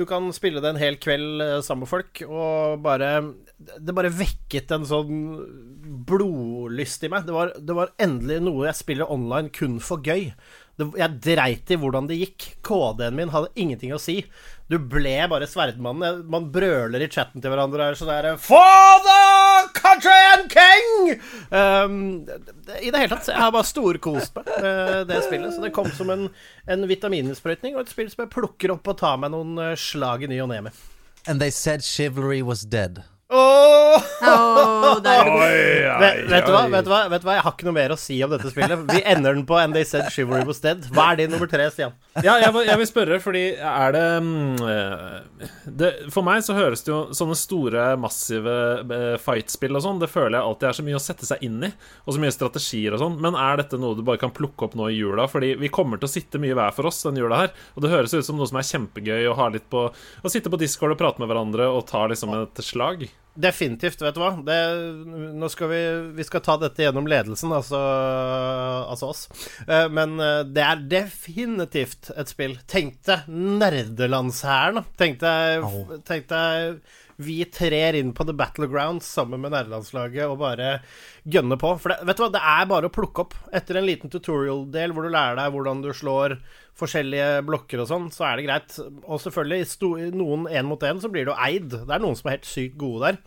Du 0.00 0.06
kan 0.08 0.32
spille 0.34 0.64
det 0.64 0.72
en 0.72 0.80
hel 0.80 0.96
kveld 0.96 1.44
eh, 1.44 1.60
sammen 1.62 1.84
med 1.84 1.92
folk, 1.92 2.24
og 2.26 2.80
bare 2.82 3.12
Det 3.60 3.94
bare 3.94 4.10
vekket 4.10 4.72
en 4.74 4.88
sånn 4.88 5.20
blodlyst 6.74 7.04
i 7.04 7.08
meg. 7.08 7.26
Det 7.26 7.32
var, 7.32 7.54
det 7.58 7.74
var 7.74 7.94
endelig 7.98 8.42
noe 8.42 8.66
jeg 8.68 8.76
spiller 8.82 9.10
online 9.10 9.50
kun 9.54 9.80
for 9.80 10.02
gøy. 10.02 10.32
Det, 10.74 10.88
jeg 10.98 11.20
dreit 11.22 11.70
i 11.70 11.76
hvordan 11.78 12.08
det 12.08 12.18
gikk. 12.18 12.56
KD-en 12.66 13.14
min 13.14 13.30
hadde 13.30 13.52
ingenting 13.54 13.94
å 13.94 14.00
si. 14.00 14.24
Du 14.66 14.78
ble 14.78 15.28
bare 15.30 15.46
sverdmannen. 15.46 16.24
Man 16.30 16.50
brøler 16.50 17.04
i 17.04 17.08
chatten 17.08 17.40
til 17.40 17.52
hverandre 17.52 17.92
og 17.92 18.00
sånn 18.00 18.10
derre 18.10 18.34
For 18.42 19.04
the 19.04 19.70
country 19.76 20.18
and 20.32 20.50
king! 20.50 21.14
Um, 21.54 21.96
I 22.80 22.90
det 22.90 23.04
hele 23.04 23.12
tatt. 23.14 23.30
Jeg 23.30 23.38
har 23.38 23.54
bare 23.54 23.70
storkost 23.70 24.34
meg 24.34 24.50
med 24.50 25.08
det 25.12 25.22
spillet. 25.28 25.54
Så 25.54 25.62
det 25.62 25.74
kom 25.76 25.90
som 25.94 26.10
en, 26.10 26.28
en 26.66 26.90
vitamininnsprøytning, 26.90 27.78
og 27.78 27.84
et 27.84 27.94
spill 27.94 28.10
som 28.10 28.26
jeg 28.26 28.34
plukker 28.34 28.74
opp 28.74 28.90
og 28.90 28.98
tar 28.98 29.20
meg 29.22 29.34
noen 29.36 29.54
eh, 29.62 29.78
slag 29.78 30.26
i 30.26 30.32
ny 30.32 30.42
og 30.42 30.50
ne 30.50 30.64
med. 30.66 30.84
And 31.24 31.40
they 31.40 31.50
said 31.50 31.84
chivalry 31.84 32.42
was 32.42 32.66
dead. 32.66 33.04
Er. 35.04 35.98
Vet, 36.00 36.16
vet, 36.30 36.46
du 36.46 36.52
hva, 36.52 36.62
vet, 36.70 36.84
du 36.86 36.90
hva, 36.90 36.98
vet 37.12 37.22
du 37.22 37.26
hva? 37.28 37.34
Jeg 37.38 37.44
har 37.46 37.54
ikke 37.54 37.66
noe 37.68 37.76
mer 37.76 37.92
å 37.94 37.96
si 37.98 38.16
om 38.24 38.32
dette 38.32 38.50
spillet. 38.52 38.82
Vi 38.90 39.00
ender 39.10 39.36
den 39.36 39.44
på 39.48 39.56
And 39.60 39.74
They 39.76 39.86
Said 39.88 40.10
Shivery 40.12 40.44
Was 40.48 40.60
Dead. 40.64 40.84
Hva 40.94 41.06
er 41.12 41.20
din 41.22 41.32
nummer 41.34 41.48
tre, 41.50 41.66
Stian? 41.72 41.94
Ja, 42.24 42.36
jeg, 42.42 42.50
vil- 42.54 42.66
jeg 42.68 42.80
vil 42.82 42.88
spørre, 42.90 43.18
fordi 43.22 43.42
er 43.58 43.94
det, 43.96 44.02
mm, 44.24 44.60
eh, 44.70 45.48
det 45.80 45.90
For 46.14 46.26
meg 46.26 46.44
så 46.46 46.56
høres 46.56 46.84
det 46.86 46.92
jo 46.92 46.98
sånne 47.16 47.36
store, 47.38 47.86
massive 48.00 48.54
eh, 48.84 49.16
fight-spill 49.22 49.78
og 49.78 49.84
sånn, 49.86 50.02
det 50.02 50.10
føler 50.12 50.36
jeg 50.38 50.48
alltid 50.50 50.68
er 50.70 50.78
så 50.80 50.86
mye 50.90 51.00
å 51.00 51.04
sette 51.06 51.28
seg 51.30 51.42
inn 51.48 51.58
i, 51.68 51.72
og 52.04 52.14
så 52.16 52.22
mye 52.22 52.34
strategier 52.34 52.94
og 52.98 53.02
sånn. 53.04 53.18
Men 53.24 53.38
er 53.40 53.62
dette 53.62 53.80
noe 53.80 53.96
du 53.98 54.04
bare 54.06 54.20
kan 54.22 54.34
plukke 54.34 54.68
opp 54.68 54.76
nå 54.78 54.90
i 54.92 54.98
jula? 55.00 55.26
Fordi 55.30 55.54
vi 55.60 55.72
kommer 55.74 56.00
til 56.02 56.10
å 56.10 56.14
sitte 56.14 56.42
mye 56.42 56.56
hver 56.58 56.74
for 56.76 56.90
oss 56.90 57.02
den 57.08 57.18
jula 57.22 57.44
her, 57.44 57.54
og 57.74 57.84
det 57.86 57.92
høres 57.94 58.14
ut 58.16 58.26
som 58.26 58.38
noe 58.40 58.50
som 58.50 58.60
er 58.60 58.68
kjempegøy 58.70 59.28
å 59.32 59.36
ha 59.40 59.50
litt 59.54 59.66
på 59.72 59.88
Å 60.24 60.30
sitte 60.32 60.50
på 60.52 60.58
Discord 60.60 60.94
og 60.94 61.00
prate 61.00 61.22
med 61.22 61.30
hverandre 61.30 61.66
og 61.72 61.84
ta 61.90 62.04
liksom 62.10 62.34
et 62.38 62.62
slag. 62.64 63.06
Definitivt, 63.34 63.98
vet 63.98 64.14
du 64.14 64.20
hva. 64.22 64.28
Det, 64.46 64.56
nå 65.34 65.48
skal 65.50 65.70
vi, 65.72 65.80
vi 66.14 66.26
skal 66.26 66.42
ta 66.46 66.54
dette 66.62 66.84
gjennom 66.84 67.08
ledelsen, 67.10 67.50
altså, 67.56 67.80
altså 68.92 69.08
oss. 69.10 69.24
Eh, 69.66 69.88
Men 69.90 70.14
eh, 70.22 70.42
det 70.46 70.62
er 70.62 70.84
definitivt 70.92 72.12
et 72.14 72.30
spill. 72.30 72.54
Tenk 72.70 73.00
deg 73.08 73.26
nerdelandshæren. 73.28 74.84
Tenk 75.00 75.18
deg, 75.24 75.66
tenk 76.06 76.30
deg 76.30 76.78
vi 77.22 77.36
trer 77.52 77.94
inn 77.98 78.12
på 78.16 78.24
The 78.26 78.34
Battlegrounds 78.36 79.06
sammen 79.06 79.42
med 79.44 79.52
nerdelandslaget 79.54 80.26
og 80.26 80.40
bare 80.42 80.72
gønner 81.24 81.60
på. 81.60 81.74
For 81.82 81.92
det, 81.94 82.00
vet 82.08 82.18
du 82.18 82.24
hva, 82.24 82.30
det 82.34 82.42
er 82.54 82.66
bare 82.72 82.90
å 82.90 82.94
plukke 82.94 83.24
opp. 83.26 83.36
Etter 83.54 83.78
en 83.80 83.86
liten 83.88 84.10
tutorial-del 84.12 84.94
hvor 84.96 85.06
du 85.06 85.12
lærer 85.14 85.38
deg 85.38 85.54
hvordan 85.54 85.84
du 85.84 85.92
slår 85.94 86.38
forskjellige 86.78 87.44
blokker 87.46 87.84
og 87.84 87.90
sånn, 87.92 88.10
så 88.10 88.26
er 88.28 88.36
det 88.40 88.48
greit. 88.48 88.76
Og 89.06 89.20
selvfølgelig, 89.22 89.62
i 89.62 89.70
sto- 89.70 89.94
noen 90.18 90.48
én 90.50 90.66
mot 90.66 90.82
én 90.82 90.98
så 91.02 91.10
blir 91.12 91.28
du 91.28 91.34
eid. 91.36 91.70
Det 91.70 91.86
er 91.94 92.02
noen 92.02 92.18
som 92.18 92.28
er 92.32 92.38
helt 92.40 92.50
sykt 92.50 92.78
gode 92.80 93.06
der. 93.12 93.20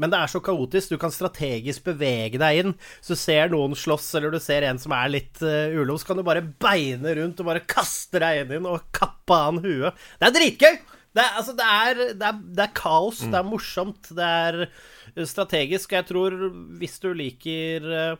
Men 0.00 0.08
det 0.10 0.18
er 0.22 0.30
så 0.32 0.40
kaotisk. 0.42 0.94
Du 0.94 0.98
kan 1.02 1.12
strategisk 1.12 1.84
bevege 1.90 2.38
deg 2.40 2.62
inn. 2.62 2.70
Så 3.04 3.12
du 3.12 3.20
ser 3.20 3.50
noen 3.52 3.74
slåss, 3.76 4.06
eller 4.18 4.32
du 4.32 4.38
ser 4.42 4.64
en 4.66 4.80
som 4.80 4.94
er 4.96 5.10
litt 5.12 5.42
uh, 5.44 5.68
ulov, 5.76 5.98
så 6.00 6.08
kan 6.08 6.18
du 6.22 6.24
bare 6.26 6.40
beine 6.42 7.12
rundt 7.18 7.42
og 7.42 7.50
bare 7.50 7.66
kaste 7.68 8.22
deg 8.22 8.54
inn 8.56 8.66
og 8.70 8.86
kappe 8.96 9.36
av 9.36 9.50
han 9.50 9.60
huet. 9.66 10.00
Det 10.18 10.30
er 10.30 10.36
dritgøy! 10.38 10.80
Det 11.12 11.20
er, 11.20 11.32
altså, 11.36 11.52
det 11.58 11.64
er, 11.68 11.98
det 12.16 12.26
er, 12.28 12.36
det 12.56 12.62
er 12.64 12.70
kaos, 12.78 13.18
det 13.20 13.36
er 13.36 13.44
morsomt, 13.44 14.08
det 14.16 14.24
er 14.24 14.60
eh, 14.64 15.26
strategisk. 15.28 15.92
Jeg 15.92 16.06
tror 16.08 16.36
hvis 16.80 16.94
du 17.02 17.10
liker 17.12 17.88
eh, 17.92 18.14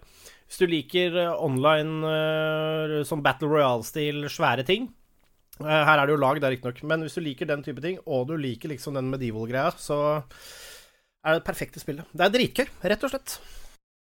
Hvis 0.44 0.58
du 0.60 0.66
liker 0.68 1.16
eh, 1.22 1.30
online 1.40 2.04
eh, 2.04 2.98
sånn 3.08 3.22
Battle 3.24 3.48
Royale-stil, 3.48 4.26
svære 4.28 4.66
ting 4.68 4.90
Her 5.62 5.94
er 5.94 6.04
det 6.04 6.12
jo 6.16 6.20
lag, 6.20 6.36
det 6.42 6.48
er 6.50 6.54
riktignok, 6.58 6.82
men 6.90 7.06
hvis 7.06 7.16
du 7.16 7.22
liker 7.24 7.48
den 7.48 7.62
type 7.64 7.80
ting, 7.84 7.96
og 8.04 8.26
du 8.28 8.36
liker 8.40 8.68
liksom 8.72 8.96
den 8.98 9.08
medieval-greia, 9.12 9.72
så 9.80 9.98
er 11.22 11.36
det 11.36 11.40
det 11.40 11.46
perfekte 11.46 11.78
spillet. 11.80 12.08
Det 12.12 12.24
er 12.26 12.32
dritgøy, 12.34 12.66
rett 12.90 13.04
og 13.06 13.12
slett. 13.12 13.34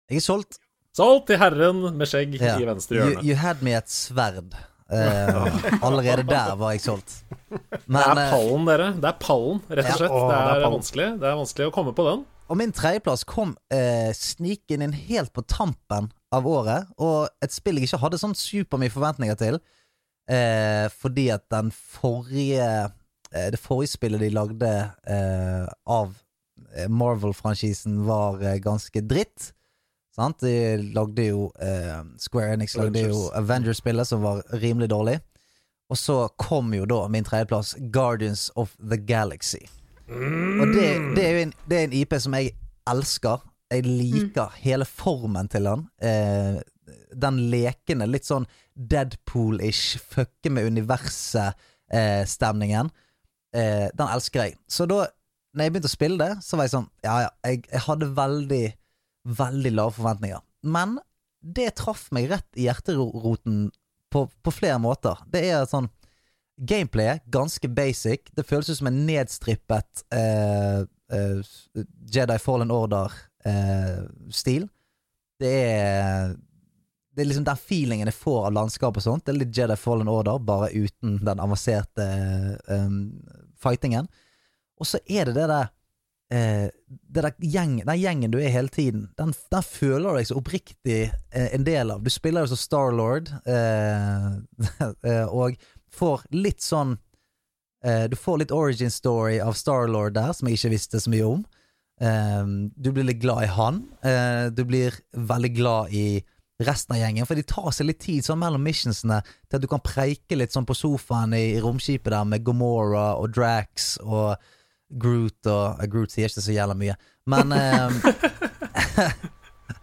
Jeg 0.10 0.22
er 0.22 0.24
solgt. 0.26 0.58
Solgt 0.96 1.28
til 1.30 1.40
herren 1.42 1.82
med 1.98 2.08
skjegg 2.08 2.38
Ja. 2.40 2.54
i 2.62 2.66
venstre 2.70 2.98
You, 2.98 3.04
hjørne. 3.10 3.26
you 3.28 3.36
had 3.42 3.62
me 3.66 3.74
et 3.78 3.92
sverd. 3.92 4.56
Eh, 4.92 5.84
allerede 5.88 6.26
der 6.28 6.56
var 6.60 6.74
jeg 6.76 6.84
solgt. 6.84 7.14
Det 7.52 7.96
er 7.96 8.20
eh, 8.20 8.32
pallen, 8.34 8.66
dere. 8.68 8.88
Det 9.00 9.08
er 9.08 9.18
pallen, 9.22 9.62
rett 9.72 9.88
og 9.94 10.00
slett. 10.02 10.12
Ja, 10.12 10.22
Det 10.28 10.38
det 10.38 10.52
er 10.52 10.66
er 10.66 10.74
vanskelig 10.76 11.08
Det 11.22 11.30
er 11.30 11.38
vanskelig 11.40 11.68
å 11.70 11.74
komme 11.76 11.94
på 11.96 12.08
den. 12.10 12.24
Og 12.52 12.58
min 12.60 12.74
tredjeplass 12.76 13.24
kom 13.24 13.54
uh, 13.72 14.10
snikende 14.18 14.90
inn 14.90 14.96
helt 15.08 15.32
på 15.32 15.44
tampen 15.48 16.10
av 16.36 16.48
året, 16.48 16.90
og 17.00 17.30
et 17.44 17.54
spill 17.56 17.80
jeg 17.80 17.88
ikke 17.88 18.02
hadde 18.02 18.20
sånn 18.20 18.36
supermye 18.36 18.92
forventninger 18.92 19.38
til, 19.40 19.60
uh, 20.28 20.88
fordi 21.00 21.30
at 21.32 21.46
den 21.54 21.72
forrige 21.72 22.68
uh, 22.68 22.92
Det 23.32 23.60
forrige 23.64 23.94
spillet 23.94 24.20
de 24.20 24.28
lagde 24.36 24.70
eh, 25.08 25.68
av 25.88 26.10
Marvel-franchisen, 26.92 28.02
var 28.04 28.42
ganske 28.60 29.00
dritt. 29.08 29.54
Sant? 30.16 30.40
De 30.44 30.78
lagde 30.96 31.24
jo 31.30 31.52
eh, 31.64 32.02
Square 32.20 32.54
Enix 32.58 32.76
lagde 32.76 33.00
jo 33.00 33.06
Avengers. 33.06 33.32
Avengers-spillet, 33.40 34.08
som 34.08 34.22
var 34.26 34.42
rimelig 34.62 34.90
dårlig. 34.92 35.20
Og 35.92 35.98
så 36.00 36.28
kom 36.40 36.74
jo 36.76 36.86
da 36.88 37.08
min 37.12 37.24
tredjeplass, 37.28 37.76
Guardians 37.92 38.52
of 38.56 38.70
the 38.80 38.98
Galaxy. 38.98 39.66
Og 40.12 40.68
det, 40.76 41.16
det 41.16 41.24
er 41.26 41.32
jo 41.32 41.40
en, 41.46 41.54
det 41.70 41.78
er 41.78 41.84
en 41.88 41.94
IP 41.96 42.14
som 42.20 42.34
jeg 42.36 42.52
elsker. 42.92 43.38
Jeg 43.72 43.82
liker 43.88 44.48
hele 44.60 44.86
formen 44.88 45.48
til 45.52 45.64
den. 45.68 45.82
Eh, 46.04 46.56
den 47.16 47.40
lekende, 47.52 48.08
litt 48.08 48.26
sånn 48.28 48.46
Deadpool-ish, 48.76 49.98
fucke 50.12 50.50
med 50.52 50.66
universet-stemningen. 50.72 52.90
Eh, 53.56 53.88
den 53.96 54.08
elsker 54.08 54.44
jeg. 54.48 54.56
Så 54.68 54.86
da 54.92 55.08
når 55.52 55.64
jeg 55.66 55.72
begynte 55.74 55.92
å 55.92 55.98
spille 55.98 56.18
det, 56.22 56.34
så 56.46 56.56
var 56.56 56.64
jeg 56.68 56.76
sånn 56.78 56.90
Ja, 57.04 57.16
ja, 57.26 57.32
jeg, 57.44 57.56
jeg 57.68 57.82
hadde 57.84 58.16
veldig, 58.16 58.66
veldig 59.28 59.72
lave 59.76 59.96
forventninger. 59.98 60.42
Men 60.62 61.00
det 61.42 61.76
traff 61.80 62.08
meg 62.14 62.30
rett 62.32 62.60
i 62.60 62.68
hjerteroten 62.68 63.70
på, 64.12 64.26
på 64.44 64.54
flere 64.54 64.78
måter. 64.82 65.20
Det 65.32 65.44
er 65.50 65.66
sånn 65.70 65.90
Gameplayet 66.62 67.26
ganske 67.32 67.66
basic. 67.74 68.28
Det 68.38 68.46
føles 68.46 68.70
som 68.78 68.90
en 68.92 69.00
nedstrippet 69.08 70.04
eh, 70.14 70.84
eh, 70.86 71.54
Jedi 72.14 72.38
Fallen 72.44 72.70
Order-stil. 72.76 74.68
det 75.42 75.54
er 75.72 76.36
Det 77.12 77.24
er 77.24 77.28
liksom 77.28 77.48
den 77.48 77.58
feelingen 77.60 78.08
jeg 78.08 78.16
får 78.16 78.46
av 78.48 78.54
landskapet 78.54 79.02
og 79.02 79.04
sånt. 79.04 79.26
Det 79.26 79.34
er 79.34 79.40
litt 79.40 79.58
Jedi 79.58 79.76
Fallen 79.76 80.08
Order, 80.08 80.38
bare 80.40 80.70
uten 80.70 81.18
den 81.26 81.42
avanserte 81.42 82.06
eh, 82.70 82.94
fightingen. 83.58 84.08
Og 84.78 84.88
så 84.88 85.02
er 85.08 85.26
det 85.26 85.40
det 85.40 85.50
der 85.50 85.74
eh, 86.32 86.70
gjeng, 87.40 87.82
Den 87.86 88.00
gjengen 88.00 88.32
du 88.32 88.40
er 88.40 88.54
hele 88.54 88.72
tiden, 88.72 89.10
den, 89.18 89.34
den 89.52 89.64
føler 89.68 90.10
du 90.10 90.22
deg 90.22 90.30
så 90.30 90.40
oppriktig 90.40 91.00
eh, 91.12 91.48
en 91.56 91.68
del 91.68 91.94
av. 91.94 92.04
Du 92.04 92.12
spiller 92.14 92.46
jo 92.46 92.54
som 92.54 92.62
Starlord, 92.62 93.32
eh, 93.46 94.28
eh, 95.12 95.26
og 95.28 95.60
får 95.92 96.28
litt 96.32 96.64
sånn 96.64 96.96
eh, 97.84 98.08
Du 98.12 98.16
får 98.16 98.44
litt 98.44 98.56
origin 98.56 98.94
story 98.94 99.40
av 99.44 99.58
Starlord 99.60 100.16
der, 100.16 100.32
som 100.36 100.48
jeg 100.48 100.60
ikke 100.60 100.76
visste 100.76 101.02
så 101.04 101.12
mye 101.12 101.28
om. 101.28 101.42
Eh, 102.02 102.46
du 102.76 102.92
blir 102.92 103.10
litt 103.10 103.22
glad 103.24 103.46
i 103.46 103.56
han. 103.58 103.84
Du 104.56 104.64
blir 104.66 104.96
veldig 105.12 105.52
glad 105.58 105.92
i 105.96 106.22
resten 106.62 106.94
av 106.94 107.02
gjengen, 107.02 107.26
for 107.26 107.38
de 107.38 107.44
tar 107.48 107.72
seg 107.74 107.88
litt 107.90 108.04
tid 108.04 108.26
sånn 108.26 108.38
mellom 108.38 108.62
missionsene 108.62 109.22
til 109.26 109.58
at 109.58 109.64
du 109.64 109.68
kan 109.70 109.82
preike 109.82 110.38
litt 110.38 110.54
sånn 110.54 110.68
på 110.70 110.78
sofaen 110.78 111.34
i, 111.34 111.56
i 111.56 111.62
romskipet 111.64 112.14
der 112.14 112.28
med 112.30 112.46
Gomorra 112.46 113.16
og 113.18 113.34
Drax 113.34 113.96
og 114.06 114.36
Groot 115.00 115.48
og 115.52 115.82
eh, 115.82 115.88
Groot 115.92 116.14
sier 116.14 116.32
ikke 116.32 116.44
så 116.44 116.56
jævla 116.56 116.76
mye, 116.78 116.96
men 117.32 117.54
eh, 117.60 117.92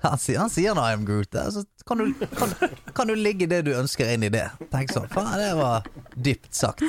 han, 0.05 0.18
sier, 0.21 0.38
han 0.40 0.53
sier 0.53 0.75
'I 0.75 0.94
am 0.97 1.07
Groot', 1.09 1.35
Altså, 1.38 1.64
kan 1.87 1.99
du, 2.03 2.12
kan, 2.37 2.53
kan 2.94 3.09
du 3.09 3.14
ligge 3.14 3.49
det 3.51 3.64
du 3.66 3.73
ønsker 3.77 4.11
inn 4.12 4.27
i 4.27 4.33
det. 4.33 4.47
Tenk 4.73 4.92
sånn. 4.92 5.09
Faen, 5.12 5.38
det 5.40 5.55
var 5.57 5.87
dypt 6.14 6.53
sagt. 6.55 6.85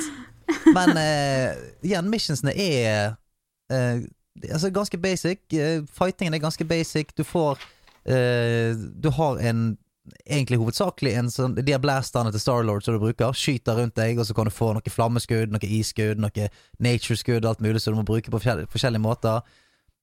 Men 0.74 0.96
eh, 0.98 1.54
igjen, 1.86 2.10
missionsene 2.10 2.52
er 2.52 3.14
eh, 3.72 4.02
altså 4.50 4.70
ganske 4.74 4.98
basic. 5.00 5.46
Eh, 5.52 5.84
fightingen 5.88 6.34
er 6.36 6.42
ganske 6.42 6.64
basic. 6.64 7.14
Du 7.16 7.24
får 7.24 7.58
eh, 8.04 8.76
Du 8.76 9.10
har 9.16 9.40
en 9.40 9.78
Egentlig 10.24 10.56
hovedsakelig 10.58 11.10
en 11.20 11.28
sånn 11.30 11.54
De 11.58 11.74
her 11.74 11.80
blasterne 11.82 12.32
til 12.32 12.40
Starlord 12.42 12.82
som 12.82 12.96
du 12.96 13.02
bruker, 13.02 13.34
skyter 13.36 13.76
rundt 13.78 13.98
deg, 13.98 14.18
og 14.18 14.26
så 14.26 14.34
kan 14.36 14.48
du 14.48 14.54
få 14.54 14.72
noe 14.74 14.92
flammeskudd, 14.92 15.52
noe 15.52 15.72
isskudd, 15.78 16.22
noe 16.22 16.46
natureskudd, 16.82 17.46
alt 17.46 17.60
mulig 17.64 17.82
som 17.84 17.94
du 17.94 18.00
må 18.00 18.06
bruke 18.08 18.32
på 18.32 18.38
forskjellige, 18.40 18.70
forskjellige 18.72 19.04
måter. 19.04 19.44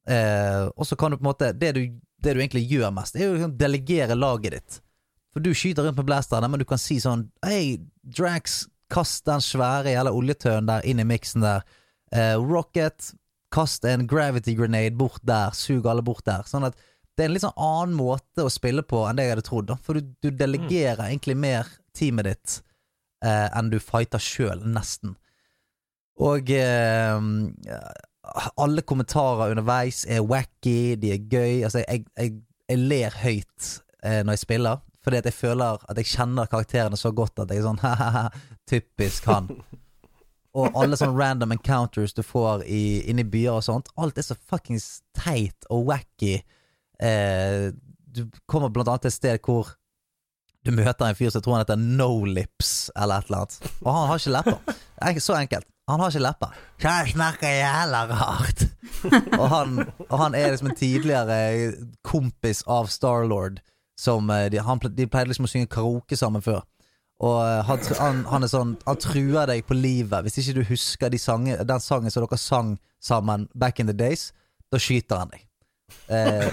Eh, 0.07 0.63
og 0.69 0.87
så 0.87 0.95
kan 0.95 1.11
du 1.11 1.17
på 1.17 1.25
en 1.25 1.31
måte 1.31 1.51
det 1.57 1.73
du, 1.75 1.81
det 2.23 2.35
du 2.35 2.41
egentlig 2.41 2.67
gjør 2.69 2.93
mest, 2.95 3.17
er 3.17 3.27
jo 3.27 3.49
å 3.49 3.51
delegere 3.59 4.15
laget 4.15 4.55
ditt. 4.55 4.79
For 5.35 5.43
du 5.43 5.51
skyter 5.53 5.85
rundt 5.85 5.99
med 5.99 6.07
blasterne, 6.07 6.49
men 6.49 6.61
du 6.61 6.65
kan 6.69 6.79
si 6.81 6.99
sånn 7.03 7.27
Hei, 7.45 7.77
Drax, 8.01 8.63
kast 8.93 9.25
den 9.27 9.43
svære 9.43 9.91
jævla 9.93 10.13
oljetønnen 10.15 10.69
der 10.69 10.85
inn 10.87 11.01
i 11.03 11.07
miksen 11.07 11.43
der. 11.43 11.65
Eh, 12.15 12.35
rocket, 12.39 13.11
kast 13.53 13.85
en 13.85 14.07
gravity 14.07 14.55
grenade 14.57 14.95
bort 14.97 15.21
der, 15.27 15.51
sug 15.55 15.87
alle 15.87 16.05
bort 16.05 16.25
der. 16.27 16.47
Sånn 16.47 16.67
at 16.67 16.79
det 17.17 17.23
er 17.23 17.29
en 17.31 17.33
litt 17.33 17.43
sånn 17.43 17.57
annen 17.65 17.95
måte 17.97 18.45
å 18.45 18.53
spille 18.53 18.83
på 18.85 19.01
enn 19.07 19.17
det 19.17 19.25
jeg 19.25 19.35
hadde 19.35 19.45
trodd. 19.47 19.69
da 19.71 19.77
For 19.81 19.97
du, 19.97 20.11
du 20.21 20.29
delegerer 20.29 21.07
egentlig 21.07 21.37
mer 21.39 21.69
teamet 21.97 22.29
ditt 22.29 22.57
eh, 23.25 23.47
enn 23.57 23.71
du 23.73 23.79
fighter 23.81 24.21
sjøl, 24.21 24.61
nesten. 24.69 25.15
Og 26.21 26.51
eh, 26.53 27.17
alle 28.57 28.85
kommentarer 28.85 29.53
underveis 29.53 30.03
er 30.05 30.25
wacky, 30.25 30.95
de 31.01 31.15
er 31.15 31.25
gøy. 31.25 31.63
Altså, 31.65 31.81
jeg, 31.85 32.05
jeg, 32.17 32.37
jeg 32.69 32.85
ler 32.85 33.17
høyt 33.23 33.71
eh, 34.03 34.21
når 34.21 34.37
jeg 34.37 34.43
spiller, 34.43 34.85
fordi 35.01 35.21
at 35.21 35.29
jeg 35.29 35.37
føler 35.37 35.81
at 35.87 35.99
jeg 36.01 36.11
kjenner 36.11 36.49
karakterene 36.51 36.99
så 36.99 37.13
godt 37.15 37.41
at 37.41 37.53
jeg 37.53 37.63
er 37.63 37.67
sånn 37.69 37.81
typisk 38.71 39.29
han. 39.31 39.49
Og 40.57 40.73
alle 40.79 40.97
sånne 40.97 41.13
random 41.13 41.53
encounters 41.53 42.15
du 42.17 42.23
får 42.25 42.63
i, 42.65 43.03
inni 43.11 43.25
byer 43.29 43.59
og 43.59 43.65
sånt. 43.65 43.91
Alt 44.01 44.17
er 44.17 44.25
så 44.25 44.37
fuckings 44.49 45.03
teit 45.13 45.67
og 45.69 45.85
wacky. 45.91 46.39
Eh, 47.03 47.71
du 48.17 48.23
kommer 48.49 48.71
blant 48.73 48.89
annet 48.89 49.05
til 49.05 49.13
et 49.13 49.17
sted 49.17 49.39
hvor 49.45 49.75
du 50.65 50.73
møter 50.75 51.07
en 51.07 51.15
fyr 51.15 51.31
som 51.31 51.43
tror 51.43 51.57
han 51.57 51.63
heter 51.63 51.79
No 51.79 52.25
Lips, 52.25 52.89
eller 52.97 53.21
et 53.21 53.29
eller 53.29 53.43
annet. 53.43 53.73
Og 53.85 53.91
han 53.93 54.07
har 54.09 54.21
ikke 54.21 54.35
lepper. 54.35 54.79
Så 55.23 55.35
enkelt. 55.37 55.67
Han 55.87 56.01
har 56.03 56.11
ikke 56.11 56.23
lepper. 56.25 56.55
Så 56.81 56.91
han 56.91 57.07
snakker 57.07 57.53
jævla 57.53 58.01
rart. 58.11 58.65
og, 59.39 59.45
han, 59.53 59.77
og 60.09 60.17
han 60.19 60.35
er 60.35 60.49
liksom 60.51 60.71
en 60.73 60.75
tidligere 60.75 61.37
kompis 62.03 62.63
av 62.67 62.89
Starlord. 62.91 63.61
Som 63.97 64.29
eh, 64.29 64.49
de, 64.51 64.59
han, 64.61 64.81
de 64.83 65.07
pleide 65.07 65.31
liksom 65.31 65.47
å 65.47 65.51
synge 65.51 65.71
karaoke 65.71 66.19
sammen 66.19 66.43
før. 66.43 66.65
Og 67.23 67.39
eh, 67.39 67.63
han, 67.65 67.87
han, 67.97 68.19
han 68.29 68.45
er 68.45 68.51
sånn 68.51 68.75
Han 68.85 68.99
truer 69.01 69.47
deg 69.49 69.63
på 69.65 69.77
livet. 69.77 70.27
Hvis 70.27 70.41
ikke 70.43 70.59
du 70.59 70.67
husker 70.67 71.13
de 71.13 71.21
sange, 71.21 71.55
den 71.63 71.81
sangen 71.81 72.13
som 72.13 72.25
dere 72.27 72.41
sang 72.41 72.75
sammen 72.99 73.47
back 73.55 73.79
in 73.79 73.87
the 73.87 73.95
days, 73.95 74.33
da 74.73 74.81
skyter 74.81 75.23
han 75.23 75.31
deg. 75.31 75.46
Eh, 76.07 76.47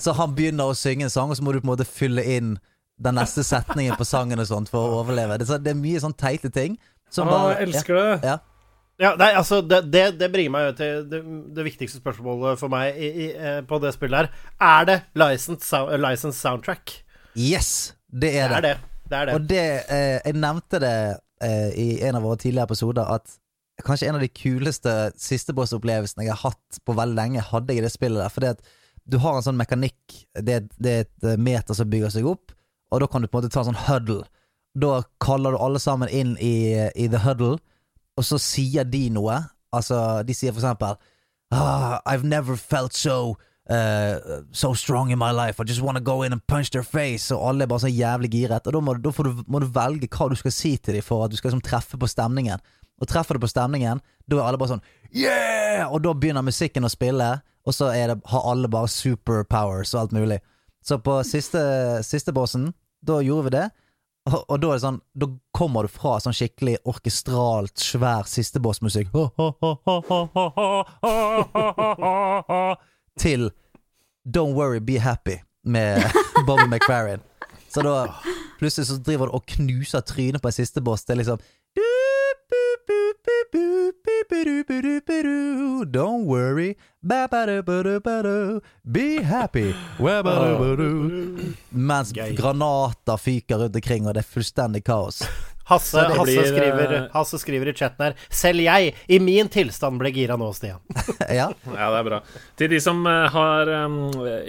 så 0.00 0.14
han 0.16 0.34
begynner 0.36 0.70
å 0.72 0.76
synge 0.76 1.06
en 1.08 1.12
sang, 1.12 1.32
og 1.32 1.36
så 1.38 1.44
må 1.44 1.52
du 1.52 1.60
på 1.60 1.66
en 1.66 1.72
måte 1.74 1.88
fylle 1.88 2.24
inn 2.36 2.54
den 3.02 3.16
neste 3.18 3.42
setningen 3.46 3.96
på 3.98 4.04
sangen 4.06 4.38
og 4.38 4.46
sånt 4.48 4.70
for 4.72 4.84
å 4.84 5.02
overleve. 5.02 5.38
Det, 5.40 5.48
er 5.50 5.62
det 5.64 5.72
er 5.74 5.78
mye 5.80 6.00
sånn 6.02 6.14
teite 6.18 6.50
ting. 6.52 6.76
Som 7.12 7.28
ah, 7.28 7.32
bare, 7.32 7.54
jeg 7.58 7.70
elsker 7.70 7.98
det. 7.98 8.16
Ja, 8.32 8.38
Ja, 9.02 9.14
nei, 9.18 9.32
altså, 9.34 9.62
det, 9.66 9.80
det, 9.90 10.02
det 10.20 10.28
bringer 10.30 10.52
meg 10.52 10.66
jo 10.66 10.72
til 10.78 10.98
det, 11.10 11.18
det 11.56 11.64
viktigste 11.66 11.98
spørsmålet 11.98 12.60
for 12.60 12.70
meg 12.70 12.94
i, 13.00 13.08
i, 13.08 13.26
eh, 13.34 13.58
på 13.66 13.80
det 13.82 13.90
spillet 13.96 14.28
her. 14.28 14.46
Er 14.62 14.84
det 14.86 14.96
licensed, 15.18 15.88
eh, 15.90 15.98
licensed 15.98 16.38
soundtrack? 16.38 16.92
Yes, 17.34 17.94
det 18.12 18.34
er 18.38 18.52
Det 18.52 18.60
det. 18.62 18.70
er 18.70 18.76
det. 18.76 18.90
Det 19.10 19.18
er 19.18 19.26
det. 19.26 19.34
Og 19.34 19.48
det 19.48 19.64
eh, 19.96 20.18
Jeg 20.28 20.36
nevnte 20.38 20.78
det 20.84 20.94
eh, 21.42 21.70
i 21.82 21.88
en 22.06 22.20
av 22.20 22.22
våre 22.28 22.38
tidligere 22.44 22.68
episoder, 22.70 23.08
at 23.16 23.34
kanskje 23.80 24.08
en 24.08 24.18
av 24.18 24.22
de 24.22 24.28
kuleste 24.28 24.92
sisteboss-opplevelsene 25.20 26.26
jeg 26.26 26.34
har 26.34 26.52
hatt 26.52 26.80
på 26.84 26.96
veldig 26.96 27.18
lenge, 27.18 27.44
hadde 27.48 27.72
jeg 27.72 27.82
i 27.82 27.86
det 27.86 27.92
spillet 27.94 28.20
der. 28.22 28.32
Fordi 28.32 28.50
at 28.52 28.62
du 29.08 29.18
har 29.22 29.36
en 29.36 29.46
sånn 29.46 29.58
mekanikk, 29.58 30.18
det, 30.38 30.60
det 30.78 30.92
er 30.92 31.06
et 31.06 31.26
eh, 31.26 31.40
meter 31.40 31.76
som 31.76 31.90
bygger 31.90 32.12
seg 32.14 32.28
opp, 32.28 32.54
og 32.92 33.02
da 33.02 33.08
kan 33.08 33.24
du 33.24 33.28
på 33.28 33.38
en 33.38 33.42
måte 33.42 33.52
ta 33.52 33.62
en 33.62 33.72
sånn 33.72 33.84
huddle. 33.88 34.26
Da 34.78 35.02
kaller 35.22 35.54
du 35.54 35.62
alle 35.64 35.80
sammen 35.82 36.12
inn 36.12 36.36
i, 36.40 36.76
i 36.94 37.08
the 37.10 37.20
huddle, 37.24 37.56
og 38.16 38.28
så 38.28 38.38
sier 38.40 38.84
de 38.88 39.06
noe. 39.12 39.40
Altså, 39.72 39.96
de 40.28 40.36
sier 40.36 40.52
for 40.52 40.60
eksempel 40.60 40.98
ah, 41.56 42.00
I've 42.04 42.24
never 42.24 42.56
felt 42.56 42.92
so 42.92 43.38
uh, 43.70 44.42
So 44.52 44.74
strong 44.74 45.10
in 45.10 45.18
my 45.18 45.30
life 45.32 45.60
I 45.60 45.64
just 45.64 45.80
wanna 45.80 46.00
go 46.00 46.22
in 46.22 46.32
and 46.32 46.46
punch 46.46 46.70
their 46.70 46.82
face 46.84 47.32
Og 47.32 47.40
alle 47.48 47.64
er 47.64 47.70
bare 47.70 47.80
så 47.80 47.88
jævlig 47.88 48.30
giret 48.30 48.66
Og 48.66 48.72
da 48.72 48.80
må, 48.80 48.94
da 49.00 49.10
du, 49.10 49.32
må 49.48 49.62
du 49.62 49.70
velge 49.72 50.10
hva 50.12 50.28
du 50.28 50.36
skal 50.36 50.52
si 50.52 50.76
til 50.76 50.98
dem 50.98 51.06
For 51.06 51.24
at 51.24 51.32
du 51.32 51.38
skal 51.40 51.52
liksom 51.52 51.64
treffe 51.64 51.96
på 51.96 52.10
stemningen 52.10 52.60
Og 53.02 53.10
treffer 53.10 53.34
du 53.36 53.42
på 53.42 53.50
stemningen 53.50 54.00
Da 54.30 54.38
er 54.38 54.46
alle 54.46 54.60
bare 54.60 54.76
sånn 54.76 54.84
Yeah! 55.12 55.88
Og 55.90 56.00
da 56.04 56.14
begynner 56.16 56.46
musikken 56.46 56.86
å 56.86 56.92
spille 56.92 57.28
Og 57.66 57.74
så 57.76 57.90
er 57.92 58.12
det, 58.12 58.20
har 58.32 58.48
alle 58.48 58.70
bare 58.72 58.88
superpowers 58.88 59.92
Og 59.96 60.04
alt 60.04 60.14
mulig 60.16 60.38
Så 60.84 61.00
på 61.02 61.18
siste, 61.26 61.62
siste 62.06 62.32
bossen 62.36 62.70
Da 63.04 63.20
gjorde 63.24 63.50
vi 63.50 63.56
det 63.58 63.68
og, 64.30 64.44
og 64.46 64.60
da 64.62 64.68
er 64.70 64.76
det 64.78 64.84
sånn 64.84 65.00
Da 65.18 65.26
kommer 65.56 65.82
du 65.82 65.90
fra 65.90 66.12
sånn 66.22 66.36
skikkelig 66.36 66.76
orkestralt 66.86 67.82
svær 67.82 68.28
sistebossmusikk 68.30 69.10
Til 73.18 73.50
Don't 74.22 74.54
Worry, 74.54 74.78
Be 74.78 75.00
Happy 75.02 75.40
med 75.66 76.04
Bobby 76.46 76.66
McFerrin. 76.68 77.20
Så 77.68 77.82
da 77.82 78.14
plutselig 78.58 78.86
så 78.86 78.96
driver 79.02 79.26
du 79.26 79.34
og 79.34 79.46
knuser 79.56 80.00
trynet 80.06 80.42
på 80.42 80.48
en 80.50 80.54
sisteboss. 80.54 81.04
Det 81.04 81.16
er 81.16 81.20
liksom 81.22 81.42
Don't 85.92 86.24
worry, 86.26 86.76
be 88.82 89.22
happy. 89.22 89.74
Mens 91.68 92.12
granater 92.12 93.16
fyker 93.16 93.58
rundt 93.58 93.76
omkring, 93.76 94.06
og 94.06 94.14
det 94.14 94.22
er 94.24 94.30
fullstendig 94.34 94.84
kaos. 94.84 95.22
Hasse, 95.72 96.04
det 96.06 96.18
Hasse, 96.18 96.28
blir, 96.30 96.50
skriver, 96.50 96.94
eh, 96.98 97.08
Hasse 97.14 97.40
skriver 97.42 97.72
i 97.72 97.74
chatten 97.76 98.06
her 98.06 98.16
Selv 98.32 98.64
jeg, 98.64 98.92
i 99.08 99.18
min 99.22 99.50
tilstand, 99.52 99.98
ble 100.00 100.12
gira 100.14 100.38
nå, 100.40 100.50
Stian. 100.56 100.80
Ja, 101.32 101.50
Ja, 101.72 101.88
det 101.92 102.00
er 102.02 102.06
bra. 102.06 102.20
Til 102.58 102.70
de 102.72 102.80
som 102.82 103.02
eh, 103.08 103.26
har 103.32 103.70
um, 103.86 103.98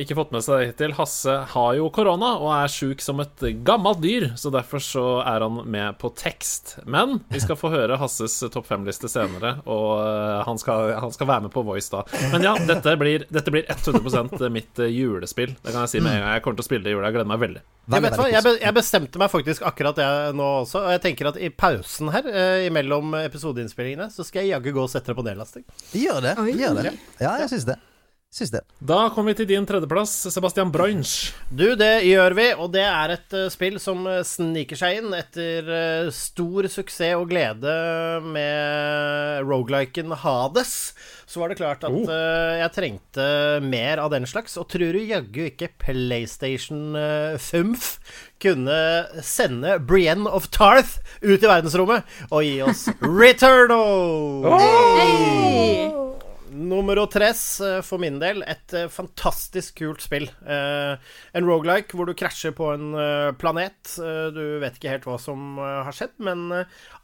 ikke 0.01 0.17
fått 0.19 0.33
med 0.35 0.45
seg 0.45 0.59
det 0.59 0.69
hittil, 0.71 0.95
Hasse 0.97 1.37
har 1.53 1.71
jo 1.77 1.89
korona 1.93 2.35
og 2.39 2.51
er 2.55 2.71
sjuk 2.71 3.01
som 3.03 3.21
et 3.23 3.45
gammelt 3.65 4.01
dyr, 4.03 4.29
så 4.39 4.51
derfor 4.53 4.83
så 4.83 5.05
er 5.23 5.45
han 5.45 5.61
med 5.69 5.97
på 6.01 6.11
tekst. 6.17 6.77
Men 6.85 7.19
vi 7.31 7.41
skal 7.43 7.57
få 7.59 7.71
høre 7.73 7.97
Hasses 8.01 8.35
topp 8.53 8.67
fem-liste 8.69 9.09
senere, 9.11 9.55
og 9.65 9.89
uh, 10.03 10.43
han 10.47 10.59
skal, 10.61 10.93
han 10.99 11.13
skal 11.15 11.29
være 11.29 11.47
med 11.47 11.53
på 11.55 11.63
Voice 11.65 11.91
da. 11.93 12.03
Men 12.33 12.45
ja, 12.45 12.53
dette 12.67 12.95
blir, 12.99 13.25
dette 13.33 13.53
blir 13.53 13.67
100% 13.69 14.49
mitt 14.53 14.79
eh, 14.79 14.91
julespill. 14.93 15.55
Det 15.61 15.71
kan 15.71 15.85
jeg 15.85 15.93
si 15.95 16.01
med 16.03 16.17
en 16.17 16.23
gang. 16.23 16.35
Jeg 16.37 16.43
kommer 16.45 16.59
til 16.59 16.65
å 16.65 16.69
spille 16.69 16.85
det 16.85 16.93
i 16.93 16.95
jula. 16.95 17.09
Jeg 17.09 17.17
gleder 17.17 17.31
meg 17.31 17.41
veldig. 17.43 17.63
Jeg, 17.63 17.91
veldig, 17.91 18.03
vet 18.05 18.17
hva, 18.17 18.23
veldig 18.23 18.35
jeg, 18.35 18.45
be, 18.45 18.53
jeg 18.63 18.75
bestemte 18.77 19.21
meg 19.21 19.31
faktisk 19.33 19.65
akkurat 19.67 19.99
det 19.99 20.07
nå 20.37 20.49
også. 20.63 20.83
Og 20.83 20.95
jeg 20.95 21.03
tenker 21.13 21.31
at 21.31 21.39
i 21.39 21.49
pausen 21.53 22.11
her, 22.13 22.27
eh, 22.27 22.67
mellom 22.73 23.13
episodeinnspillingene, 23.23 24.09
så 24.11 24.25
skal 24.25 24.43
jeg 24.43 24.57
jaggu 24.57 24.73
gå 24.75 24.83
og 24.83 24.91
sette 24.91 25.13
deg 25.13 25.21
på 25.21 25.25
nedlasting. 25.29 25.65
Gjør 25.93 26.21
det. 26.25 26.37
Oi. 26.41 26.51
Gjør 26.59 26.81
det. 26.81 26.93
Ja, 27.21 27.37
jeg 27.43 27.53
syns 27.53 27.69
det. 27.69 27.79
Syns 28.33 28.49
det. 28.49 28.63
Da 28.81 29.11
kommer 29.13 29.29
vi 29.29 29.43
til 29.43 29.49
din 29.51 29.65
tredjeplass, 29.69 30.15
Sebastian 30.33 30.71
Brunch. 30.73 31.35
Du, 31.53 31.75
det 31.77 32.01
gjør 32.07 32.33
vi, 32.33 32.47
og 32.57 32.71
det 32.73 32.81
er 32.81 33.13
et 33.13 33.35
eh, 33.37 33.51
spill 33.53 33.77
som 33.77 34.07
eh, 34.09 34.23
sniker 34.25 34.79
seg 34.79 35.03
inn 35.03 35.13
etter 35.13 35.69
eh, 35.69 36.09
stor 36.09 36.65
suksess 36.65 37.13
og 37.19 37.27
glede 37.29 37.75
med 38.25 39.45
rogeliken 39.45 40.17
Hades. 40.23 40.73
Så 41.29 41.43
var 41.43 41.53
det 41.53 41.59
klart 41.61 41.85
at 41.85 41.93
eh, 41.93 42.57
jeg 42.63 42.73
trengte 42.73 43.29
mer 43.61 44.01
av 44.01 44.09
den 44.15 44.25
slags, 44.25 44.57
og 44.57 44.65
tror 44.73 44.97
du 44.97 45.01
jaggu 45.05 45.43
ikke 45.51 45.69
PlayStation 45.85 46.97
uh, 46.97 47.37
Fumf 47.37 47.99
kunne 48.41 48.81
sende 49.21 49.77
Brienne 49.77 50.25
of 50.25 50.49
Tarth 50.49 50.97
ut 51.21 51.37
i 51.37 51.45
verdensrommet 51.45 52.17
og 52.31 52.41
gi 52.41 52.61
oss 52.65 52.87
Returnal! 53.21 54.49
Hey! 54.57 56.02
Numero 56.53 57.05
tres 57.09 57.59
eh, 57.61 57.79
for 57.85 58.01
min 58.01 58.19
del. 58.21 58.43
Et 58.49 58.75
eh, 58.77 58.89
fantastisk 58.91 59.79
kult 59.81 60.03
spill. 60.05 60.27
Eh, 60.45 61.13
en 61.33 61.47
rogelike 61.49 61.97
hvor 61.97 62.09
du 62.09 62.15
krasjer 62.17 62.53
på 62.55 62.69
en 62.75 62.93
planet. 63.39 63.95
Du 64.35 64.43
vet 64.61 64.77
ikke 64.77 64.93
helt 64.93 65.07
hva 65.09 65.17
som 65.21 65.57
har 65.59 65.93
skjedd, 65.95 66.15
men 66.23 66.45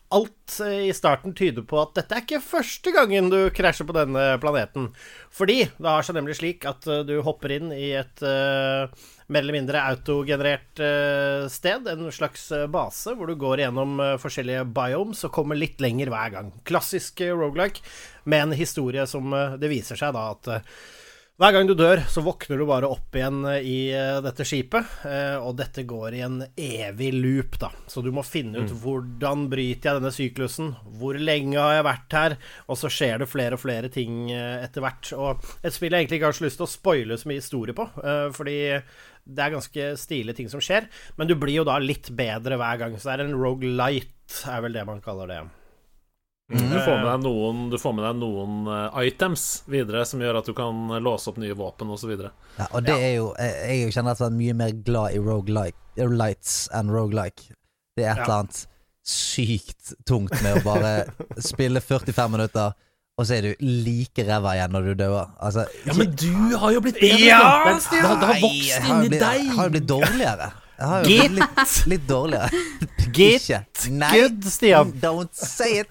alt 0.10 0.60
eh, 0.66 0.88
i 0.90 0.94
starten 0.94 1.36
tyder 1.38 1.64
på 1.68 1.78
at 1.82 1.94
dette 1.98 2.16
er 2.16 2.24
ikke 2.26 2.42
første 2.42 2.94
gangen 2.94 3.30
du 3.30 3.38
krasjer 3.54 3.88
på 3.88 3.96
denne 3.96 4.26
planeten. 4.42 4.90
Fordi 5.34 5.62
det 5.70 5.86
har 5.86 6.06
seg 6.06 6.18
nemlig 6.18 6.40
slik 6.40 6.66
at 6.70 6.88
eh, 6.90 7.04
du 7.06 7.20
hopper 7.26 7.54
inn 7.54 7.74
i 7.76 7.92
et 8.00 8.24
uh, 8.26 8.90
mer 9.30 9.44
eller 9.44 9.60
mindre 9.60 9.84
autogenerert 9.92 10.82
uh, 10.82 11.46
sted. 11.52 11.88
En 11.92 12.10
slags 12.14 12.48
base 12.74 13.14
hvor 13.18 13.30
du 13.30 13.38
går 13.40 13.66
gjennom 13.66 14.00
uh, 14.02 14.16
forskjellige 14.22 14.66
biomes 14.74 15.22
og 15.28 15.36
kommer 15.36 15.60
litt 15.60 15.82
lenger 15.84 16.10
hver 16.14 16.34
gang. 16.38 16.54
Klassisk 16.66 17.22
rogelike 17.30 17.86
med 18.30 18.48
en 18.48 18.58
historie 18.58 19.06
som 19.10 19.30
det 19.62 19.70
viser 19.72 19.98
seg 20.00 20.14
da 20.18 20.32
at 20.34 20.50
hver 21.40 21.54
gang 21.56 21.70
du 21.70 21.72
dør, 21.78 22.02
så 22.12 22.20
våkner 22.20 22.60
du 22.60 22.66
bare 22.68 22.88
opp 22.92 23.16
igjen 23.16 23.38
eh, 23.48 23.64
i 23.64 23.76
eh, 23.96 24.18
dette 24.20 24.44
skipet, 24.44 24.90
eh, 25.08 25.38
og 25.40 25.54
dette 25.56 25.86
går 25.88 26.18
i 26.18 26.24
en 26.26 26.42
evig 26.52 27.14
loop, 27.16 27.54
da. 27.62 27.70
Så 27.88 28.04
du 28.04 28.10
må 28.12 28.26
finne 28.28 28.66
ut 28.66 28.74
hvordan 28.82 29.46
bryter 29.48 29.88
jeg 29.88 30.02
denne 30.02 30.12
syklusen, 30.12 30.74
hvor 31.00 31.16
lenge 31.16 31.56
har 31.56 31.78
jeg 31.78 31.86
vært 31.88 32.16
her, 32.18 32.36
og 32.68 32.80
så 32.82 32.92
skjer 32.92 33.24
det 33.24 33.30
flere 33.32 33.56
og 33.56 33.64
flere 33.64 33.92
ting 33.94 34.34
etter 34.34 34.84
hvert. 34.84 35.14
Og 35.16 35.48
et 35.64 35.72
spill 35.72 35.96
jeg 35.96 36.04
egentlig 36.04 36.20
ikke 36.20 36.34
har 36.34 36.38
så 36.42 36.48
lyst 36.50 36.60
til 36.60 36.68
å 36.68 36.74
spoile 36.74 37.20
så 37.22 37.32
mye 37.32 37.40
historie 37.40 37.78
på, 37.78 37.88
fordi 38.36 38.58
det 39.30 39.46
er 39.46 39.54
ganske 39.54 39.88
stilige 40.02 40.42
ting 40.42 40.52
som 40.52 40.64
skjer, 40.64 40.90
men 41.16 41.30
du 41.30 41.38
blir 41.40 41.62
jo 41.62 41.68
da 41.68 41.78
litt 41.80 42.12
bedre 42.20 42.60
hver 42.60 42.84
gang, 42.84 43.00
så 43.00 43.14
det 43.14 43.16
er 43.16 43.26
en 43.30 43.40
roguelite, 43.40 44.44
er 44.52 44.68
vel 44.68 44.76
det 44.76 44.86
man 44.92 45.00
kaller 45.06 45.32
det. 45.32 45.40
Du 46.50 46.80
får 46.82 46.96
med 46.98 47.06
deg 47.06 47.22
noen, 47.28 47.58
du 47.70 47.78
får 47.78 47.94
med 47.94 48.06
deg 48.08 48.16
noen 48.24 48.54
eh, 48.74 49.00
items 49.06 49.44
videre 49.70 50.02
som 50.10 50.20
gjør 50.24 50.40
at 50.40 50.48
du 50.50 50.54
kan 50.58 50.88
låse 51.06 51.30
opp 51.30 51.38
nye 51.38 51.54
våpen 51.54 51.92
osv. 51.94 52.16
Ja, 52.58 52.66
og 52.74 52.82
det 52.88 52.96
er 52.98 53.14
jo 53.20 53.28
Jeg, 53.38 53.54
jeg 53.86 53.94
er 54.02 54.10
at 54.10 54.24
jeg 54.24 54.32
er 54.32 54.38
mye 54.40 54.56
mer 54.58 54.72
glad 54.88 55.14
i 55.14 55.22
roguelike- 55.22 56.10
lights 56.10 56.70
enn 56.74 56.90
roguelike. 56.90 57.52
Det 57.98 58.06
er 58.08 58.12
et 58.16 58.18
Ja. 58.18 58.24
eller 58.24 58.38
annet 58.40 58.66
sykt 59.06 59.94
tungt 60.10 60.36
med 60.42 60.58
å 60.58 60.64
bare 60.66 60.92
spille 61.52 61.82
45 61.82 62.32
minutter, 62.34 62.74
og 63.20 63.26
så 63.28 63.36
er 63.38 63.42
du 63.50 63.66
like 63.66 64.24
ræva 64.26 64.54
igjen 64.56 64.72
når 64.74 64.90
du 64.90 64.94
dør. 65.04 65.30
Altså, 65.44 65.66
Ja, 65.86 65.94
men 65.98 66.14
du 66.16 66.58
har 66.58 66.72
jo 66.72 66.82
blitt 66.82 67.00
bedre. 67.02 67.20
Ja, 67.30 67.40
det, 67.68 68.02
har- 68.02 68.20
det 68.22 68.30
har 68.30 68.42
vokst 68.42 68.90
inni 68.90 69.10
deg. 69.14 69.22
Jeg 69.22 69.56
har 69.58 69.70
jo 69.70 69.74
blitt 69.78 69.90
dårligere. 69.90 70.50
Jeg 70.80 70.88
har 70.88 71.04
jo 71.04 71.10
blitt 71.10 71.34
litt, 71.36 71.78
litt 71.92 72.08
dårligere. 72.08 72.64
Get 73.10 73.42
Ikke. 73.42 73.58
Nei, 73.92 74.10
good, 74.14 74.44
Stian. 74.48 74.92
don't 75.02 75.34
say 75.36 75.80
it. 75.82 75.90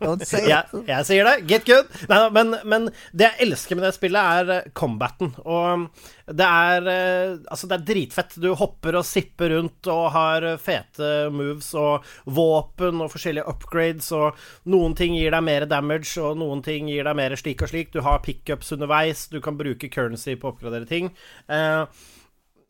Don't 0.00 0.22
say 0.26 0.46
Jeg, 0.48 0.64
it. 0.72 0.88
jeg 0.88 1.06
sier 1.08 1.28
det. 1.28 1.34
Get 1.50 1.66
good. 1.68 1.90
Nei, 2.10 2.18
men, 2.34 2.54
men 2.68 2.88
det 3.12 3.28
jeg 3.28 3.46
elsker 3.46 3.78
med 3.78 3.86
det 3.86 3.92
spillet, 3.96 4.40
er 4.40 4.52
eh, 4.56 4.66
combaten. 4.76 5.30
Og 5.44 5.86
det 6.32 6.46
er 6.48 6.88
eh, 6.90 7.36
Altså, 7.52 7.68
det 7.70 7.76
er 7.78 7.84
dritfett. 7.92 8.34
Du 8.42 8.48
hopper 8.58 8.98
og 8.98 9.06
sipper 9.06 9.52
rundt 9.54 9.90
og 9.92 10.08
har 10.16 10.48
eh, 10.54 10.58
fete 10.62 11.12
moves 11.34 11.70
og 11.78 12.06
våpen 12.26 13.04
og 13.04 13.12
forskjellige 13.14 13.46
upgrades, 13.52 14.10
og 14.16 14.40
noen 14.72 14.96
ting 14.98 15.14
gir 15.20 15.36
deg 15.36 15.46
mer 15.46 15.68
damage, 15.70 16.16
og 16.24 16.40
noen 16.40 16.64
ting 16.66 16.90
gir 16.90 17.06
deg 17.06 17.20
mer 17.20 17.36
slik 17.38 17.62
og 17.62 17.70
slik. 17.72 17.92
Du 17.94 18.02
har 18.06 18.24
pickups 18.26 18.72
underveis, 18.74 19.28
du 19.30 19.38
kan 19.44 19.60
bruke 19.60 19.92
currency 19.92 20.34
på 20.40 20.48
å 20.50 20.56
oppgradere 20.56 20.88
ting. 20.90 21.12
Eh, 21.52 21.84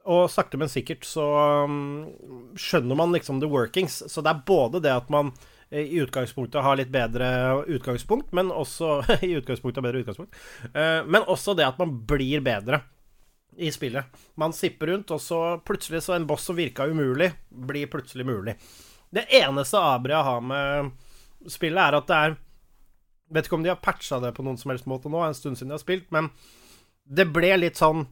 og 0.06 0.30
sakte, 0.30 0.58
men 0.60 0.70
sikkert 0.70 1.04
så 1.06 1.24
um, 1.66 2.08
skjønner 2.58 2.98
man 2.98 3.14
liksom 3.14 3.40
the 3.42 3.50
workings. 3.50 3.98
Så 4.06 4.22
det 4.22 4.32
er 4.32 4.44
både 4.46 4.80
det 4.84 4.92
at 4.94 5.08
man 5.12 5.32
eh, 5.70 5.82
i 5.82 6.02
utgangspunktet 6.04 6.62
har 6.62 6.78
litt 6.78 6.92
bedre 6.94 7.28
utgangspunkt, 7.66 8.30
men 8.36 8.52
også 8.54 9.00
I 9.26 9.34
utgangspunktet 9.40 9.82
har 9.82 9.88
bedre 9.88 10.04
utgangspunkt. 10.04 10.38
Eh, 10.72 11.00
men 11.06 11.26
også 11.26 11.56
det 11.58 11.66
at 11.66 11.80
man 11.82 11.98
blir 12.06 12.44
bedre 12.46 12.84
i 13.56 13.72
spillet. 13.72 14.04
Man 14.38 14.54
sipper 14.54 14.92
rundt, 14.92 15.10
og 15.10 15.20
så 15.22 15.40
plutselig 15.64 16.04
så 16.06 16.14
en 16.16 16.26
boss 16.28 16.46
som 16.46 16.58
virka 16.58 16.86
umulig, 16.86 17.32
blir 17.48 17.90
plutselig 17.90 18.26
mulig. 18.28 18.56
Det 19.10 19.26
eneste 19.40 19.80
Abria 19.80 20.22
har 20.22 20.42
med 20.44 20.92
spillet, 21.50 21.82
er 21.82 21.98
at 21.98 22.10
det 22.10 22.24
er 22.24 22.42
Vet 23.26 23.48
ikke 23.48 23.56
om 23.56 23.64
de 23.64 23.72
har 23.72 23.80
patcha 23.82 24.20
det 24.22 24.28
på 24.36 24.44
noen 24.46 24.54
som 24.54 24.70
helst 24.70 24.84
måte 24.86 25.10
nå, 25.10 25.18
en 25.18 25.34
stund 25.34 25.58
siden 25.58 25.72
de 25.72 25.74
har 25.74 25.80
spilt, 25.82 26.04
men 26.14 26.28
det 27.10 27.24
ble 27.34 27.48
litt 27.58 27.74
sånn 27.74 28.04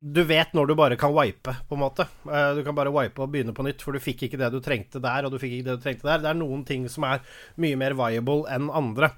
du 0.00 0.22
vet 0.24 0.54
når 0.56 0.66
du 0.70 0.74
bare 0.78 0.96
kan 0.96 1.12
wipe, 1.12 1.52
på 1.68 1.76
en 1.76 1.82
måte. 1.82 2.06
Eh, 2.24 2.54
Du 2.56 2.62
kan 2.64 2.74
bare 2.74 2.92
wipe 2.94 3.20
og 3.20 3.30
begynne 3.32 3.52
på 3.52 3.64
nytt, 3.66 3.82
for 3.84 3.92
du 3.92 4.00
fikk 4.00 4.22
ikke 4.28 4.38
det 4.40 4.48
du 4.54 4.60
trengte 4.64 5.00
der, 5.04 5.26
og 5.26 5.32
du 5.34 5.38
fikk 5.38 5.58
ikke 5.58 5.66
det 5.66 5.76
du 5.76 5.82
trengte 5.84 6.08
der. 6.08 6.22
Det 6.24 6.30
er 6.30 6.38
noen 6.40 6.64
ting 6.64 6.88
som 6.88 7.04
er 7.04 7.20
mye 7.60 7.76
mer 7.76 7.92
viable 7.98 8.46
enn 8.48 8.70
andre. 8.72 9.10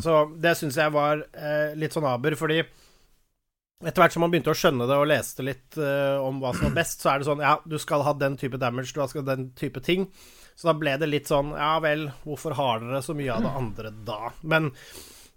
Så 0.00 0.12
det 0.40 0.54
syns 0.56 0.78
jeg 0.80 0.90
var 0.94 1.20
eh, 1.36 1.74
litt 1.76 1.92
sånn 1.92 2.06
aber, 2.08 2.32
fordi 2.40 2.62
etter 3.84 4.00
hvert 4.00 4.14
som 4.14 4.22
man 4.24 4.32
begynte 4.32 4.54
å 4.54 4.56
skjønne 4.56 4.86
det 4.88 4.96
og 4.96 5.10
leste 5.10 5.44
litt 5.44 5.76
eh, 5.76 6.16
om 6.24 6.38
hva 6.40 6.54
som 6.56 6.70
var 6.70 6.78
best, 6.78 7.02
så 7.04 7.10
er 7.12 7.20
det 7.20 7.26
sånn 7.28 7.42
Ja, 7.44 7.58
du 7.68 7.76
skal 7.78 8.00
ha 8.06 8.14
den 8.16 8.38
type 8.40 8.56
damage, 8.56 8.88
du 8.88 9.04
skal 9.04 9.20
ha 9.20 9.26
den 9.36 9.50
type 9.52 9.82
ting. 9.84 10.08
Så 10.56 10.70
da 10.70 10.74
ble 10.80 10.94
det 10.96 11.10
litt 11.10 11.28
sånn 11.28 11.52
Ja 11.52 11.74
vel, 11.84 12.06
hvorfor 12.24 12.56
har 12.56 12.80
dere 12.80 13.02
så 13.04 13.12
mye 13.14 13.34
av 13.36 13.44
det 13.44 13.52
andre 13.60 13.92
da? 14.08 14.32
Men 14.48 14.70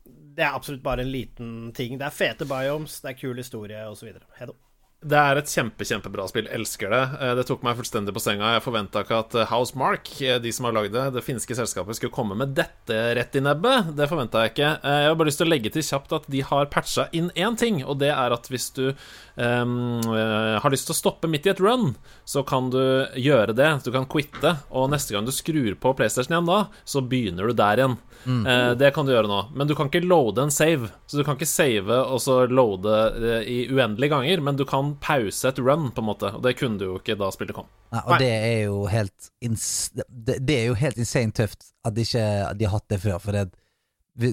det 0.07 0.45
er 0.47 0.55
absolutt 0.55 0.85
bare 0.87 1.03
en 1.03 1.11
liten 1.11 1.51
ting. 1.75 1.97
Det 1.99 2.07
er 2.07 2.15
fete 2.15 2.47
biomes, 2.47 3.01
det 3.03 3.11
er 3.11 3.19
kul 3.19 3.35
historie, 3.43 3.83
osv. 3.91 4.07
Hedo. 4.39 4.55
Det 4.99 5.15
er 5.15 5.37
et 5.39 5.47
kjempe, 5.47 5.85
kjempebra 5.87 6.25
spill. 6.27 6.47
Elsker 6.51 6.89
det. 6.91 7.01
Eh, 7.23 7.35
Det 7.39 7.45
tok 7.47 7.61
meg 7.63 7.77
fullstendig 7.79 8.11
på 8.11 8.19
senga. 8.19 8.49
Jeg 8.57 8.63
forventa 8.65 8.99
ikke 9.05 9.19
at 9.23 9.31
Housemark, 9.47 9.49
House 9.49 9.75
Mark, 9.79 10.09
eh, 10.21 10.39
de 10.43 10.51
som 10.51 10.65
har 10.67 10.73
lagd 10.75 10.91
det, 10.91 11.05
det 11.15 11.23
finske 11.23 11.55
selskapet, 11.55 11.95
skulle 11.95 12.11
komme 12.11 12.35
med 12.35 12.51
dette 12.53 12.97
rett 13.15 13.35
i 13.35 13.39
nebbet. 13.39 13.95
Det 13.95 14.09
forventa 14.11 14.43
jeg 14.43 14.51
ikke. 14.55 14.71
Eh, 14.83 14.99
Jeg 14.99 15.07
har 15.07 15.15
bare 15.15 15.29
lyst 15.31 15.37
til 15.39 15.47
å 15.47 15.53
legge 15.53 15.71
til 15.71 15.81
kjapt 15.87 16.11
at 16.19 16.27
de 16.29 16.41
har 16.41 16.65
patcha 16.65 17.07
inn 17.13 17.29
én 17.35 17.55
ting, 17.57 17.79
og 17.85 17.99
det 17.99 18.09
er 18.11 18.33
at 18.35 18.47
hvis 18.51 18.73
du 18.75 18.89
eh, 18.89 20.59
har 20.59 20.69
lyst 20.71 20.89
til 20.89 20.93
å 20.95 20.99
stoppe 20.99 21.29
midt 21.31 21.47
i 21.47 21.53
et 21.53 21.61
run, 21.63 21.95
så 22.27 22.43
kan 22.45 22.69
du 22.69 23.07
gjøre 23.15 23.55
det. 23.55 23.69
Du 23.85 23.91
kan 23.95 24.05
quitte, 24.05 24.57
og 24.69 24.89
neste 24.91 25.15
gang 25.15 25.23
du 25.25 25.31
skrur 25.31 25.75
på 25.79 25.95
PlayStation 25.95 26.35
igjen 26.35 26.49
da, 26.49 26.65
så 26.83 26.99
begynner 27.01 27.47
du 27.47 27.53
der 27.55 27.77
igjen. 27.85 27.97
Mm. 28.27 28.75
det 28.75 28.89
kan 28.93 29.05
du 29.07 29.13
gjøre 29.13 29.29
nå. 29.31 29.37
Men 29.55 29.65
du 29.69 29.71
kan 29.79 29.87
ikke 29.87 30.03
loade 30.03 30.43
en 30.43 30.51
save. 30.51 30.89
Så 31.07 31.15
du 31.15 31.23
kan 31.23 31.37
ikke 31.37 31.47
save 31.47 31.87
og 32.03 32.19
så 32.19 32.41
loade 32.51 32.97
eh, 33.15 33.47
i 33.47 33.59
uendelige 33.71 34.11
ganger, 34.11 34.41
men 34.43 34.57
du 34.59 34.65
kan 34.67 34.88
pause 35.01 35.47
et 35.49 35.59
run, 35.59 35.91
på 35.91 36.01
en 36.01 36.07
måte. 36.09 36.29
Og 36.35 36.43
det 36.43 36.55
kunne 36.59 36.79
du 36.79 36.85
jo 36.85 36.97
ikke 36.99 37.17
da 37.19 37.29
spillet 37.33 37.55
kom. 37.57 37.67
Nei, 37.93 38.01
og 38.05 38.19
det 38.21 38.29
er 38.33 38.59
jo 38.67 38.83
helt 38.91 39.29
det, 39.41 40.55
er 40.55 40.67
jo 40.69 40.75
helt 40.77 40.99
insane 41.01 41.33
tøft 41.35 41.71
at 41.87 41.95
de 41.95 42.05
ikke 42.05 42.25
de 42.59 42.67
har 42.67 42.75
hatt 42.77 42.89
det 42.91 43.01
før. 43.05 43.17
For 43.23 43.35
det, 43.35 43.47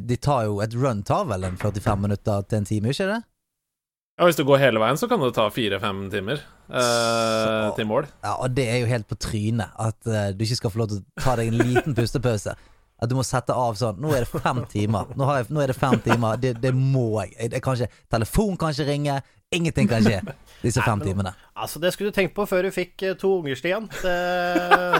de 0.06 0.16
tar 0.16 0.44
jo 0.48 0.60
Et 0.64 0.74
run 0.74 1.02
tar 1.06 1.24
vel 1.30 1.44
en 1.46 1.56
45 1.56 1.96
minutter 2.02 2.42
til 2.50 2.58
en 2.58 2.68
time, 2.68 2.92
ikke 2.92 3.08
det? 3.12 3.22
Ja, 4.16 4.24
Hvis 4.24 4.38
du 4.38 4.44
går 4.48 4.62
hele 4.62 4.80
veien, 4.80 4.96
så 4.96 5.08
kan 5.08 5.20
det 5.20 5.34
ta 5.36 5.44
fire-fem 5.52 6.06
timer 6.10 6.40
eh, 6.40 6.80
Så- 6.80 7.74
til 7.76 7.86
mål. 7.86 8.06
Ja, 8.24 8.34
Og 8.40 8.54
det 8.56 8.64
er 8.68 8.78
jo 8.80 8.86
helt 8.86 9.06
på 9.08 9.14
trynet 9.20 9.68
at 9.78 9.98
uh, 10.08 10.32
du 10.32 10.44
ikke 10.44 10.56
skal 10.56 10.70
få 10.72 10.78
lov 10.78 10.88
til 10.88 11.02
å 11.02 11.20
ta 11.20 11.36
deg 11.36 11.52
en 11.52 11.60
liten 11.60 11.94
pustepause. 11.94 12.54
At 12.96 13.10
du 13.10 13.16
må 13.18 13.24
sette 13.28 13.52
av 13.52 13.76
sånn 13.76 13.98
Nå 14.00 14.14
er 14.16 14.24
det 14.24 14.42
fem 14.42 14.62
timer. 14.72 15.10
Nå, 15.16 15.28
har 15.28 15.42
jeg, 15.42 15.50
nå 15.52 15.60
er 15.60 15.72
det 15.72 15.76
fem 15.76 15.98
timer. 16.04 16.38
Det, 16.40 16.54
det 16.62 16.72
må 16.76 17.08
jeg. 17.20 17.34
jeg. 17.36 17.52
jeg 17.58 17.64
kan 17.64 17.76
ikke, 17.76 18.04
telefon 18.16 18.56
kan 18.60 18.72
ikke 18.72 18.88
ringe. 18.88 19.18
Ingenting 19.54 19.86
kan 19.86 20.02
skje 20.02 20.18
disse 20.58 20.82
fem 20.82 20.98
men- 20.98 21.06
timene. 21.06 21.32
Altså, 21.56 21.78
det 21.80 21.92
skulle 21.94 22.10
du 22.10 22.16
tenkt 22.16 22.34
på 22.34 22.44
før 22.50 22.66
du 22.66 22.72
fikk 22.74 23.02
eh, 23.06 23.14
to 23.16 23.30
unger, 23.38 23.54
Stian. 23.56 23.86
Det, 24.02 24.14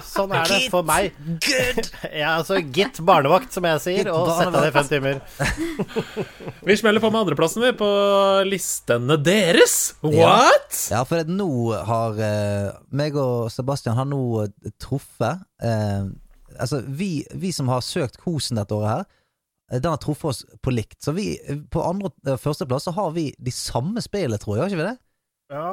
sånn 0.07 0.30
er 0.32 0.47
det 0.49 0.61
for 0.72 0.86
meg. 0.86 1.16
Good! 1.42 1.88
Ja, 2.20 2.36
altså, 2.38 2.61
gitt 2.61 3.01
barnevakt, 3.05 3.51
som 3.53 3.66
jeg 3.68 3.82
sier, 3.84 4.09
og 4.12 4.30
sett 4.38 4.55
deg 4.55 4.68
deg 4.68 4.76
fem 4.76 4.88
timer. 4.92 5.20
Vi 6.68 6.76
smeller 6.78 7.03
på 7.03 7.11
med 7.11 7.24
andreplassen, 7.26 7.64
vi, 7.66 7.72
på 7.76 7.88
listene 8.49 9.18
deres. 9.20 9.97
What?! 10.07 10.78
Ja, 10.94 11.03
for 11.09 11.26
nå 11.28 11.51
har 11.90 12.22
eh, 12.24 12.70
meg 12.97 13.18
og 13.20 13.51
Sebastian 13.53 13.99
har 13.99 14.09
nå 14.09 14.22
eh, 14.47 14.70
truffet 14.80 15.42
eh, 15.61 16.07
Altså, 16.61 16.82
vi, 16.86 17.24
vi 17.34 17.52
som 17.52 17.68
har 17.72 17.80
søkt 17.84 18.18
Kosen 18.22 18.57
dette 18.61 18.74
året 18.76 18.88
her, 18.92 19.04
eh, 19.72 19.78
den 19.80 19.90
har 19.92 19.98
truffet 20.02 20.30
oss 20.32 20.44
på 20.62 20.72
likt. 20.74 20.98
Så 21.04 21.12
vi, 21.16 21.38
eh, 21.48 21.57
på 21.70 21.82
andre 21.84 22.11
eh, 22.26 22.36
førsteplass 22.40 22.88
så 22.88 22.94
har 22.96 23.11
vi 23.16 23.28
de 23.38 23.50
samme 23.54 24.02
spillene, 24.04 24.38
tror 24.42 24.57
jeg. 24.57 24.62
Har 24.64 24.74
ikke 24.74 24.82
vi 24.82 24.88
det? 24.90 24.98
Ja, 25.54 25.70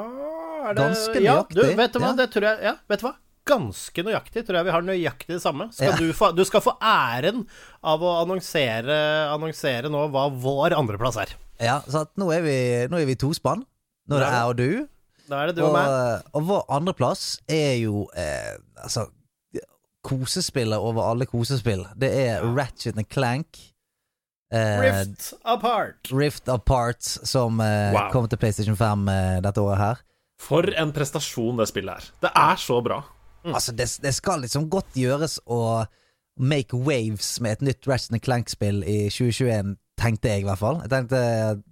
er 0.68 0.74
det 0.76 0.82
Ganske 0.84 1.20
Ja, 1.20 1.34
nøyaktig, 1.42 1.56
du, 1.58 1.76
vet 1.76 1.92
du 1.92 1.98
hva, 2.00 2.08
ja. 2.12 2.16
det 2.22 2.28
tror 2.32 2.44
jeg 2.46 2.62
Ja, 2.62 2.74
vet 2.88 3.00
du 3.02 3.06
hva? 3.08 3.14
Ganske 3.44 4.02
nøyaktig 4.06 4.42
tror 4.46 4.56
jeg 4.56 4.64
vi 4.64 4.72
har 4.72 4.84
nøyaktig 4.86 5.34
det 5.34 5.42
samme. 5.42 5.66
Skal 5.74 5.90
Ja. 5.90 5.96
du, 6.00 6.12
få, 6.16 6.30
du 6.32 6.44
skal 6.48 6.62
få 6.64 6.72
æren 6.80 7.42
av 7.84 8.00
å 8.00 8.12
annonsere, 8.22 8.94
annonsere 9.34 9.90
nå 9.92 10.06
hva 10.14 10.28
vår 10.32 10.72
andreplass 10.78 11.18
er. 11.20 11.34
Ja, 11.60 11.80
så 11.84 12.06
nå 12.16 12.30
er 12.32 12.40
vi, 12.46 12.54
nå 12.88 12.96
er 13.02 13.04
vi 13.10 13.16
tospann. 13.20 13.66
Nå 14.08 14.16
er 14.16 14.24
det 14.24 14.30
Ja. 14.30 14.38
jeg 14.38 14.48
og 14.48 14.56
du. 14.56 14.88
Da 15.28 15.42
er 15.42 15.46
det 15.48 15.56
du 15.56 15.62
og 15.64 15.68
Og, 15.70 15.76
meg. 15.76 16.22
og 16.36 16.42
vår 16.48 16.64
andreplass 16.78 17.26
er 17.48 17.76
jo 17.80 18.06
eh, 18.16 18.56
Altså 18.84 19.06
Kosespillet 20.04 20.78
over 20.84 21.06
alle 21.10 21.26
kosespill. 21.26 21.84
Det 21.96 22.10
er 22.26 22.44
Ratchet 22.56 22.98
and 23.00 23.08
Clank. 23.12 23.60
Eh, 24.54 24.80
Rift 24.84 25.32
apart. 25.42 26.10
Rift 26.12 26.48
Apart, 26.52 27.02
som 27.02 27.60
eh, 27.64 27.92
Wow. 27.94 28.10
kom 28.12 28.28
til 28.28 28.38
PlayStation 28.38 28.76
5 28.76 29.08
eh, 29.08 29.38
dette 29.42 29.60
året 29.64 29.80
her. 29.80 30.02
For 30.44 30.68
en 30.78 30.92
prestasjon 30.94 31.56
det 31.58 31.66
spillet 31.70 31.94
er. 32.04 32.10
Det 32.26 32.30
er 32.36 32.60
så 32.60 32.80
bra. 32.84 33.00
Altså, 33.44 33.72
det, 33.76 33.88
det 34.02 34.12
skal 34.16 34.40
liksom 34.44 34.68
godt 34.72 34.94
gjøres 34.96 35.38
å 35.46 35.84
make 36.40 36.76
waves 36.76 37.36
med 37.44 37.58
et 37.58 37.64
nytt 37.70 37.88
Ratchet 37.88 38.22
Clank-spill 38.24 38.82
i 38.88 38.98
2021, 39.12 39.74
tenkte 40.00 40.30
jeg 40.32 40.44
i 40.44 40.46
hvert 40.48 40.60
fall. 40.60 40.80
Jeg 40.84 40.92
tenkte 40.92 41.20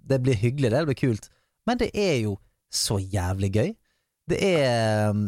det 0.09 0.19
blir 0.23 0.37
hyggelig, 0.39 0.71
det, 0.71 0.83
det 0.83 0.91
blir 0.91 0.99
kult. 1.01 1.29
Men 1.67 1.79
det 1.81 1.89
er 1.93 2.17
jo 2.25 2.37
så 2.73 2.97
jævlig 2.99 3.51
gøy. 3.55 3.73
Det 4.29 4.37
er 4.39 5.09
um, 5.11 5.25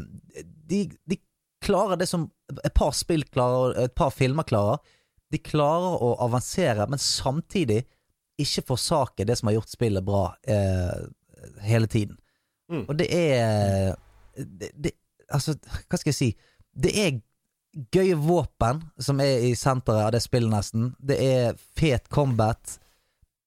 De, 0.70 0.86
de 1.10 1.18
klarer 1.66 2.00
det 2.00 2.08
som 2.10 2.28
et 2.62 2.74
par 2.78 2.94
spill 2.96 3.26
klarer, 3.28 3.76
et 3.88 3.96
par 3.98 4.14
filmer 4.14 4.48
klarer. 4.48 4.82
De 5.34 5.42
klarer 5.42 5.98
å 6.06 6.14
avansere, 6.24 6.86
men 6.90 7.02
samtidig 7.02 7.82
ikke 8.42 8.66
forsake 8.70 9.26
det 9.28 9.38
som 9.40 9.50
har 9.50 9.58
gjort 9.58 9.74
spillet 9.74 10.06
bra 10.06 10.28
eh, 10.48 11.06
hele 11.66 11.90
tiden. 11.92 12.18
Mm. 12.72 12.86
Og 12.88 12.96
det 13.00 13.08
er 13.14 13.96
det, 14.36 14.72
det, 14.74 14.92
Altså, 15.34 15.56
hva 15.90 15.98
skal 15.98 16.12
jeg 16.12 16.18
si? 16.18 16.28
Det 16.70 16.92
er 17.02 17.16
gøye 17.96 18.16
våpen 18.20 18.84
som 19.02 19.20
er 19.24 19.48
i 19.48 19.56
senteret 19.58 20.06
av 20.06 20.12
det 20.14 20.22
spillet, 20.24 20.52
nesten. 20.52 20.92
Det 21.02 21.18
er 21.18 21.58
fet 21.78 22.06
combat. 22.14 22.76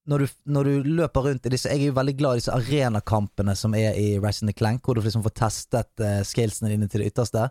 Når 0.08 0.24
du, 0.24 0.34
når 0.56 0.68
du 0.68 0.88
løper 0.98 1.26
rundt 1.26 1.46
i 1.46 1.50
disse 1.52 1.68
Jeg 1.68 1.82
er 1.82 1.90
jo 1.90 1.96
veldig 1.98 2.14
glad 2.16 2.34
i 2.34 2.40
disse 2.40 2.54
arenakampene 2.54 3.52
som 3.58 3.74
er 3.76 3.92
i 4.00 4.16
Resident 4.16 4.56
Clank, 4.56 4.80
hvor 4.82 4.96
du 4.96 5.02
liksom 5.04 5.22
får 5.26 5.34
testet 5.36 6.02
uh, 6.02 6.22
skillsene 6.24 6.72
dine 6.72 6.88
til 6.88 7.04
det 7.04 7.12
ytterste. 7.12 7.48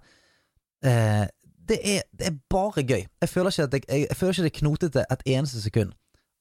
Eh, 0.85 1.25
det, 1.67 1.79
er, 1.83 2.03
det 2.11 2.29
er 2.29 2.41
bare 2.51 2.83
gøy. 2.83 3.05
Jeg 3.21 3.29
føler 3.29 3.53
ikke 3.53 3.67
at 3.67 3.77
jeg, 3.77 3.87
jeg, 3.87 4.07
jeg 4.09 4.17
føler 4.17 4.33
ikke 4.33 4.47
det 4.47 4.53
er 4.53 4.59
knotete 4.59 5.05
et 5.11 5.25
eneste 5.37 5.61
sekund. 5.63 5.95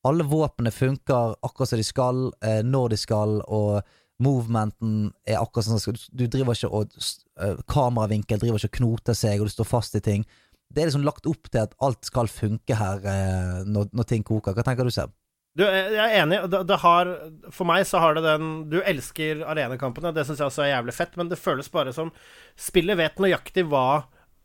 Alle 0.06 0.26
våpnene 0.28 0.70
funker 0.70 1.34
akkurat 1.42 1.72
som 1.72 1.80
de 1.80 1.86
skal, 1.86 2.26
eh, 2.44 2.62
når 2.62 2.94
de 2.94 2.98
skal, 3.00 3.40
og 3.46 3.80
movementen 4.22 5.10
er 5.28 5.40
akkurat 5.40 5.66
sånn 5.66 5.82
som. 5.82 5.98
Du 6.12 6.24
driver 6.30 6.56
ikke 6.56 6.70
og 6.72 6.94
uh, 7.42 7.58
Kameravinkel 7.68 8.40
driver 8.40 8.60
ikke 8.60 8.72
og 8.72 8.78
knoter 8.78 9.18
seg, 9.18 9.40
og 9.40 9.50
du 9.50 9.52
står 9.56 9.68
fast 9.68 9.98
i 9.98 10.04
ting. 10.04 10.24
Det 10.72 10.82
er 10.82 10.88
liksom 10.88 11.04
lagt 11.06 11.28
opp 11.30 11.50
til 11.50 11.62
at 11.62 11.76
alt 11.84 12.06
skal 12.08 12.30
funke 12.30 12.74
her 12.74 13.04
eh, 13.06 13.60
når, 13.70 13.90
når 13.94 14.08
ting 14.10 14.24
koker. 14.26 14.56
Hva 14.56 14.64
tenker 14.66 14.88
du, 14.88 14.90
Seb? 14.94 15.12
Du, 15.56 15.62
jeg 15.62 15.94
er 16.02 16.24
enig. 16.24 16.40
Det, 16.52 16.64
det 16.68 16.78
har, 16.82 17.12
for 17.54 17.68
meg 17.68 17.86
så 17.88 18.00
har 18.02 18.16
det 18.16 18.24
den 18.26 18.48
Du 18.72 18.80
elsker 18.82 19.44
arenakampene, 19.46 20.12
det 20.12 20.26
syns 20.26 20.42
jeg 20.42 20.50
også 20.50 20.64
er 20.66 20.72
jævlig 20.74 20.96
fett, 20.96 21.14
men 21.16 21.30
det 21.30 21.38
føles 21.40 21.70
bare 21.72 21.94
som 21.96 22.10
Spillet 22.60 22.98
vet 22.98 23.22
nøyaktig 23.22 23.64
hva 23.70 23.86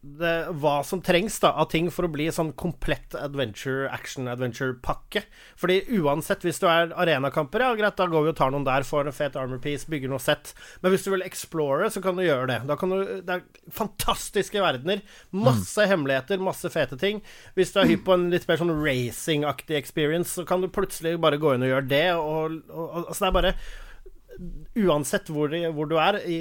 det, 0.02 0.34
hva 0.58 0.80
som 0.86 1.02
trengs 1.06 1.36
da 1.44 1.52
av 1.62 1.68
ting 1.70 1.92
for 1.94 2.08
å 2.08 2.12
bli 2.12 2.26
sånn 2.34 2.56
komplett 2.58 3.14
adventure, 3.14 3.86
action-adventure-pakke. 3.94 5.22
Fordi 5.62 5.78
uansett, 6.00 6.42
hvis 6.48 6.58
du 6.62 6.66
er 6.72 6.96
arenakamper, 6.98 7.62
ja 7.62 7.76
greit, 7.78 8.00
da 8.00 8.08
går 8.10 8.26
vi 8.26 8.32
og 8.34 8.40
tar 8.40 8.54
noen 8.54 8.66
der, 8.66 8.88
får 8.88 9.12
en 9.12 9.16
fet 9.16 9.38
armor 9.38 9.62
piece, 9.62 9.86
bygger 9.92 10.10
noe 10.10 10.22
sett. 10.24 10.56
Men 10.82 10.96
hvis 10.96 11.06
du 11.06 11.12
vil 11.14 11.26
explore, 11.26 11.92
så 11.94 12.02
kan 12.02 12.18
du 12.18 12.26
gjøre 12.26 12.50
det. 12.50 12.58
Da 12.72 12.80
kan 12.82 12.96
du, 12.96 12.98
det 13.28 13.38
er 13.38 13.70
fantastiske 13.78 14.64
verdener. 14.64 15.06
Masse 15.38 15.86
hemmeligheter, 15.92 16.42
masse 16.42 16.74
fete 16.74 16.98
ting. 17.02 17.22
Hvis 17.54 17.76
du 17.76 17.80
er 17.84 17.94
hypp 17.94 18.08
på 18.10 18.18
en 18.18 18.32
litt 18.34 18.50
mer 18.50 18.58
sånn 18.64 18.74
racing-aktig 18.82 19.78
experience, 19.78 20.34
så 20.34 20.48
kan 20.50 20.66
du 20.66 20.72
plutselig 20.74 21.20
bare 21.22 21.38
gå 21.42 21.54
inn 21.54 21.70
og 21.70 21.74
gjøre 21.76 21.90
det. 21.94 22.04
Og, 22.18 22.60
og, 22.74 22.84
og, 22.90 23.00
altså 23.06 23.28
det 23.28 23.30
er 23.30 23.40
bare 23.40 23.56
uansett 24.82 25.32
hvor, 25.34 25.54
hvor, 25.76 25.90
du 25.90 25.98
er, 26.02 26.20
i 26.26 26.38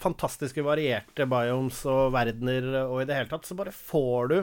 fantastiske 0.00 0.64
varierte 0.66 1.26
biomes 1.30 1.84
og 1.88 2.14
verdener 2.16 2.70
og 2.86 3.02
i 3.02 3.08
det 3.08 3.20
hele 3.20 3.30
tatt, 3.30 3.46
så 3.48 3.56
bare 3.58 3.74
får 3.74 4.32
du 4.32 4.38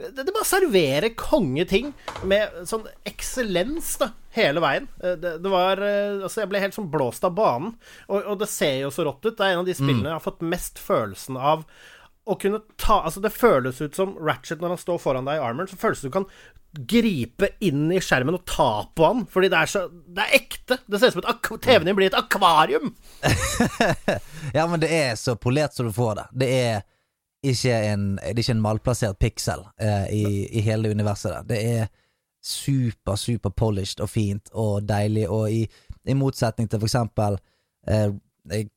det, 0.00 0.24
det 0.24 0.32
bare 0.32 0.48
serverer 0.48 1.12
kongeting 1.18 1.90
med 2.24 2.62
sånn 2.68 2.86
eksellens 3.04 3.92
da, 4.00 4.10
hele 4.32 4.62
veien. 4.64 4.86
Det, 4.96 5.34
det, 5.42 5.50
var 5.52 5.82
Altså, 5.82 6.40
jeg 6.40 6.48
ble 6.48 6.62
helt 6.62 6.76
sånn 6.76 6.88
blåst 6.92 7.26
av 7.28 7.34
banen. 7.36 7.74
Og, 8.08 8.22
og, 8.22 8.38
det 8.40 8.48
ser 8.48 8.78
jo 8.80 8.92
så 8.94 9.04
rått 9.04 9.26
ut. 9.26 9.34
Det 9.36 9.44
er 9.44 9.52
en 9.52 9.62
av 9.64 9.68
de 9.68 9.76
spillene 9.76 10.08
jeg 10.08 10.16
har 10.16 10.24
fått 10.24 10.46
mest 10.46 10.80
følelsen 10.80 11.36
av 11.36 11.66
å 12.30 12.36
kunne 12.40 12.62
ta 12.80 13.00
Altså, 13.02 13.22
det 13.24 13.34
føles 13.34 13.80
ut 13.80 13.96
som 13.96 14.16
Ratchet 14.20 14.62
når 14.62 14.76
han 14.76 14.82
står 14.86 15.02
foran 15.02 15.28
deg 15.28 15.40
i 15.40 15.44
armoren, 15.44 15.70
så 15.70 15.80
føles 15.80 16.02
det 16.02 16.12
du 16.12 16.16
kan 16.16 16.28
gripe 16.72 17.48
inn 17.66 17.88
i 17.92 17.98
skjermen 18.02 18.36
og 18.38 18.44
ta 18.46 18.70
på 18.94 19.06
han. 19.06 19.24
Fordi 19.30 19.50
det 19.50 19.58
er 19.58 19.70
så 19.70 19.86
Det 19.90 20.22
er 20.22 20.36
ekte. 20.38 20.78
Det 20.86 21.00
ser 21.00 21.12
ut 21.12 21.18
som 21.18 21.28
at 21.32 21.50
TV-en 21.64 21.88
din 21.88 21.98
blir 21.98 22.10
et 22.10 22.18
akvarium. 22.18 22.94
ja, 24.56 24.66
men 24.66 24.80
det 24.82 24.90
er 24.94 25.14
så 25.18 25.36
polert 25.36 25.74
som 25.74 25.88
du 25.88 25.92
får 25.92 26.14
det. 26.20 26.26
Det 26.44 26.50
er 26.60 26.82
ikke 27.46 27.76
en, 27.92 28.06
det 28.16 28.34
er 28.34 28.42
ikke 28.42 28.56
en 28.58 28.64
malplassert 28.64 29.18
piksel 29.20 29.62
eh, 29.80 30.10
i, 30.12 30.24
i, 30.52 30.60
hele 30.64 30.90
universet 30.92 31.32
der. 31.32 31.46
Det 31.48 31.60
er 31.80 31.86
super, 32.44 33.16
super 33.16 33.50
polished 33.50 34.00
og 34.04 34.10
fint 34.12 34.52
og 34.52 34.84
deilig, 34.88 35.28
og 35.28 35.52
i, 35.52 35.64
i 36.04 36.16
motsetning 36.16 36.68
til 36.68 36.80
for 36.80 36.88
eksempel 36.88 37.38
eh, 37.88 38.12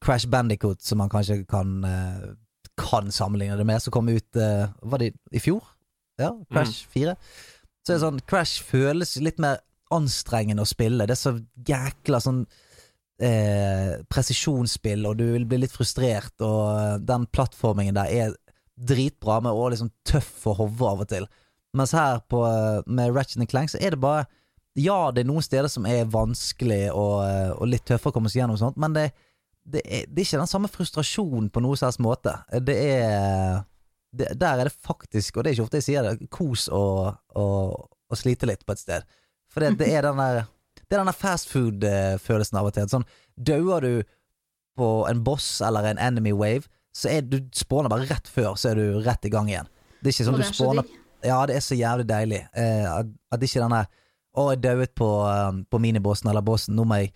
Crash 0.03 0.29
Bandicoot, 0.29 0.81
som 0.83 1.01
man 1.03 1.11
kanskje 1.11 1.43
kan, 1.49 1.83
eh, 1.83 2.23
kan 2.79 3.11
sammenligne 3.11 3.57
det 3.57 3.67
med, 3.67 3.81
som 3.81 3.91
kom 3.91 4.09
ut 4.09 4.35
eh, 4.35 4.67
Var 4.81 4.97
det 4.97 5.13
i 5.31 5.39
fjor? 5.39 5.63
Ja, 6.19 6.31
Crash 6.51 6.87
mm. 6.87 6.91
4. 6.93 7.15
Så 7.83 7.91
er 7.91 7.97
det 7.97 8.05
sånn 8.05 8.21
Crash 8.29 8.63
føles 8.63 9.17
litt 9.19 9.41
mer 9.43 9.59
anstrengende 9.93 10.63
å 10.63 10.69
spille. 10.69 11.05
Det 11.07 11.15
er 11.15 11.19
så 11.19 11.35
jækla 11.67 12.21
sånn 12.23 12.45
eh, 13.21 13.99
presisjonsspill, 14.11 15.03
og 15.09 15.19
du 15.19 15.25
vil 15.33 15.47
bli 15.49 15.63
litt 15.63 15.75
frustrert, 15.75 16.35
og 16.41 16.61
eh, 16.71 16.95
den 17.03 17.27
plattformingen 17.31 17.97
der 17.99 18.13
er 18.13 18.37
dritbra, 18.73 19.39
med 19.43 19.53
å 19.53 19.67
liksom 19.69 19.91
tøff 20.07 20.47
å 20.49 20.55
hove 20.61 20.87
av 20.89 21.03
og 21.03 21.11
til. 21.11 21.27
Mens 21.77 21.93
her 21.97 22.23
på, 22.29 22.41
eh, 22.47 22.79
med 22.87 23.13
Ratchet 23.15 23.49
Clank 23.51 23.73
så 23.73 23.81
er 23.81 23.95
det 23.95 24.01
bare 24.03 24.25
Ja, 24.73 25.11
det 25.13 25.21
er 25.21 25.27
noen 25.29 25.43
steder 25.45 25.69
som 25.69 25.85
er 25.85 26.07
vanskelig 26.09 26.87
og, 26.89 27.19
eh, 27.27 27.51
og 27.53 27.67
litt 27.69 27.83
tøffere 27.85 28.09
å 28.09 28.15
komme 28.15 28.31
seg 28.31 28.39
gjennom, 28.41 28.57
sånt, 28.57 28.79
men 28.81 28.95
det, 28.95 29.11
det, 29.69 29.83
er, 29.85 30.07
det 30.09 30.23
er 30.23 30.25
ikke 30.25 30.39
den 30.41 30.49
samme 30.49 30.71
frustrasjonen 30.73 31.51
på 31.53 31.61
noen 31.61 31.77
slags 31.77 31.99
måte. 32.01 32.33
Det 32.65 32.73
er 32.73 33.61
det, 34.13 34.29
der 34.39 34.61
er 34.61 34.69
det 34.69 34.73
faktisk, 34.73 35.37
og 35.37 35.43
det 35.43 35.51
er 35.51 35.57
ikke 35.57 35.65
ofte 35.65 35.79
jeg 35.81 35.87
sier 35.87 36.05
det, 36.05 36.29
kos 36.33 36.67
å, 36.69 36.83
slite 38.13 38.45
litt 38.45 38.61
på 38.65 38.75
et 38.75 38.81
sted. 38.81 39.07
For 39.49 39.63
det, 39.63 39.73
det 39.79 39.89
er 39.89 40.05
den 40.05 40.19
der 40.21 40.43
Det 40.83 40.97
er 40.97 40.99
denne 40.99 41.15
fast 41.17 41.47
food-følelsen 41.49 42.59
av 42.59 42.67
og 42.69 42.75
til. 42.75 42.89
Sånn, 42.91 43.05
Dauer 43.33 43.81
du 43.81 44.03
på 44.77 44.89
en 45.09 45.23
boss 45.25 45.47
eller 45.65 45.87
en 45.89 46.01
enemy 46.01 46.33
wave, 46.37 46.69
så 46.93 47.09
er 47.09 47.25
du 47.25 47.39
spåner 47.57 47.89
bare 47.89 48.05
rett 48.09 48.29
før, 48.29 48.53
så 48.59 48.69
er 48.69 48.77
du 48.77 48.99
rett 49.01 49.25
i 49.25 49.31
gang 49.33 49.49
igjen. 49.49 49.69
Det 50.01 50.11
er 50.11 50.13
ikke 50.13 50.27
sånn 50.27 50.37
du 50.41 50.45
spåner 50.45 50.93
Ja, 51.23 51.39
det 51.49 51.55
er 51.57 51.63
så 51.65 51.77
jævlig 51.77 52.05
deilig. 52.09 52.41
Eh, 52.53 52.85
at, 52.85 53.09
at 53.33 53.45
ikke 53.45 53.63
den 53.63 53.77
der 53.77 53.89
Å, 54.33 54.47
jeg 54.49 54.63
dauet 54.63 54.93
på, 54.97 55.07
um, 55.29 55.61
på 55.69 55.77
minibossen 55.77 56.29
eller 56.29 56.41
bossen, 56.45 56.73
nå 56.73 56.85
må 56.89 56.97
jeg 57.03 57.11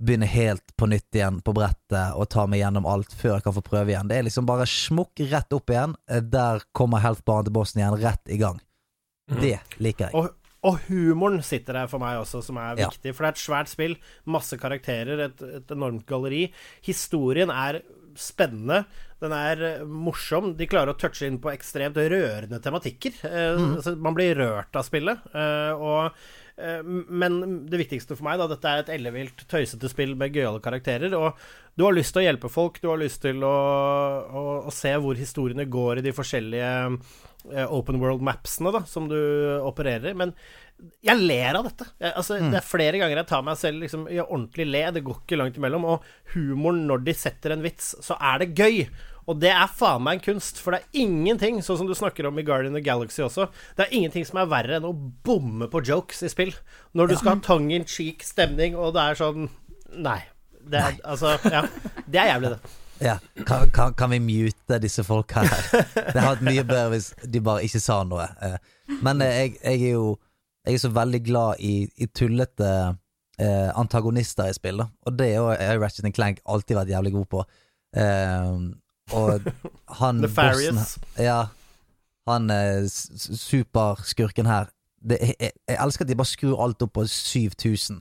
begynne 0.00 0.26
helt 0.26 0.76
på 0.76 0.88
nytt 0.88 1.14
igjen 1.14 1.40
på 1.44 1.52
brettet 1.56 2.16
og 2.16 2.28
ta 2.32 2.46
meg 2.48 2.62
gjennom 2.62 2.88
alt 2.88 3.12
før 3.16 3.36
jeg 3.36 3.46
kan 3.46 3.56
få 3.56 3.62
prøve 3.64 3.92
igjen. 3.92 4.08
Det 4.08 4.16
er 4.16 4.26
liksom 4.26 4.48
bare 4.48 4.66
smukk 4.68 5.22
rett 5.30 5.56
opp 5.56 5.72
igjen. 5.72 5.94
Eh, 6.10 6.24
der 6.24 6.64
kommer 6.76 7.04
health-baren 7.04 7.48
til 7.48 7.56
bossen 7.56 7.82
igjen, 7.82 7.98
rett 8.00 8.32
i 8.32 8.40
gang. 8.40 8.60
Mm. 9.30 9.40
Det 9.44 9.56
liker 9.78 10.08
jeg. 10.08 10.16
Og, 10.16 10.32
og, 10.66 10.80
humoren 10.88 11.44
sitter 11.46 11.82
der 11.82 11.92
for 11.92 12.02
meg 12.02 12.22
også, 12.22 12.42
som 12.44 12.58
er 12.62 12.80
viktig. 12.80 13.12
Ja. 13.12 13.16
For 13.16 13.26
det 13.26 13.30
er 13.30 13.36
et 13.36 13.44
svært 13.44 13.72
spill. 13.72 13.96
Masse 14.24 14.58
karakterer, 14.60 15.26
et, 15.28 15.46
et 15.60 15.76
enormt 15.76 16.08
galleri. 16.08 16.46
Historien 16.86 17.52
er 17.52 17.82
spennende. 18.18 18.82
Den 19.20 19.36
er 19.36 19.66
eh, 19.68 19.84
morsom. 19.84 20.54
De 20.56 20.68
klarer 20.70 20.96
å 20.96 21.00
touche 21.00 21.28
inn 21.28 21.38
på 21.44 21.52
ekstremt 21.52 22.00
rørende 22.00 22.62
tematikker. 22.64 23.20
Eh, 23.28 23.50
mm. 23.60 23.72
altså, 23.76 23.98
man 24.00 24.16
blir 24.16 24.32
rørt 24.40 24.80
av 24.80 24.88
spillet. 24.88 25.28
og 25.76 26.16
men 26.84 27.40
det 27.70 27.80
viktigste 27.80 28.16
for 28.16 28.26
meg, 28.26 28.40
da, 28.40 28.48
dette 28.50 28.70
er 28.70 28.82
et 28.82 28.92
ellevilt, 28.96 29.44
tøysete 29.50 29.90
spill 29.92 30.14
med 30.18 30.34
gøyale 30.36 30.62
karakterer. 30.64 31.14
Og 31.16 31.38
du 31.78 31.86
har 31.86 31.96
lyst 31.96 32.14
til 32.14 32.22
å 32.22 32.26
hjelpe 32.26 32.50
folk, 32.52 32.80
du 32.82 32.90
har 32.90 33.00
lyst 33.00 33.22
til 33.24 33.44
å, 33.46 33.56
å, 34.26 34.46
å 34.68 34.74
se 34.74 34.92
hvor 35.00 35.18
historiene 35.18 35.68
går 35.70 36.00
i 36.00 36.06
de 36.08 36.14
forskjellige 36.16 36.72
uh, 36.90 37.66
open 37.68 38.00
world 38.02 38.24
mapsene 38.26 38.72
da, 38.74 38.82
som 38.88 39.08
du 39.10 39.16
opererer 39.64 40.12
i. 40.12 40.18
Men 40.18 40.34
jeg 41.04 41.20
ler 41.20 41.58
av 41.58 41.68
dette. 41.68 41.86
Jeg, 42.00 42.12
altså, 42.16 42.38
mm. 42.40 42.50
Det 42.52 42.60
er 42.60 42.66
flere 42.66 43.00
ganger 43.00 43.20
jeg 43.20 43.30
tar 43.30 43.46
meg 43.46 43.60
selv 43.60 43.84
liksom, 43.84 44.06
i 44.10 44.20
ordentlig 44.22 44.66
le. 44.68 44.84
Det 44.96 45.04
går 45.06 45.22
ikke 45.22 45.38
langt 45.40 45.60
imellom. 45.60 45.86
Og 45.94 46.34
humoren 46.34 46.84
når 46.88 47.04
de 47.08 47.16
setter 47.16 47.54
en 47.54 47.64
vits, 47.64 47.94
så 48.04 48.16
er 48.16 48.42
det 48.42 48.52
gøy. 48.56 48.84
Og 49.28 49.38
det 49.42 49.52
er 49.52 49.70
faen 49.76 50.04
meg 50.04 50.18
en 50.18 50.24
kunst, 50.30 50.60
for 50.62 50.74
det 50.74 50.82
er 50.82 51.04
ingenting, 51.04 51.60
sånn 51.64 51.80
som 51.82 51.88
du 51.90 51.94
snakker 51.96 52.28
om 52.28 52.38
i 52.40 52.44
Guardian 52.46 52.78
of 52.78 52.84
Galaxy 52.86 53.22
også, 53.26 53.48
det 53.76 53.86
er 53.86 53.96
ingenting 53.96 54.26
som 54.28 54.40
er 54.42 54.50
verre 54.50 54.78
enn 54.78 54.88
å 54.88 54.94
bomme 55.26 55.68
på 55.70 55.82
jokes 55.86 56.24
i 56.26 56.32
spill. 56.32 56.54
Når 56.96 57.12
du 57.12 57.16
skal 57.18 57.34
ha 57.34 57.40
tongue 57.44 57.76
in 57.76 57.88
cheek 57.88 58.24
stemning, 58.26 58.78
og 58.78 58.94
det 58.96 59.06
er 59.06 59.20
sånn 59.20 59.50
Nei. 59.90 60.20
Det 60.70 60.78
er, 60.78 60.98
altså, 61.08 61.32
ja. 61.50 61.64
Det 62.06 62.20
er 62.20 62.28
jævlig, 62.30 62.50
det. 62.54 62.76
Ja, 63.00 63.16
kan, 63.46 63.70
kan, 63.70 63.94
kan, 63.94 64.10
vi 64.12 64.20
mute 64.20 64.78
disse 64.78 65.02
folka 65.04 65.42
her? 65.42 65.68
Det 66.12 66.20
hadde 66.20 66.26
vært 66.26 66.44
mye 66.44 66.64
bedre 66.68 66.90
hvis 66.92 67.08
de 67.32 67.40
bare 67.42 67.64
ikke 67.64 67.80
sa 67.80 68.02
noe. 68.06 68.26
Eh, 68.44 68.58
men 69.00 69.24
eh, 69.24 69.36
jeg, 69.38 69.54
jeg 69.62 69.86
er 69.88 69.94
jo 69.96 70.18
Jeg 70.68 70.76
er 70.76 70.82
så 70.82 70.90
veldig 70.92 71.20
glad 71.24 71.62
i, 71.64 71.88
i 71.96 72.06
tullete 72.12 72.70
eh, 73.40 73.70
antagonister 73.80 74.50
i 74.50 74.52
spill, 74.52 74.82
da. 74.82 74.90
Og 75.08 75.14
det 75.16 75.30
har 75.38 75.80
Ratchet 75.80 76.12
Clank 76.12 76.42
alltid 76.44 76.76
vært 76.76 76.92
jævlig 76.92 77.14
god 77.14 77.28
på. 77.32 77.44
Eh, 77.96 78.50
og 79.16 79.48
han 80.00 80.20
bossen 80.36 80.82
Ja. 81.18 81.48
Han 82.28 82.50
eh, 82.52 82.84
superskurken 82.86 84.46
her 84.46 84.68
det, 85.00 85.16
jeg, 85.24 85.52
jeg, 85.68 85.76
elsker 85.80 86.04
at 86.04 86.10
de 86.10 86.16
bare 86.18 86.28
skrur 86.28 86.60
alt 86.60 86.82
opp 86.84 86.92
på 86.98 87.06
7000. 87.08 88.00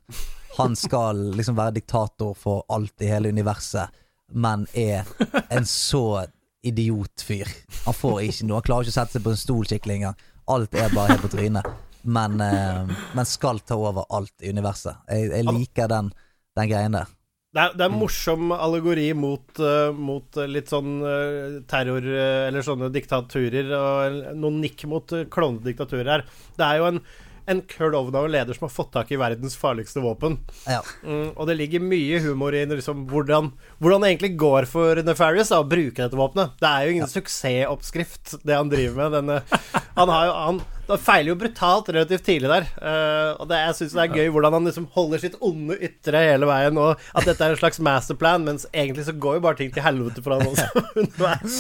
Han 0.57 0.75
skal 0.75 1.21
liksom 1.37 1.55
være 1.57 1.77
diktator 1.77 2.33
for 2.35 2.65
alt 2.75 3.05
i 3.05 3.07
hele 3.07 3.31
universet, 3.31 3.93
men 4.35 4.65
er 4.75 5.07
en 5.49 5.65
så 5.65 6.25
idiotfyr. 6.63 7.47
Han 7.85 7.95
får 7.95 8.19
ikke 8.25 8.49
noe. 8.49 8.59
Han 8.59 8.67
klarer 8.67 8.87
ikke 8.87 8.95
å 8.95 8.97
sette 8.99 9.15
seg 9.15 9.23
på 9.23 9.31
en 9.31 9.39
stol 9.39 9.69
skikkelig 9.69 9.99
engang. 10.01 10.25
Alt 10.51 10.75
er 10.75 10.91
bare 10.91 11.13
helt 11.13 11.23
på 11.23 11.31
trynet. 11.31 11.69
Men, 12.03 12.39
eh, 12.41 12.91
men 13.15 13.27
skal 13.27 13.59
ta 13.63 13.77
over 13.79 14.07
alt 14.15 14.43
i 14.43 14.51
universet. 14.51 14.99
Jeg, 15.07 15.31
jeg 15.31 15.47
liker 15.47 15.89
den, 15.91 16.11
den 16.59 16.71
greien 16.71 16.95
der. 16.95 17.07
Det 17.49 17.61
er, 17.63 17.71
det 17.73 17.85
er 17.87 17.93
morsom 17.93 18.51
allegori 18.53 19.07
mot, 19.17 19.47
uh, 19.57 19.89
mot 19.95 20.37
litt 20.45 20.69
sånn 20.69 20.99
uh, 21.01 21.55
terror 21.69 22.05
uh, 22.05 22.45
eller 22.45 22.65
sånne 22.65 22.91
diktaturer, 22.93 23.71
og 23.73 24.19
noen 24.37 24.59
nikk 24.61 24.85
mot 24.91 25.15
klovnediktaturer 25.33 26.11
her. 26.13 26.25
Det 26.59 26.67
er 26.67 26.77
jo 26.77 26.85
en, 26.91 27.01
en 27.49 27.63
av 27.97 28.19
en 28.19 28.29
leder 28.35 28.53
som 28.53 28.67
har 28.67 28.75
fått 28.75 28.91
tak 28.93 29.09
i 29.09 29.17
verdens 29.17 29.57
farligste 29.57 30.03
våpen. 30.05 30.37
Ja. 30.69 30.83
Mm, 31.01 31.31
og 31.33 31.49
det 31.49 31.57
ligger 31.57 31.81
mye 31.81 32.21
humor 32.21 32.53
i 32.53 32.67
liksom, 32.69 33.07
hvordan, 33.09 33.49
hvordan, 33.81 34.05
det 34.05 34.11
egentlig 34.13 34.35
går 34.45 34.69
for 34.69 35.01
Nefarious 35.01 35.49
å 35.57 35.63
bruke 35.65 36.03
dette 36.03 36.19
våpenet. 36.21 36.53
Det 36.61 36.69
er 36.69 36.85
jo 36.85 36.97
ingen 36.99 37.07
ja. 37.07 37.13
suksessoppskrift, 37.15 38.43
det 38.45 38.61
han 38.61 38.69
driver 38.69 39.01
med. 39.01 39.17
Denne, 39.17 39.63
han 39.97 40.13
har 40.13 40.29
jo 40.29 40.37
han, 40.37 40.61
han 40.89 41.01
feiler 41.01 41.33
jo 41.33 41.37
brutalt 41.39 41.89
relativt 41.93 42.25
tidlig 42.25 42.49
der. 42.49 42.67
Uh, 42.81 43.37
og 43.39 43.49
det, 43.51 43.59
jeg 43.61 43.77
syns 43.77 43.95
det 43.95 44.03
er 44.05 44.15
gøy 44.17 44.31
hvordan 44.33 44.55
han 44.57 44.69
liksom 44.69 44.87
holder 44.95 45.21
sitt 45.21 45.37
onde 45.45 45.77
ytre 45.85 46.23
hele 46.25 46.49
veien, 46.49 46.79
og 46.81 47.03
at 47.13 47.27
dette 47.29 47.45
er 47.45 47.53
en 47.53 47.61
slags 47.61 47.81
masterplan, 47.85 48.45
mens 48.47 48.65
egentlig 48.73 49.05
så 49.07 49.13
går 49.13 49.37
jo 49.37 49.43
bare 49.45 49.59
ting 49.61 49.73
til 49.75 49.85
helvete 49.85 50.23
for 50.25 50.35
han 50.35 50.49
også 50.49 50.67
underveis. 51.03 51.59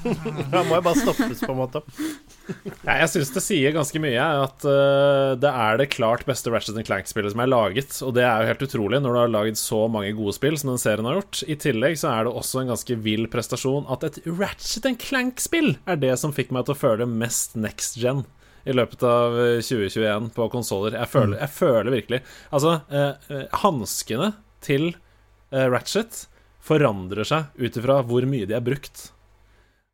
han 0.54 0.70
må 0.70 0.78
jo 0.78 0.86
bare 0.86 1.02
stoppes, 1.02 1.42
på 1.42 1.52
en 1.54 1.60
måte. 1.60 1.84
ja, 2.86 3.00
jeg 3.02 3.10
syns 3.14 3.34
det 3.34 3.44
sier 3.44 3.76
ganske 3.76 4.02
mye 4.02 4.30
at 4.46 4.66
uh, 4.66 5.36
det 5.40 5.54
er 5.66 5.82
det 5.82 5.90
klart 5.94 6.26
beste 6.28 6.52
Ratchet 6.52 6.78
Clank-spillet 6.86 7.34
som 7.34 7.44
er 7.44 7.50
laget, 7.50 8.00
og 8.06 8.14
det 8.16 8.26
er 8.26 8.44
jo 8.44 8.52
helt 8.52 8.66
utrolig 8.68 9.02
når 9.02 9.16
du 9.16 9.22
har 9.24 9.34
laget 9.34 9.60
så 9.60 9.84
mange 9.90 10.14
gode 10.18 10.36
spill 10.38 10.58
som 10.60 10.72
den 10.72 10.82
serien 10.82 11.08
har 11.10 11.20
gjort. 11.20 11.42
I 11.50 11.58
tillegg 11.58 11.98
så 12.00 12.14
er 12.14 12.26
det 12.26 12.36
også 12.38 12.62
en 12.62 12.74
ganske 12.74 13.02
vill 13.02 13.26
prestasjon 13.32 13.88
at 13.90 14.06
et 14.06 14.22
Ratchet 14.30 14.86
Clank-spill 15.02 15.74
er 15.90 15.98
det 16.00 16.14
som 16.20 16.34
fikk 16.34 16.54
meg 16.54 16.66
til 16.66 16.76
å 16.76 16.82
føle 16.86 17.08
mest 17.10 17.58
next 17.58 17.98
gen 17.98 18.24
i 18.64 18.74
løpet 18.76 19.04
av 19.06 19.36
2021 19.60 20.08
eh, 20.08 20.26
på 20.36 20.48
konsoller. 20.52 20.98
Jeg, 20.98 21.10
føler, 21.12 21.36
mm. 21.36 21.40
jeg 21.40 21.54
føler 21.54 21.94
virkelig 21.94 22.20
Altså, 22.50 22.74
eh, 22.92 23.30
eh, 23.32 23.46
hanskene 23.62 24.32
til 24.64 24.90
eh, 24.90 25.66
Ratchet 25.70 26.26
forandrer 26.64 27.26
seg 27.26 27.56
ut 27.56 27.80
ifra 27.80 28.00
hvor 28.06 28.26
mye 28.28 28.48
de 28.48 28.56
er 28.58 28.64
brukt. 28.64 29.08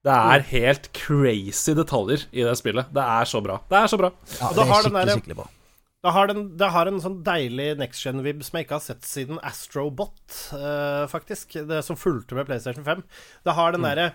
Det 0.06 0.14
er 0.14 0.46
helt 0.52 0.88
crazy 0.94 1.74
detaljer 1.74 2.26
i 2.30 2.44
det 2.46 2.54
spillet. 2.58 2.90
Det 2.94 3.02
er 3.02 3.28
så 3.28 3.42
bra. 3.42 3.58
Det 3.70 3.78
er 3.78 3.90
så 3.90 3.98
bra. 3.98 4.12
Ja, 4.38 4.50
det 4.54 4.62
er 4.62 4.72
skikkelig, 4.72 4.96
der- 4.98 5.20
skikkelig 5.20 5.38
bra. 5.42 5.50
Det 6.06 6.12
har, 6.14 6.28
den, 6.30 6.42
det 6.54 6.66
har 6.70 6.86
en 6.86 7.00
sånn 7.02 7.16
deilig 7.26 7.72
next 7.80 8.04
gen-vib 8.04 8.44
som 8.46 8.58
jeg 8.58 8.66
ikke 8.66 8.76
har 8.76 8.84
sett 8.84 9.06
siden 9.08 9.40
Astrobot, 9.42 10.20
uh, 10.54 11.08
faktisk. 11.10 11.56
Det 11.66 11.80
som 11.82 11.98
fulgte 11.98 12.36
med 12.38 12.46
PlayStation 12.46 12.86
5. 12.86 13.02
Det 13.42 13.54
har 13.56 13.74
den 13.74 13.82
derre 13.82 14.12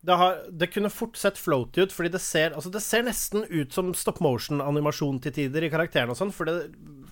det, 0.00 0.14
har, 0.14 0.36
det 0.50 0.70
kunne 0.70 0.90
fort 0.90 1.16
sett 1.18 1.38
floaty 1.38 1.82
ut, 1.82 1.92
fordi 1.92 2.12
det 2.14 2.22
ser, 2.22 2.54
altså 2.54 2.70
det 2.70 2.82
ser 2.84 3.02
nesten 3.06 3.44
ut 3.48 3.74
som 3.74 3.90
stop 3.98 4.20
motion-animasjon 4.22 5.18
til 5.24 5.34
tider 5.34 5.66
i 5.66 5.70
karakteren 5.72 6.12
og 6.14 6.18
sånn, 6.18 6.30
fordi 6.34 6.60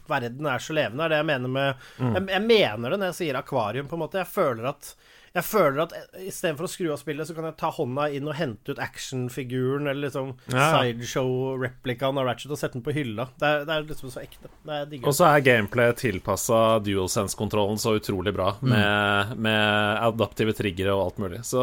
verden 0.07 0.47
er 0.47 0.62
så 0.62 0.76
levende. 0.76 1.03
er 1.05 1.14
det 1.14 1.20
jeg 1.20 1.28
mener 1.32 1.51
med 1.51 1.89
jeg, 1.99 2.26
jeg 2.30 2.45
mener 2.47 2.93
det 2.95 3.01
når 3.01 3.11
jeg 3.11 3.18
sier 3.20 3.39
akvarium, 3.41 3.89
på 3.91 3.99
en 3.99 4.05
måte. 4.05 4.22
Jeg 4.22 4.30
føler 4.30 4.70
at 4.70 4.93
jeg 5.37 5.45
føler 5.45 5.82
at 5.84 5.93
istedenfor 6.24 6.64
å 6.66 6.70
skru 6.72 6.87
av 6.95 6.99
spillet, 7.01 7.28
så 7.28 7.34
kan 7.37 7.45
jeg 7.51 7.57
ta 7.61 7.68
hånda 7.76 8.07
inn 8.16 8.26
og 8.30 8.37
hente 8.39 8.72
ut 8.72 8.80
actionfiguren 8.82 9.87
eller 9.91 10.07
liksom 10.09 10.32
Ja. 10.53 10.70
sideshow-replikaen 10.80 12.18
av 12.20 12.24
Ratchet 12.28 12.53
og 12.55 12.59
sette 12.61 12.76
den 12.78 12.84
på 12.87 12.95
hylla. 12.97 13.28
Det 13.39 13.47
er, 13.49 13.64
det 13.68 13.74
er 13.76 13.87
liksom 13.91 14.12
så 14.12 14.22
ekte. 14.22 14.49
Det 14.66 14.78
er. 14.80 14.97
Og 15.07 15.14
så 15.16 15.28
er 15.28 15.45
gameplay 15.45 15.93
tilpassa 15.99 16.61
DualSense-kontrollen 16.87 17.78
så 17.82 17.97
utrolig 18.01 18.32
bra, 18.37 18.55
med, 18.64 19.37
med 19.37 20.01
adaptive 20.09 20.55
triggere 20.57 20.95
og 20.97 21.05
alt 21.11 21.18
mulig. 21.22 21.43
Så 21.47 21.62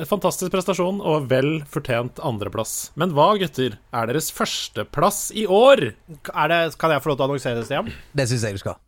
et 0.00 0.08
fantastisk 0.10 0.52
prestasjon, 0.54 1.00
og 1.04 1.28
vel 1.30 1.60
fortjent 1.70 2.20
andreplass. 2.24 2.90
Men 3.00 3.12
hva, 3.16 3.32
gutter, 3.40 3.76
er 3.92 4.10
deres 4.10 4.30
førsteplass 4.34 5.30
i 5.36 5.46
år? 5.46 5.90
Er 6.34 6.52
det, 6.54 6.60
kan 6.80 6.94
jeg 6.94 7.02
få 7.04 7.12
lov 7.12 7.20
til 7.20 7.26
å 7.26 7.30
annonsere, 7.30 7.64
Stian? 7.68 7.90
Det 8.16 8.28
syns 8.30 8.46
jeg 8.48 8.56
du 8.58 8.62
skal. 8.64 8.80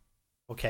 Ok. 0.53 0.65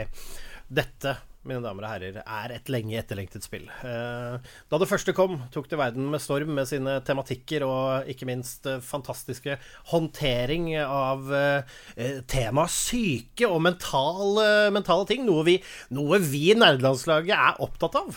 Dette, 0.72 1.16
mine 1.48 1.58
damer 1.64 1.82
og 1.86 1.90
herrer, 1.90 2.18
er 2.22 2.52
et 2.54 2.68
lenge 2.70 2.94
etterlengtet 3.00 3.42
spill. 3.42 3.64
Eh, 3.82 4.36
Da 4.70 4.78
det 4.78 4.86
første 4.90 5.14
kom, 5.16 5.40
tok 5.54 5.66
det 5.70 5.78
verden 5.80 6.06
med 6.12 6.22
storm 6.22 6.52
med 6.54 6.68
sine 6.70 6.98
tematikker 7.06 7.64
og 7.66 8.08
ikke 8.12 8.28
minst 8.28 8.66
eh, 8.70 8.78
fantastiske 8.84 9.56
håndtering 9.90 10.68
av 10.84 11.32
eh, 11.34 11.72
eh, 11.96 12.20
tema 12.30 12.68
syke 12.70 13.48
og 13.50 13.58
mentale, 13.66 14.46
mentale 14.74 15.08
ting. 15.10 15.24
Noe 15.26 15.42
vi, 15.48 15.56
noe 15.94 16.20
vi 16.22 16.44
i 16.52 16.58
nerdelandslaget 16.58 17.34
er 17.34 17.58
opptatt 17.64 17.98
av. 18.02 18.12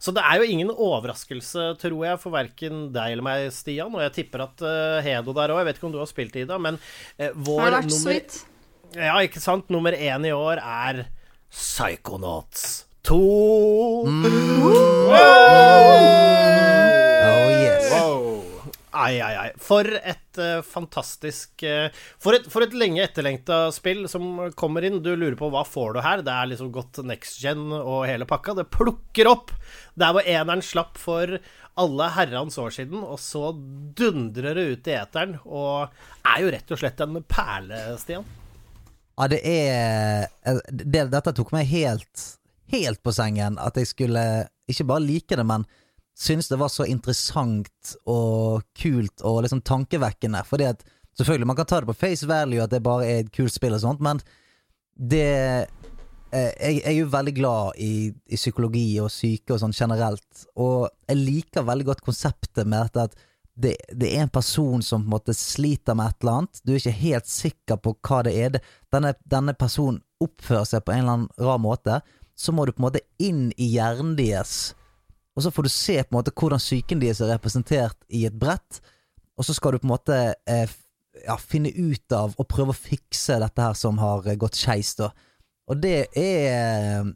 Så 0.00 0.14
det 0.16 0.24
er 0.24 0.40
jo 0.40 0.48
ingen 0.48 0.72
overraskelse, 0.72 1.70
tror 1.80 2.00
jeg, 2.08 2.20
for 2.22 2.34
verken 2.34 2.88
deg 2.94 3.14
eller 3.16 3.26
meg, 3.26 3.46
Stian. 3.54 3.92
Og 3.94 4.02
jeg 4.04 4.14
tipper 4.22 4.46
at 4.48 4.64
Hedo 5.06 5.34
der 5.36 5.52
òg, 5.54 5.60
jeg 5.62 5.68
vet 5.70 5.80
ikke 5.80 5.88
om 5.90 5.94
du 5.94 6.00
har 6.02 6.10
spilt 6.10 6.36
Ida, 6.40 6.58
men 6.60 6.80
vår 7.18 7.60
Har 7.62 7.76
vært 7.78 7.92
så 7.92 8.00
nummer 8.00 8.16
vidt? 8.16 8.40
ja, 8.94 9.14
ikke 9.26 9.42
sant? 9.42 9.70
Nummer 9.74 9.96
én 9.96 10.26
i 10.28 10.32
år 10.34 10.60
er 10.62 11.04
Psychonauts 11.54 12.84
2. 13.02 13.14
Oh 13.14 14.08
yes. 17.48 17.92
Ai, 18.90 19.20
ai, 19.20 19.36
ai. 19.38 19.50
For 19.62 19.86
et 19.86 20.38
uh, 20.42 20.62
fantastisk 20.66 21.62
uh, 21.62 21.94
for, 22.18 22.34
et, 22.34 22.50
for 22.50 22.66
et 22.66 22.74
lenge 22.74 23.06
etterlengta 23.06 23.70
spill 23.74 24.08
som 24.10 24.50
kommer 24.58 24.82
inn. 24.86 24.98
Du 24.98 25.14
lurer 25.14 25.38
på 25.38 25.50
hva 25.54 25.62
får 25.62 25.94
du 25.94 26.02
her. 26.02 26.26
Det 26.26 26.34
er 26.34 26.50
liksom 26.50 26.74
godt 26.74 26.98
next 27.06 27.38
gen 27.42 27.70
og 27.70 28.02
hele 28.10 28.26
pakka. 28.26 28.58
Det 28.58 28.66
plukker 28.74 29.30
opp 29.30 29.54
der 29.94 30.10
hvor 30.16 30.26
eneren 30.26 30.62
slapp 30.62 30.98
for 30.98 31.38
alle 31.78 32.10
herrens 32.18 32.58
år 32.58 32.70
siden, 32.74 32.98
og 33.02 33.18
så 33.22 33.52
dundrer 33.98 34.54
det 34.58 34.70
ut 34.72 34.88
i 34.90 34.98
eteren. 34.98 35.38
Og 35.46 35.86
er 36.26 36.42
jo 36.42 36.50
rett 36.54 36.74
og 36.74 36.78
slett 36.82 36.98
en 37.06 37.22
perle, 37.30 37.78
Stian. 38.02 38.26
Ja, 39.14 39.28
det 39.30 39.40
er 39.46 40.26
eh, 40.42 40.58
det, 40.70 41.06
Dette 41.12 41.34
tok 41.36 41.52
meg 41.54 41.68
helt 41.70 42.30
Helt 42.72 43.02
på 43.04 43.12
sengen. 43.12 43.58
At 43.60 43.76
jeg 43.76 43.90
skulle 43.90 44.22
ikke 44.66 44.86
bare 44.88 45.04
like 45.04 45.36
det, 45.36 45.44
men 45.46 45.66
synes 46.16 46.48
det 46.48 46.56
var 46.58 46.70
så 46.72 46.86
interessant 46.88 47.90
og 48.08 48.64
kult 48.80 49.20
og 49.22 49.42
liksom 49.44 49.60
tankevekkende. 49.66 50.40
Fordi 50.48 50.70
at 50.72 50.82
Selvfølgelig, 51.14 51.46
man 51.46 51.56
kan 51.56 51.66
ta 51.66 51.80
det 51.80 51.86
på 51.86 51.94
face 51.94 52.26
value 52.26 52.62
at 52.62 52.72
det 52.72 52.82
bare 52.82 53.06
er 53.06 53.22
et 53.22 53.32
kult 53.34 53.54
spill 53.54 53.76
og 53.76 53.82
sånt, 53.84 54.00
men 54.02 54.18
det 54.98 55.26
eh, 56.34 56.50
jeg, 56.58 56.80
jeg 56.80 56.88
er 56.90 56.96
jo 56.98 57.12
veldig 57.12 57.34
glad 57.36 57.78
i, 57.78 58.10
i 58.10 58.38
psykologi 58.38 58.88
og 59.02 59.12
syke 59.14 59.54
og 59.54 59.60
sånn 59.62 59.76
generelt, 59.76 60.46
og 60.58 60.88
jeg 61.06 61.20
liker 61.20 61.66
veldig 61.66 61.86
godt 61.92 62.02
konseptet 62.06 62.66
med 62.66 62.88
dette 62.88 63.06
at 63.06 63.14
det, 63.54 63.76
det 63.94 64.10
er 64.10 64.24
en 64.24 64.32
person 64.34 64.82
som 64.82 65.02
på 65.02 65.06
en 65.06 65.14
måte 65.14 65.34
sliter 65.36 65.94
med 65.94 66.10
et 66.10 66.24
eller 66.24 66.38
annet. 66.40 66.60
Du 66.64 66.72
er 66.72 66.80
ikke 66.80 67.02
helt 67.04 67.30
sikker 67.30 67.78
på 67.82 67.94
hva 68.02 68.22
det 68.26 68.34
er. 68.34 68.58
Denne, 68.92 69.14
denne 69.30 69.54
personen 69.58 70.02
oppfører 70.22 70.66
seg 70.68 70.84
på 70.84 70.94
en 70.94 71.04
eller 71.04 71.18
annen 71.18 71.44
rar 71.46 71.60
måte. 71.62 72.00
Så 72.34 72.54
må 72.54 72.66
du 72.66 72.74
på 72.74 72.82
en 72.82 72.88
måte 72.88 73.04
inn 73.22 73.52
i 73.54 73.68
hjernen 73.76 74.16
deres, 74.18 74.74
og 75.34 75.42
så 75.42 75.50
får 75.54 75.66
du 75.66 75.70
se 75.70 75.96
på 76.02 76.12
en 76.12 76.18
måte 76.20 76.32
hvordan 76.34 76.62
psyken 76.62 77.00
deres 77.02 77.20
er 77.22 77.32
representert 77.34 77.98
i 78.10 78.24
et 78.26 78.34
brett. 78.38 78.80
Og 79.38 79.46
så 79.46 79.54
skal 79.54 79.74
du 79.74 79.80
på 79.82 79.88
en 79.88 79.94
måte 79.94 80.18
eh, 80.50 80.74
ja, 81.24 81.36
finne 81.38 81.72
ut 81.74 82.14
av 82.14 82.36
og 82.38 82.48
prøve 82.50 82.74
å 82.74 82.78
fikse 82.78 83.40
dette 83.42 83.66
her 83.66 83.74
som 83.78 83.98
har 84.02 84.26
eh, 84.28 84.38
gått 84.38 84.58
skeis. 84.58 84.94
Og 85.02 85.80
det 85.82 85.96
er 86.18 86.44
eh, 86.52 87.10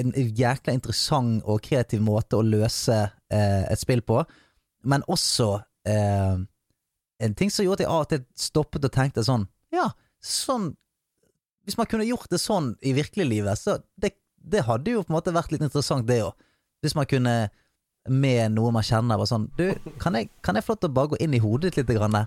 en 0.00 0.10
jækla 0.14 0.74
interessant 0.74 1.46
og 1.46 1.62
kreativ 1.66 2.02
måte 2.02 2.38
å 2.38 2.46
løse 2.46 2.98
eh, 3.04 3.62
et 3.70 3.82
spill 3.82 4.02
på 4.06 4.24
men 4.86 5.04
også 5.10 5.50
eh, 5.88 6.38
en 7.18 7.36
ting 7.38 7.50
som 7.52 7.66
gjorde 7.66 7.82
at 7.82 7.86
jeg 7.86 7.92
av 7.92 8.04
og 8.04 8.10
til 8.12 8.24
stoppet 8.38 8.86
og 8.86 8.94
tenkte 8.94 9.24
sånn 9.26 9.46
Ja, 9.74 9.88
sånn 10.22 10.70
Hvis 11.66 11.78
man 11.78 11.88
kunne 11.90 12.06
gjort 12.06 12.30
det 12.30 12.40
sånn 12.42 12.74
i 12.86 12.94
virkeliglivet, 12.96 13.58
så 13.58 13.78
det, 13.98 14.14
det 14.38 14.66
hadde 14.68 14.94
jo 14.94 15.04
på 15.04 15.12
en 15.12 15.18
måte 15.18 15.34
vært 15.34 15.50
litt 15.54 15.64
interessant, 15.64 16.06
det 16.06 16.20
òg. 16.22 16.36
Hvis 16.84 16.94
man 16.94 17.08
kunne 17.10 17.36
med 18.06 18.52
noe 18.54 18.70
man 18.70 18.86
kjenner, 18.86 19.18
bare 19.18 19.26
sånn 19.26 19.48
Du, 19.58 19.64
kan 19.98 20.14
jeg, 20.14 20.30
kan 20.46 20.54
jeg 20.54 20.62
få 20.62 20.76
lov 20.76 20.82
til 20.84 20.92
å 20.92 20.96
bare 20.98 21.12
gå 21.14 21.22
inn 21.24 21.34
i 21.34 21.42
hodet 21.42 21.72
ditt 21.72 21.80
litt? 21.80 21.96
Grann? 21.98 22.20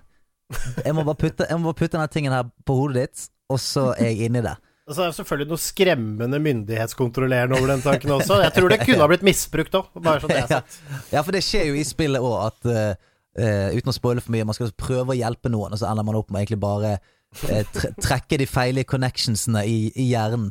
Jeg 0.83 0.95
må 0.97 1.05
bare 1.05 1.19
putte, 1.21 1.47
putte 1.47 1.93
denne 1.95 2.09
tingen 2.11 2.35
her 2.35 2.49
på 2.67 2.75
hodet 2.75 3.05
ditt, 3.05 3.29
og 3.49 3.61
så 3.63 3.91
er 3.93 4.11
jeg 4.11 4.27
inni 4.27 4.43
det. 4.43 4.57
Og 4.89 4.95
så 4.97 5.03
er 5.03 5.11
det 5.11 5.17
selvfølgelig 5.19 5.51
noe 5.51 5.61
skremmende 5.61 6.39
myndighetskontrollerende 6.41 7.59
over 7.59 7.69
den 7.75 7.83
tanken 7.85 8.15
også. 8.15 8.39
Jeg 8.41 8.55
tror 8.55 8.71
det 8.73 8.79
kunne 8.81 9.03
ha 9.03 9.09
blitt 9.11 9.25
misbrukt 9.27 9.75
òg, 9.77 9.91
sånn 9.93 10.31
det 10.33 10.39
er 10.39 10.39
Ja. 10.41 10.47
sagt. 10.57 10.79
Ja, 11.13 11.21
for 11.21 11.35
det 11.35 11.43
skjer 11.45 11.67
jo 11.69 11.77
i 11.77 11.85
spillet 11.85 12.25
òg 12.25 12.37
at 12.47 12.69
uh, 12.73 13.11
uh, 13.37 13.67
Uten 13.77 13.93
å 13.93 13.95
spoile 13.95 14.23
for 14.25 14.33
mye, 14.33 14.47
man 14.49 14.57
skal 14.57 14.73
prøve 14.73 15.13
å 15.13 15.19
hjelpe 15.19 15.51
noen, 15.53 15.75
og 15.77 15.81
så 15.81 15.91
ender 15.91 16.07
man 16.07 16.17
opp 16.17 16.33
med 16.33 16.41
egentlig 16.41 16.61
bare 16.65 16.95
uh, 16.97 17.81
trekke 18.05 18.41
de 18.41 18.49
feilige 18.49 18.89
connectionsene 18.89 19.61
i, 19.69 19.77
i 19.93 20.09
hjernen, 20.09 20.49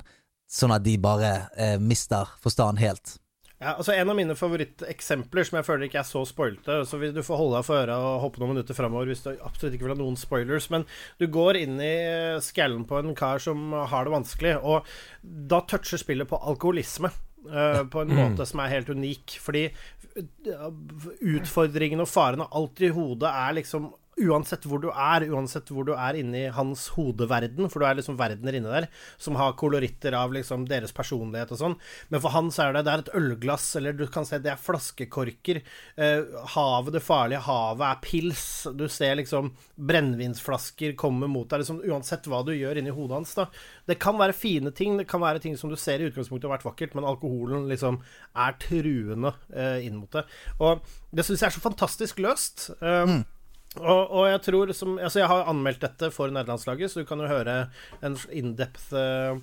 sånn 0.49 0.72
at 0.72 0.86
de 0.86 0.95
bare 1.03 1.32
mister 1.82 2.30
forstanden 2.41 2.78
helt. 2.80 3.18
Ja, 3.59 3.72
altså 3.74 3.94
En 3.96 4.11
av 4.11 4.14
mine 4.14 4.36
favoritteksempler 4.38 5.46
som 5.46 5.59
jeg 5.59 5.66
føler 5.66 5.88
ikke 5.88 5.98
er 5.98 6.06
så 6.06 6.20
spoilte 6.28 6.76
Så 6.86 7.00
du 7.02 7.22
får 7.26 7.40
holde 7.40 7.59
deg 7.59 7.66
for 7.66 7.80
øra 7.80 7.96
og 7.98 8.20
hoppe 8.22 8.38
noen 8.38 8.54
minutter 8.54 8.76
framover 8.76 9.11
hvis 9.11 9.24
du 9.24 9.32
absolutt 9.34 9.74
ikke 9.74 9.88
vil 9.88 9.96
ha 9.96 9.98
noen 9.98 10.18
spoilers. 10.18 10.68
Men 10.70 10.86
du 11.18 11.26
går 11.32 11.59
inn 11.64 11.80
i 11.82 11.94
skallen 12.44 12.86
på 12.86 13.00
en 13.00 13.16
kar 13.18 13.42
som 13.42 13.72
har 13.90 14.06
det 14.06 14.14
vanskelig, 14.14 14.54
og 14.62 14.86
da 15.22 15.62
toucher 15.66 16.00
spillet 16.00 16.30
på 16.30 16.38
alkoholisme. 16.38 17.11
Uh, 17.48 17.84
på 17.88 18.02
en 18.02 18.12
måte 18.12 18.44
som 18.46 18.61
er 18.61 18.72
helt 18.74 18.90
unik. 18.92 19.38
Fordi 19.40 19.64
eh, 19.68 20.66
utfordringene 21.34 22.04
og 22.04 22.11
farene 22.11 22.48
alltid 22.50 22.90
i 22.90 22.96
hodet 22.96 23.30
er 23.30 23.59
liksom 23.61 23.88
Uansett 24.19 24.66
hvor 24.69 24.81
du 24.83 24.89
er, 24.91 25.27
uansett 25.31 25.71
hvor 25.73 25.87
du 25.87 25.93
er 25.95 26.19
inni 26.19 26.47
hans 26.55 26.89
hodeverden, 26.97 27.69
for 27.71 27.83
du 27.83 27.87
er 27.89 27.99
liksom 27.99 28.19
verdener 28.19 28.59
inni 28.59 28.73
der, 28.73 28.89
som 29.21 29.39
har 29.39 29.57
koloritter 29.61 30.16
av 30.19 30.35
liksom 30.35 30.66
deres 30.71 30.95
personlighet 30.97 31.53
og 31.55 31.61
sånn. 31.61 31.77
Men 32.11 32.23
for 32.25 32.35
han 32.35 32.51
så 32.55 32.66
er 32.66 32.77
det, 32.77 32.85
det 32.89 32.95
er 32.95 33.05
et 33.05 33.12
ølglass, 33.21 33.69
eller 33.79 33.97
du 33.97 34.05
kan 34.11 34.27
se 34.29 34.41
det 34.43 34.53
er 34.53 34.61
flaskekorker. 34.62 35.62
Eh, 35.97 36.35
havet, 36.55 36.97
det 36.97 37.05
farlige 37.05 37.45
havet, 37.47 37.87
er 37.89 38.03
pils. 38.05 38.45
Du 38.79 38.87
ser 38.93 39.19
liksom 39.21 39.53
brennevinsflasker 39.77 40.97
komme 40.99 41.31
mot 41.31 41.49
deg. 41.49 41.62
Liksom, 41.62 41.83
uansett 41.89 42.29
hva 42.31 42.43
du 42.47 42.55
gjør 42.57 42.83
inni 42.83 42.95
hodet 42.95 43.21
hans. 43.21 43.35
da 43.39 43.49
Det 43.89 43.99
kan 44.03 44.19
være 44.19 44.37
fine 44.37 44.75
ting, 44.75 44.99
det 44.99 45.09
kan 45.11 45.23
være 45.23 45.43
ting 45.45 45.57
som 45.59 45.71
du 45.71 45.79
ser 45.79 46.03
i 46.03 46.11
utgangspunktet 46.11 46.49
har 46.49 46.57
vært 46.59 46.69
vakkert, 46.69 46.99
men 46.99 47.07
alkoholen 47.09 47.69
liksom 47.71 48.03
er 48.39 48.59
truende 48.62 49.35
eh, 49.55 49.87
inn 49.87 49.99
mot 50.01 50.12
det. 50.14 50.27
Og 50.59 50.83
det 51.14 51.25
syns 51.27 51.43
jeg 51.43 51.53
er 51.53 51.59
så 51.59 51.64
fantastisk 51.64 52.23
løst. 52.23 52.71
Um, 52.83 53.23
og, 53.81 54.03
og 54.11 54.29
jeg 54.29 54.43
tror 54.49 54.72
som, 54.76 54.99
Altså, 54.99 55.22
jeg 55.22 55.31
har 55.31 55.49
anmeldt 55.51 55.83
dette 55.85 56.11
for 56.14 56.33
nederlandslaget, 56.35 56.93
så 56.93 57.03
du 57.03 57.09
kan 57.09 57.22
jo 57.22 57.31
høre 57.31 57.59
en 58.05 58.16
in-depth 58.35 58.93
uh, 58.95 59.39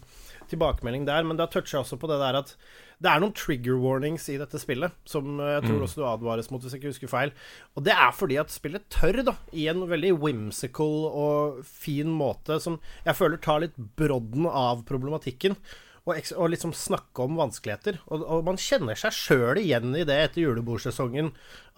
tilbakemelding 0.52 1.08
der. 1.08 1.24
Men 1.28 1.40
da 1.40 1.48
toucher 1.50 1.80
jeg 1.80 1.86
også 1.86 2.00
på 2.02 2.10
det 2.12 2.20
der 2.22 2.42
at 2.44 2.56
det 3.04 3.12
er 3.12 3.20
noen 3.20 3.34
trigger 3.36 3.76
warnings 3.82 4.30
i 4.32 4.38
dette 4.40 4.60
spillet, 4.62 4.94
som 5.10 5.36
jeg 5.44 5.66
tror 5.66 5.82
også 5.84 6.00
du 6.00 6.06
advares 6.08 6.48
mot, 6.52 6.62
hvis 6.64 6.76
jeg 6.78 6.80
ikke 6.80 6.94
husker 6.94 7.12
feil. 7.12 7.34
Og 7.76 7.84
det 7.84 7.92
er 7.92 8.14
fordi 8.16 8.38
at 8.40 8.54
spillet 8.54 8.86
tør, 8.94 9.20
da, 9.28 9.34
i 9.52 9.68
en 9.72 9.84
veldig 9.90 10.14
whimsical 10.24 11.10
og 11.10 11.60
fin 11.68 12.14
måte, 12.16 12.62
som 12.64 12.80
jeg 13.04 13.20
føler 13.20 13.42
tar 13.44 13.66
litt 13.66 13.76
brodden 14.00 14.48
av 14.48 14.86
problematikken. 14.88 15.60
Og, 16.06 16.18
og 16.38 16.50
liksom 16.54 16.74
snakke 16.78 17.24
om 17.26 17.38
vanskeligheter. 17.40 17.98
Og, 18.14 18.22
og 18.22 18.44
man 18.46 18.60
kjenner 18.62 18.98
seg 19.00 19.14
sjøl 19.16 19.60
igjen 19.62 19.96
i 19.98 20.04
det 20.06 20.18
etter 20.22 20.44
julebordsesongen. 20.44 21.32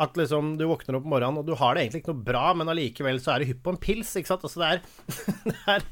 At 0.03 0.17
liksom 0.19 0.55
du 0.59 0.65
våkner 0.67 0.97
opp 0.97 1.05
om 1.07 1.13
morgenen, 1.15 1.39
og 1.39 1.47
du 1.47 1.55
har 1.57 1.73
det 1.73 1.85
egentlig 1.85 2.01
ikke 2.03 2.13
noe 2.13 2.25
bra, 2.27 2.43
men 2.59 2.71
allikevel 2.71 3.21
så 3.23 3.33
er 3.33 3.41
du 3.41 3.51
hypp 3.51 3.61
på 3.63 3.73
en 3.73 3.79
pils, 3.81 4.11
ikke 4.19 4.33
sant. 4.33 4.43
Altså 4.43 4.61
det 4.61 4.71
er, 4.73 4.81
det 5.47 5.55
er, 5.73 5.85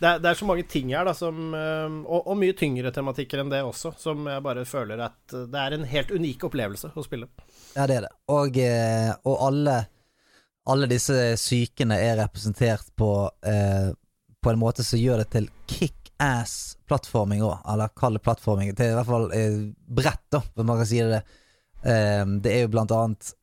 det 0.00 0.08
er, 0.08 0.22
det 0.24 0.30
er 0.30 0.38
så 0.40 0.48
mange 0.48 0.64
ting 0.70 0.94
her, 0.94 1.04
da, 1.06 1.12
som 1.16 1.42
og, 1.54 2.20
og 2.22 2.38
mye 2.40 2.56
tyngre 2.56 2.92
tematikker 2.94 3.42
enn 3.42 3.52
det 3.52 3.60
også, 3.66 3.92
som 4.00 4.24
jeg 4.32 4.44
bare 4.46 4.64
føler 4.68 5.02
at 5.04 5.34
det 5.52 5.60
er 5.60 5.76
en 5.76 5.84
helt 5.88 6.14
unik 6.14 6.46
opplevelse 6.48 6.94
å 6.94 7.04
spille. 7.04 7.28
Ja, 7.74 7.84
det 7.90 7.98
er 7.98 8.06
det. 8.08 8.14
Og, 8.32 8.56
eh, 8.64 9.10
og 9.28 9.44
alle, 9.50 9.76
alle 10.72 10.88
disse 10.88 11.34
sykene 11.40 12.00
er 12.00 12.16
representert 12.22 12.88
på, 12.96 13.12
eh, 13.44 13.92
på 14.40 14.52
en 14.54 14.60
måte 14.60 14.86
som 14.86 15.00
gjør 15.00 15.20
det 15.20 15.28
til 15.36 15.52
kickass 15.68 16.03
plattforming 16.18 17.42
òg. 17.44 17.56
Eller 17.70 17.94
kall 17.96 18.18
det 18.18 18.24
plattforming. 18.24 18.74
Det 18.74 18.86
er 18.86 18.92
i 18.92 18.98
hvert 18.98 19.10
fall 19.10 19.30
eh, 19.36 19.56
bredt, 19.86 20.26
da, 20.32 20.42
hvis 20.54 20.68
man 20.68 20.80
kan 20.80 20.90
si 20.90 21.00
det. 21.02 21.22
Um, 21.84 22.38
det 22.40 22.52
er 22.52 22.62
jo 22.62 22.70
blant 22.72 22.94
annet 22.96 23.34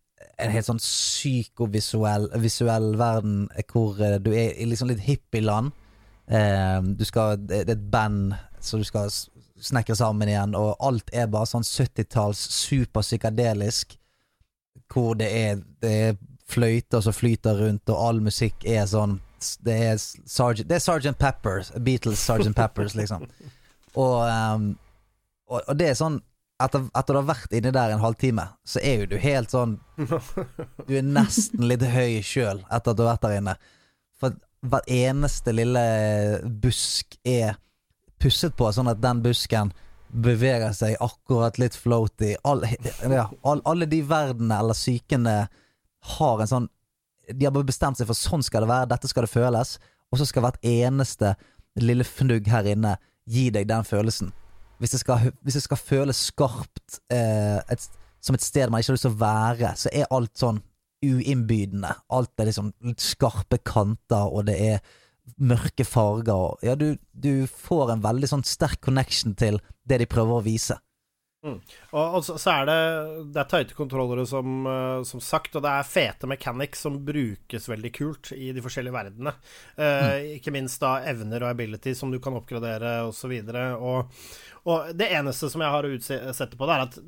en 0.41 0.49
helt 0.49 0.65
sånn 0.65 0.79
psykovisuell 0.81 2.23
visuell 2.41 2.95
verden 2.97 3.43
hvor 3.69 3.99
uh, 4.01 4.15
du 4.17 4.31
er 4.33 4.55
i 4.57 4.65
liksom 4.65 4.89
litt 4.89 5.03
hippieland. 5.05 5.75
Um, 6.25 6.95
du 6.97 7.05
skal, 7.05 7.37
det 7.37 7.63
er 7.65 7.75
et 7.75 7.91
band 7.91 8.33
så 8.61 8.77
du 8.77 8.85
skal 8.85 9.09
snekre 9.61 9.95
sammen 9.97 10.29
igjen, 10.29 10.55
og 10.57 10.77
alt 10.81 11.09
er 11.13 11.29
bare 11.29 11.49
sånn 11.49 11.65
70-talls 11.65 12.39
superpsykedelisk 12.55 13.97
hvor 14.91 15.15
det 15.19 15.29
er, 15.31 15.59
det 15.81 15.91
er 15.91 16.17
fløyter 16.51 17.03
som 17.03 17.15
flyter 17.15 17.59
rundt, 17.61 17.89
og 17.89 18.01
all 18.07 18.21
musikk 18.23 18.65
er 18.67 18.85
sånn 18.89 19.19
Det 19.59 19.77
er 19.89 19.97
Sergeant, 19.99 20.67
det 20.69 20.77
er 20.77 20.83
Sergeant 20.83 21.17
Peppers, 21.19 21.71
Beatles 21.81 22.19
Sergeant 22.21 22.55
Peppers, 22.55 22.95
liksom. 22.97 23.25
Og, 23.95 24.17
um, 24.23 24.67
og, 25.49 25.61
og 25.65 25.79
det 25.79 25.91
er 25.91 25.97
sånn 25.99 26.19
etter, 26.61 26.85
etter 26.93 27.15
du 27.15 27.19
har 27.19 27.29
vært 27.31 27.55
inni 27.57 27.73
der 27.73 27.93
en 27.93 28.03
halvtime, 28.03 28.45
så 28.63 28.81
er 28.85 29.01
jo 29.01 29.11
du 29.11 29.17
helt 29.21 29.53
sånn 29.53 29.79
Du 30.87 30.93
er 30.97 31.05
nesten 31.05 31.65
litt 31.67 31.83
høy 31.89 32.21
sjøl 32.25 32.63
etter 32.69 32.93
at 32.93 32.97
du 32.97 33.03
har 33.03 33.13
vært 33.15 33.25
der 33.25 33.37
inne. 33.39 33.55
For 34.21 34.37
hver 34.61 34.85
eneste 34.91 35.53
lille 35.55 35.83
busk 36.61 37.17
er 37.25 37.57
pusset 38.21 38.53
på 38.57 38.69
sånn 38.73 38.91
at 38.91 39.01
den 39.01 39.23
busken 39.25 39.71
beveger 40.11 40.73
seg 40.75 40.99
akkurat 41.01 41.57
litt 41.61 41.77
floaty. 41.77 42.35
All, 42.45 42.65
ja, 43.09 43.25
all, 43.47 43.63
alle 43.65 43.87
de 43.89 44.01
verdene 44.05 44.59
eller 44.61 44.77
psykene 44.77 45.35
har 46.17 46.43
en 46.43 46.51
sånn 46.51 46.69
De 47.33 47.47
har 47.47 47.53
bare 47.55 47.67
bestemt 47.67 47.99
seg 47.99 48.09
for 48.09 48.17
sånn 48.17 48.43
skal 48.45 48.65
det 48.65 48.71
være, 48.71 48.89
dette 48.91 49.09
skal 49.11 49.25
det 49.25 49.33
føles, 49.33 49.77
og 50.11 50.19
så 50.19 50.27
skal 50.27 50.45
hvert 50.45 50.61
eneste 50.67 51.35
lille 51.79 52.05
fnugg 52.07 52.49
her 52.51 52.67
inne 52.73 52.97
gi 53.31 53.49
deg 53.53 53.69
den 53.69 53.87
følelsen. 53.87 54.31
Hvis 54.81 54.95
det 54.95 55.01
skal, 55.03 55.29
hvis 55.45 55.59
det 55.59 55.63
skal 55.63 55.79
føles 55.79 56.23
skarpt 56.31 56.99
eh, 57.13 57.59
et, 57.71 57.85
som 58.23 58.35
et 58.35 58.43
sted 58.43 58.71
man 58.71 58.81
ikke 58.81 58.91
har 58.91 58.97
lyst 58.97 59.07
til 59.07 59.13
å 59.13 59.21
være, 59.21 59.73
så 59.77 59.91
er 59.93 60.09
alt 60.11 60.33
sånn 60.41 60.61
uinnbydende. 61.01 61.93
Alt 62.13 62.41
er 62.41 62.49
liksom 62.49 62.71
skarpe 62.99 63.61
kanter, 63.65 64.25
og 64.25 64.47
det 64.49 64.57
er 64.57 64.81
mørke 65.41 65.85
farger. 65.87 66.57
Ja, 66.65 66.75
du, 66.75 66.95
du 67.13 67.45
får 67.45 67.93
en 67.93 68.03
veldig 68.03 68.29
sånn 68.29 68.45
sterk 68.47 68.81
connection 68.83 69.35
til 69.37 69.61
det 69.87 70.01
de 70.01 70.09
prøver 70.09 70.39
å 70.39 70.45
vise. 70.45 70.77
Og, 71.41 71.57
og 71.97 72.19
så, 72.21 72.35
så 72.37 72.51
er 72.53 72.67
det 72.69 72.75
Det 73.33 73.41
er 73.41 73.47
tighte 73.49 73.77
kontrollere, 73.77 74.27
som, 74.29 74.59
eh, 74.69 74.99
som 75.09 75.23
sagt, 75.23 75.55
og 75.57 75.63
det 75.65 75.71
er 75.73 75.87
fete 75.89 76.29
mechanics 76.29 76.83
som 76.85 76.99
brukes 77.05 77.65
veldig 77.71 77.91
kult 77.97 78.31
i 78.37 78.51
de 78.53 78.61
forskjellige 78.61 78.93
verdenene. 78.93 79.33
Eh, 79.73 80.35
Ikke 80.37 80.53
minst 80.53 80.81
da 80.83 80.99
evner 81.09 81.41
og 81.47 81.49
ability 81.55 81.95
som 81.97 82.13
du 82.13 82.19
kan 82.21 82.37
oppgradere, 82.37 82.99
osv. 83.09 83.33
Og, 83.81 84.21
og 84.69 84.93
det 84.93 85.09
eneste 85.17 85.49
som 85.49 85.65
jeg 85.65 85.73
har 85.73 85.87
å 85.87 85.93
utsette 85.97 86.59
på, 86.59 86.69
det 86.69 86.77
er 86.77 86.85
at 86.87 87.01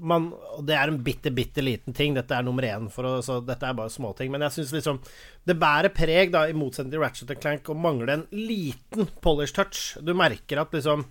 man 0.00 0.30
Og 0.32 0.62
det 0.64 0.78
er 0.78 0.88
en 0.88 1.02
bitte, 1.04 1.28
bitte 1.36 1.60
liten 1.60 1.92
ting. 1.92 2.14
Dette 2.16 2.32
er 2.32 2.46
nummer 2.46 2.64
én, 2.64 2.86
for 2.88 3.04
å, 3.04 3.10
så 3.20 3.40
dette 3.44 3.66
er 3.68 3.76
bare 3.76 3.92
småting. 3.92 4.30
Men 4.32 4.46
jeg 4.46 4.54
syns 4.54 4.72
liksom 4.78 5.02
Det 5.44 5.58
bærer 5.60 5.92
preg, 5.92 6.30
da, 6.32 6.46
i 6.48 6.56
motsetning 6.56 6.94
til 6.94 7.02
Ratchet 7.02 7.34
Clank, 7.42 7.68
å 7.68 7.76
mangle 7.76 8.14
en 8.16 8.24
liten 8.32 9.10
polish 9.20 9.52
touch. 9.58 9.98
Du 10.00 10.14
merker 10.16 10.62
at 10.62 10.72
liksom 10.72 11.04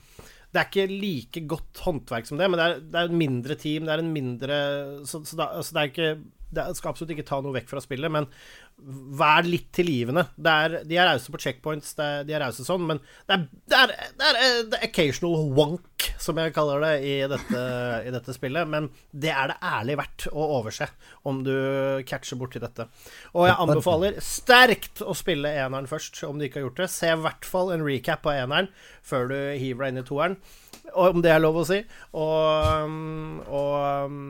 det 0.49 0.59
er 0.59 0.69
ikke 0.69 0.85
like 0.89 1.41
godt 1.45 1.81
håndverk 1.85 2.25
som 2.25 2.39
det, 2.39 2.47
men 2.49 2.57
det 2.57 2.65
er, 2.65 2.79
det 2.81 2.97
er 2.97 3.09
et 3.09 3.19
mindre 3.21 3.57
team. 3.59 3.85
Det 3.85 3.93
er 3.93 4.01
en 4.01 4.13
mindre 4.15 4.55
Så, 5.05 5.21
så 5.29 5.37
da, 5.37 5.49
så 5.61 5.75
det 5.75 5.81
er 5.81 5.91
ikke 5.91 6.11
Det 6.49 6.65
skal 6.77 6.93
absolutt 6.93 7.13
ikke 7.13 7.27
ta 7.27 7.39
noe 7.43 7.53
vekk 7.53 7.69
fra 7.69 7.81
spillet, 7.83 8.11
men 8.13 8.25
vær 9.19 9.45
litt 9.47 9.67
tilgivende. 9.75 10.23
Det 10.39 10.53
er, 10.63 10.75
de 10.87 10.97
er 10.97 11.09
rause 11.09 11.31
på 11.33 11.41
checkpoints, 11.41 11.91
det 11.97 12.05
er, 12.05 12.23
de 12.27 12.35
er 12.35 12.43
rause 12.45 12.65
sånn, 12.65 12.85
men 12.89 13.01
det 13.27 13.35
er, 13.35 13.43
det 13.69 13.79
er, 13.79 13.93
det 14.17 14.29
er 14.29 14.37
det 14.37 14.49
the 14.71 14.79
occasional 14.87 15.49
wonk, 15.57 16.07
som 16.21 16.39
jeg 16.39 16.53
kaller 16.55 16.83
det 16.85 16.93
i 17.05 17.15
dette, 17.29 17.63
i 18.07 18.13
dette 18.15 18.35
spillet. 18.35 18.69
Men 18.71 18.89
det 19.11 19.33
er 19.33 19.51
det 19.51 19.59
ærlig 19.71 19.99
verdt 19.99 20.27
å 20.31 20.47
overse 20.59 20.89
om 21.29 21.43
du 21.45 21.53
catcher 22.09 22.39
borti 22.39 22.61
dette. 22.63 22.87
Og 23.35 23.49
jeg 23.49 23.59
anbefaler 23.65 24.19
sterkt 24.23 25.03
å 25.03 25.15
spille 25.17 25.53
eneren 25.53 25.89
først, 25.89 26.23
om 26.27 26.39
du 26.39 26.47
ikke 26.47 26.61
har 26.61 26.69
gjort 26.69 26.83
det. 26.85 26.91
Se 26.93 27.13
i 27.13 27.19
hvert 27.27 27.47
fall 27.47 27.73
en 27.75 27.85
recap 27.85 28.25
av 28.29 28.45
eneren 28.45 28.71
før 29.05 29.29
du 29.31 29.37
hiver 29.37 29.85
deg 29.85 29.93
inn 29.93 30.03
i 30.03 30.07
toeren, 30.07 30.39
om 30.97 31.21
det 31.21 31.33
er 31.33 31.43
lov 31.43 31.61
å 31.61 31.67
si. 31.67 31.83
Og, 32.17 32.85
um, 32.87 33.41
og 33.45 34.07
um, 34.09 34.23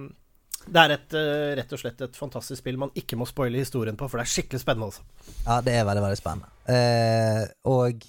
det 0.70 0.84
er 0.84 0.94
et, 0.96 1.18
eh, 1.18 1.56
rett 1.60 1.74
og 1.76 1.82
slett 1.82 2.02
et 2.06 2.16
fantastisk 2.18 2.62
spill 2.62 2.80
man 2.82 2.94
ikke 2.98 3.18
må 3.20 3.28
spoile 3.30 3.62
historien 3.62 3.98
på, 3.98 4.08
for 4.10 4.22
det 4.22 4.28
er 4.28 4.34
skikkelig 4.36 4.62
spennende. 4.62 4.94
Også. 4.94 5.04
Ja, 5.46 5.60
det 5.66 5.76
er 5.76 5.86
veldig, 5.90 6.06
veldig 6.06 6.20
spennende. 6.20 6.50
Eh, 6.70 7.44
og 7.70 8.08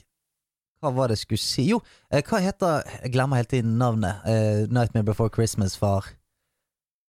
hva 0.80 0.92
var 0.96 1.10
det 1.10 1.18
jeg 1.18 1.26
skulle 1.26 1.44
si? 1.44 1.66
Jo, 1.68 1.80
eh, 2.10 2.22
hva 2.24 2.40
heter 2.40 2.84
Jeg 3.02 3.12
glemmer 3.12 3.40
hele 3.40 3.50
tiden 3.50 3.76
navnet. 3.78 4.24
Eh, 4.24 4.66
'Nightmare 4.66 5.04
Before 5.04 5.28
Christmas' 5.28 5.76
far. 5.76 6.12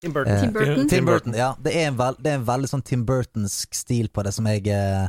Tim 0.01 0.13
Burton. 0.13 0.33
Eh, 0.33 0.41
Tim 0.41 0.53
Burton. 0.53 0.87
Tim 0.89 1.05
Burton, 1.05 1.33
ja. 1.33 1.53
Det 1.61 1.75
er 1.75 1.87
en, 1.87 1.97
vel, 1.97 2.15
det 2.19 2.31
er 2.31 2.39
en 2.39 2.47
veldig 2.47 2.69
sånn 2.71 2.83
Tim 2.83 3.05
Burtonsk 3.05 3.73
stil 3.73 4.09
på 4.09 4.23
det 4.23 4.33
som 4.33 4.47
jeg, 4.49 4.65
eh, 4.67 5.07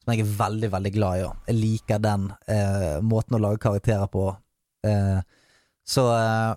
som 0.00 0.14
jeg 0.14 0.24
er 0.24 0.32
veldig, 0.38 0.70
veldig 0.72 0.92
glad 0.94 1.20
i. 1.20 1.26
Jeg 1.50 1.58
liker 1.58 2.00
den 2.00 2.32
eh, 2.48 3.00
måten 3.04 3.36
å 3.36 3.42
lage 3.42 3.60
karakterer 3.60 4.08
på. 4.08 4.30
Eh, 4.86 5.20
så 5.86 6.06
eh, 6.16 6.54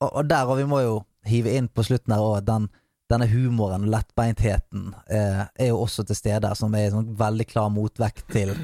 og, 0.00 0.10
og 0.12 0.28
der, 0.30 0.46
og 0.46 0.60
vi 0.60 0.68
må 0.70 0.80
jo 0.84 0.94
hive 1.28 1.54
inn 1.58 1.68
på 1.72 1.84
slutten 1.86 2.14
her 2.14 2.24
òg, 2.24 2.40
den 2.46 2.70
denne 3.12 3.28
humoren 3.28 3.84
og 3.84 3.92
lettbeintheten 3.92 4.92
eh, 5.12 5.42
er 5.44 5.70
jo 5.70 5.82
også 5.82 6.06
til 6.08 6.16
stede, 6.16 6.50
som 6.56 6.74
er 6.74 6.88
en 6.88 6.96
sånn 6.98 7.10
veldig 7.20 7.46
klar 7.50 7.72
motvekt 7.72 8.26
til, 8.32 8.54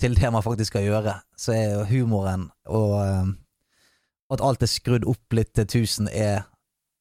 til 0.00 0.14
det 0.18 0.30
man 0.30 0.44
faktisk 0.46 0.72
skal 0.72 0.86
gjøre. 0.86 1.16
Så 1.36 1.56
er 1.56 1.64
jo 1.72 1.86
humoren 1.90 2.48
og 2.70 2.94
eh, 3.02 3.32
at 4.34 4.44
alt 4.44 4.64
er 4.64 4.70
skrudd 4.70 5.06
opp 5.10 5.36
litt 5.36 5.52
til 5.58 5.66
tusen, 5.68 6.08
er, 6.08 6.46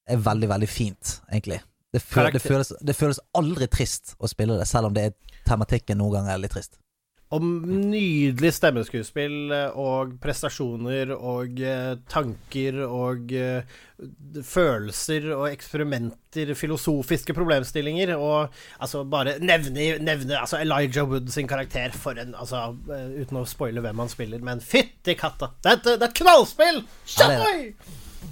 er 0.09 0.25
veldig, 0.25 0.49
veldig 0.51 0.69
fint, 0.69 1.19
egentlig. 1.31 1.61
Det, 1.93 2.01
føl, 2.01 2.31
det, 2.33 2.41
føles, 2.41 2.73
det 2.81 2.95
føles 2.97 3.21
aldri 3.37 3.69
trist 3.71 4.15
å 4.17 4.29
spille 4.29 4.57
det, 4.57 4.65
selv 4.69 4.89
om 4.89 4.95
det 4.97 5.05
er 5.07 5.39
tematikken 5.47 5.99
noen 6.01 6.17
ganger 6.17 6.35
er 6.35 6.41
litt 6.41 6.55
trist. 6.55 6.79
Og 7.34 7.41
nydelig 7.43 8.51
stemmeskuespill 8.53 9.53
eh, 9.55 9.79
og 9.79 10.17
prestasjoner 10.21 11.15
og 11.15 11.61
eh, 11.63 11.95
tanker 12.11 12.77
og 12.86 13.34
eh, 13.34 13.73
følelser 14.43 15.29
og 15.34 15.47
eksperimenter, 15.49 16.53
filosofiske 16.57 17.34
problemstillinger. 17.34 18.13
Og 18.17 18.53
altså 18.77 19.03
bare 19.09 19.39
nevne, 19.41 19.89
nevne 20.03 20.38
altså 20.39 20.61
Elijah 20.61 21.09
Wood 21.09 21.31
sin 21.34 21.49
karakter 21.49 21.95
for 21.95 22.21
en 22.21 22.36
altså, 22.38 22.67
Uten 23.17 23.41
å 23.41 23.47
spoile 23.49 23.81
hvem 23.84 24.03
han 24.03 24.11
spiller, 24.11 24.43
men 24.45 24.61
fytti 24.61 25.17
katta! 25.17 25.53
Det 25.63 25.71
er 25.71 25.79
et, 25.79 25.89
det 25.89 25.99
er 25.99 26.09
et 26.11 26.21
knallspill! 26.21 26.84
Shut 27.09 27.38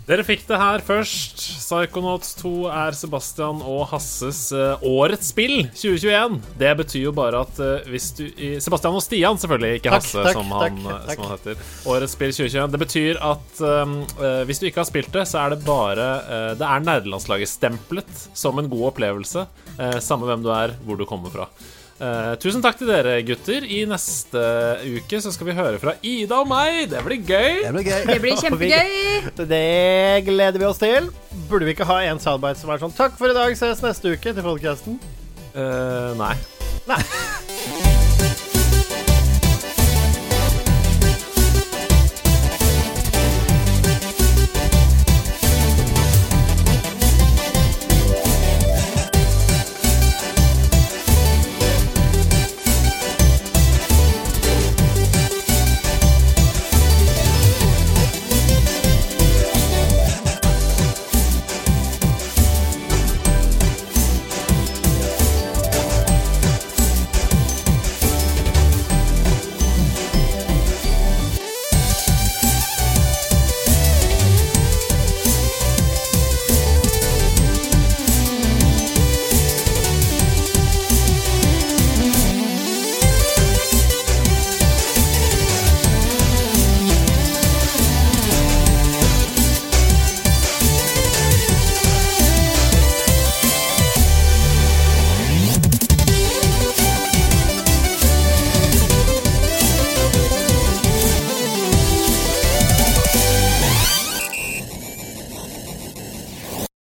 Dere 0.08 0.24
fikk 0.28 0.44
det 0.50 0.58
her 0.60 0.82
først. 0.84 1.40
Psychonauts 1.62 2.34
2 2.42 2.52
er 2.68 2.96
Sebastian 2.98 3.62
og 3.64 3.86
Hasses 3.94 4.42
eh, 4.56 4.84
årets 4.88 5.30
spill 5.32 5.68
2021. 5.70 6.40
Det 6.60 6.72
betyr 6.82 7.06
jo 7.06 7.14
bare 7.16 7.44
at 7.46 7.62
eh, 7.64 7.90
hvis 7.94 8.10
du 8.18 8.24
Sebastian 8.64 8.98
og 8.98 9.04
Stian, 9.06 9.40
selvfølgelig, 9.40 9.80
ikke 9.80 9.94
Takk, 9.94 10.08
Hasse, 10.08 10.26
takk, 10.26 10.40
som, 10.40 10.54
han, 10.58 10.80
takk, 10.84 11.06
takk. 11.08 11.16
som 11.16 11.26
han 11.28 11.36
heter. 11.38 11.66
Årets 11.94 12.16
spill 12.18 12.36
2021. 12.36 12.72
Det 12.76 12.82
betyr 12.86 13.22
at 13.32 13.62
um, 13.64 13.98
eh, 14.18 14.42
hvis 14.50 14.62
du 14.64 14.68
ikke 14.68 14.84
har 14.84 14.90
spilt 14.90 15.14
det, 15.16 15.28
så 15.32 15.46
er 15.46 15.56
det 15.56 15.62
bare 15.68 16.08
uh, 16.28 16.52
Det 16.60 16.68
er 16.68 16.88
nerdelandslaget 16.88 17.52
stemplet 17.52 18.26
som 18.34 18.60
en 18.60 18.72
god 18.72 18.90
opplevelse. 18.92 19.46
Uh, 19.78 20.00
samme 20.04 20.28
hvem 20.28 20.44
du 20.44 20.52
er, 20.56 20.76
hvor 20.84 21.00
du 21.00 21.08
kommer 21.10 21.32
fra. 21.34 21.48
Eh, 22.02 22.32
tusen 22.42 22.64
takk 22.64 22.80
til 22.80 22.90
dere, 22.90 23.20
gutter. 23.26 23.62
I 23.62 23.84
neste 23.90 24.42
uke 24.98 25.20
så 25.22 25.34
skal 25.36 25.52
vi 25.52 25.58
høre 25.58 25.82
fra 25.82 25.94
Ida 26.02 26.40
og 26.42 26.50
meg. 26.50 26.88
Det 26.90 27.04
blir 27.06 27.22
gøy. 27.22 27.62
Det 27.68 27.74
blir 27.76 27.86
gøy. 27.86 28.02
Det 28.10 28.18
blir 28.24 28.40
kjempegøy. 28.42 29.46
Det 29.52 30.26
gleder 30.26 30.64
vi 30.64 30.70
oss 30.72 30.82
til. 30.82 31.12
Burde 31.52 31.70
vi 31.70 31.76
ikke 31.78 31.90
ha 31.92 32.02
en 32.10 32.24
soundbite 32.24 32.64
som 32.64 32.74
er 32.74 32.82
sånn 32.82 32.98
Takk 32.98 33.20
for 33.22 33.30
i 33.30 33.38
dag, 33.38 33.54
ses 33.60 33.86
neste 33.86 34.16
uke 34.16 34.34
til 34.34 34.46
podkasten? 34.46 35.00
Uh, 35.54 36.18
nei. 36.18 36.36
Nei. 36.90 37.02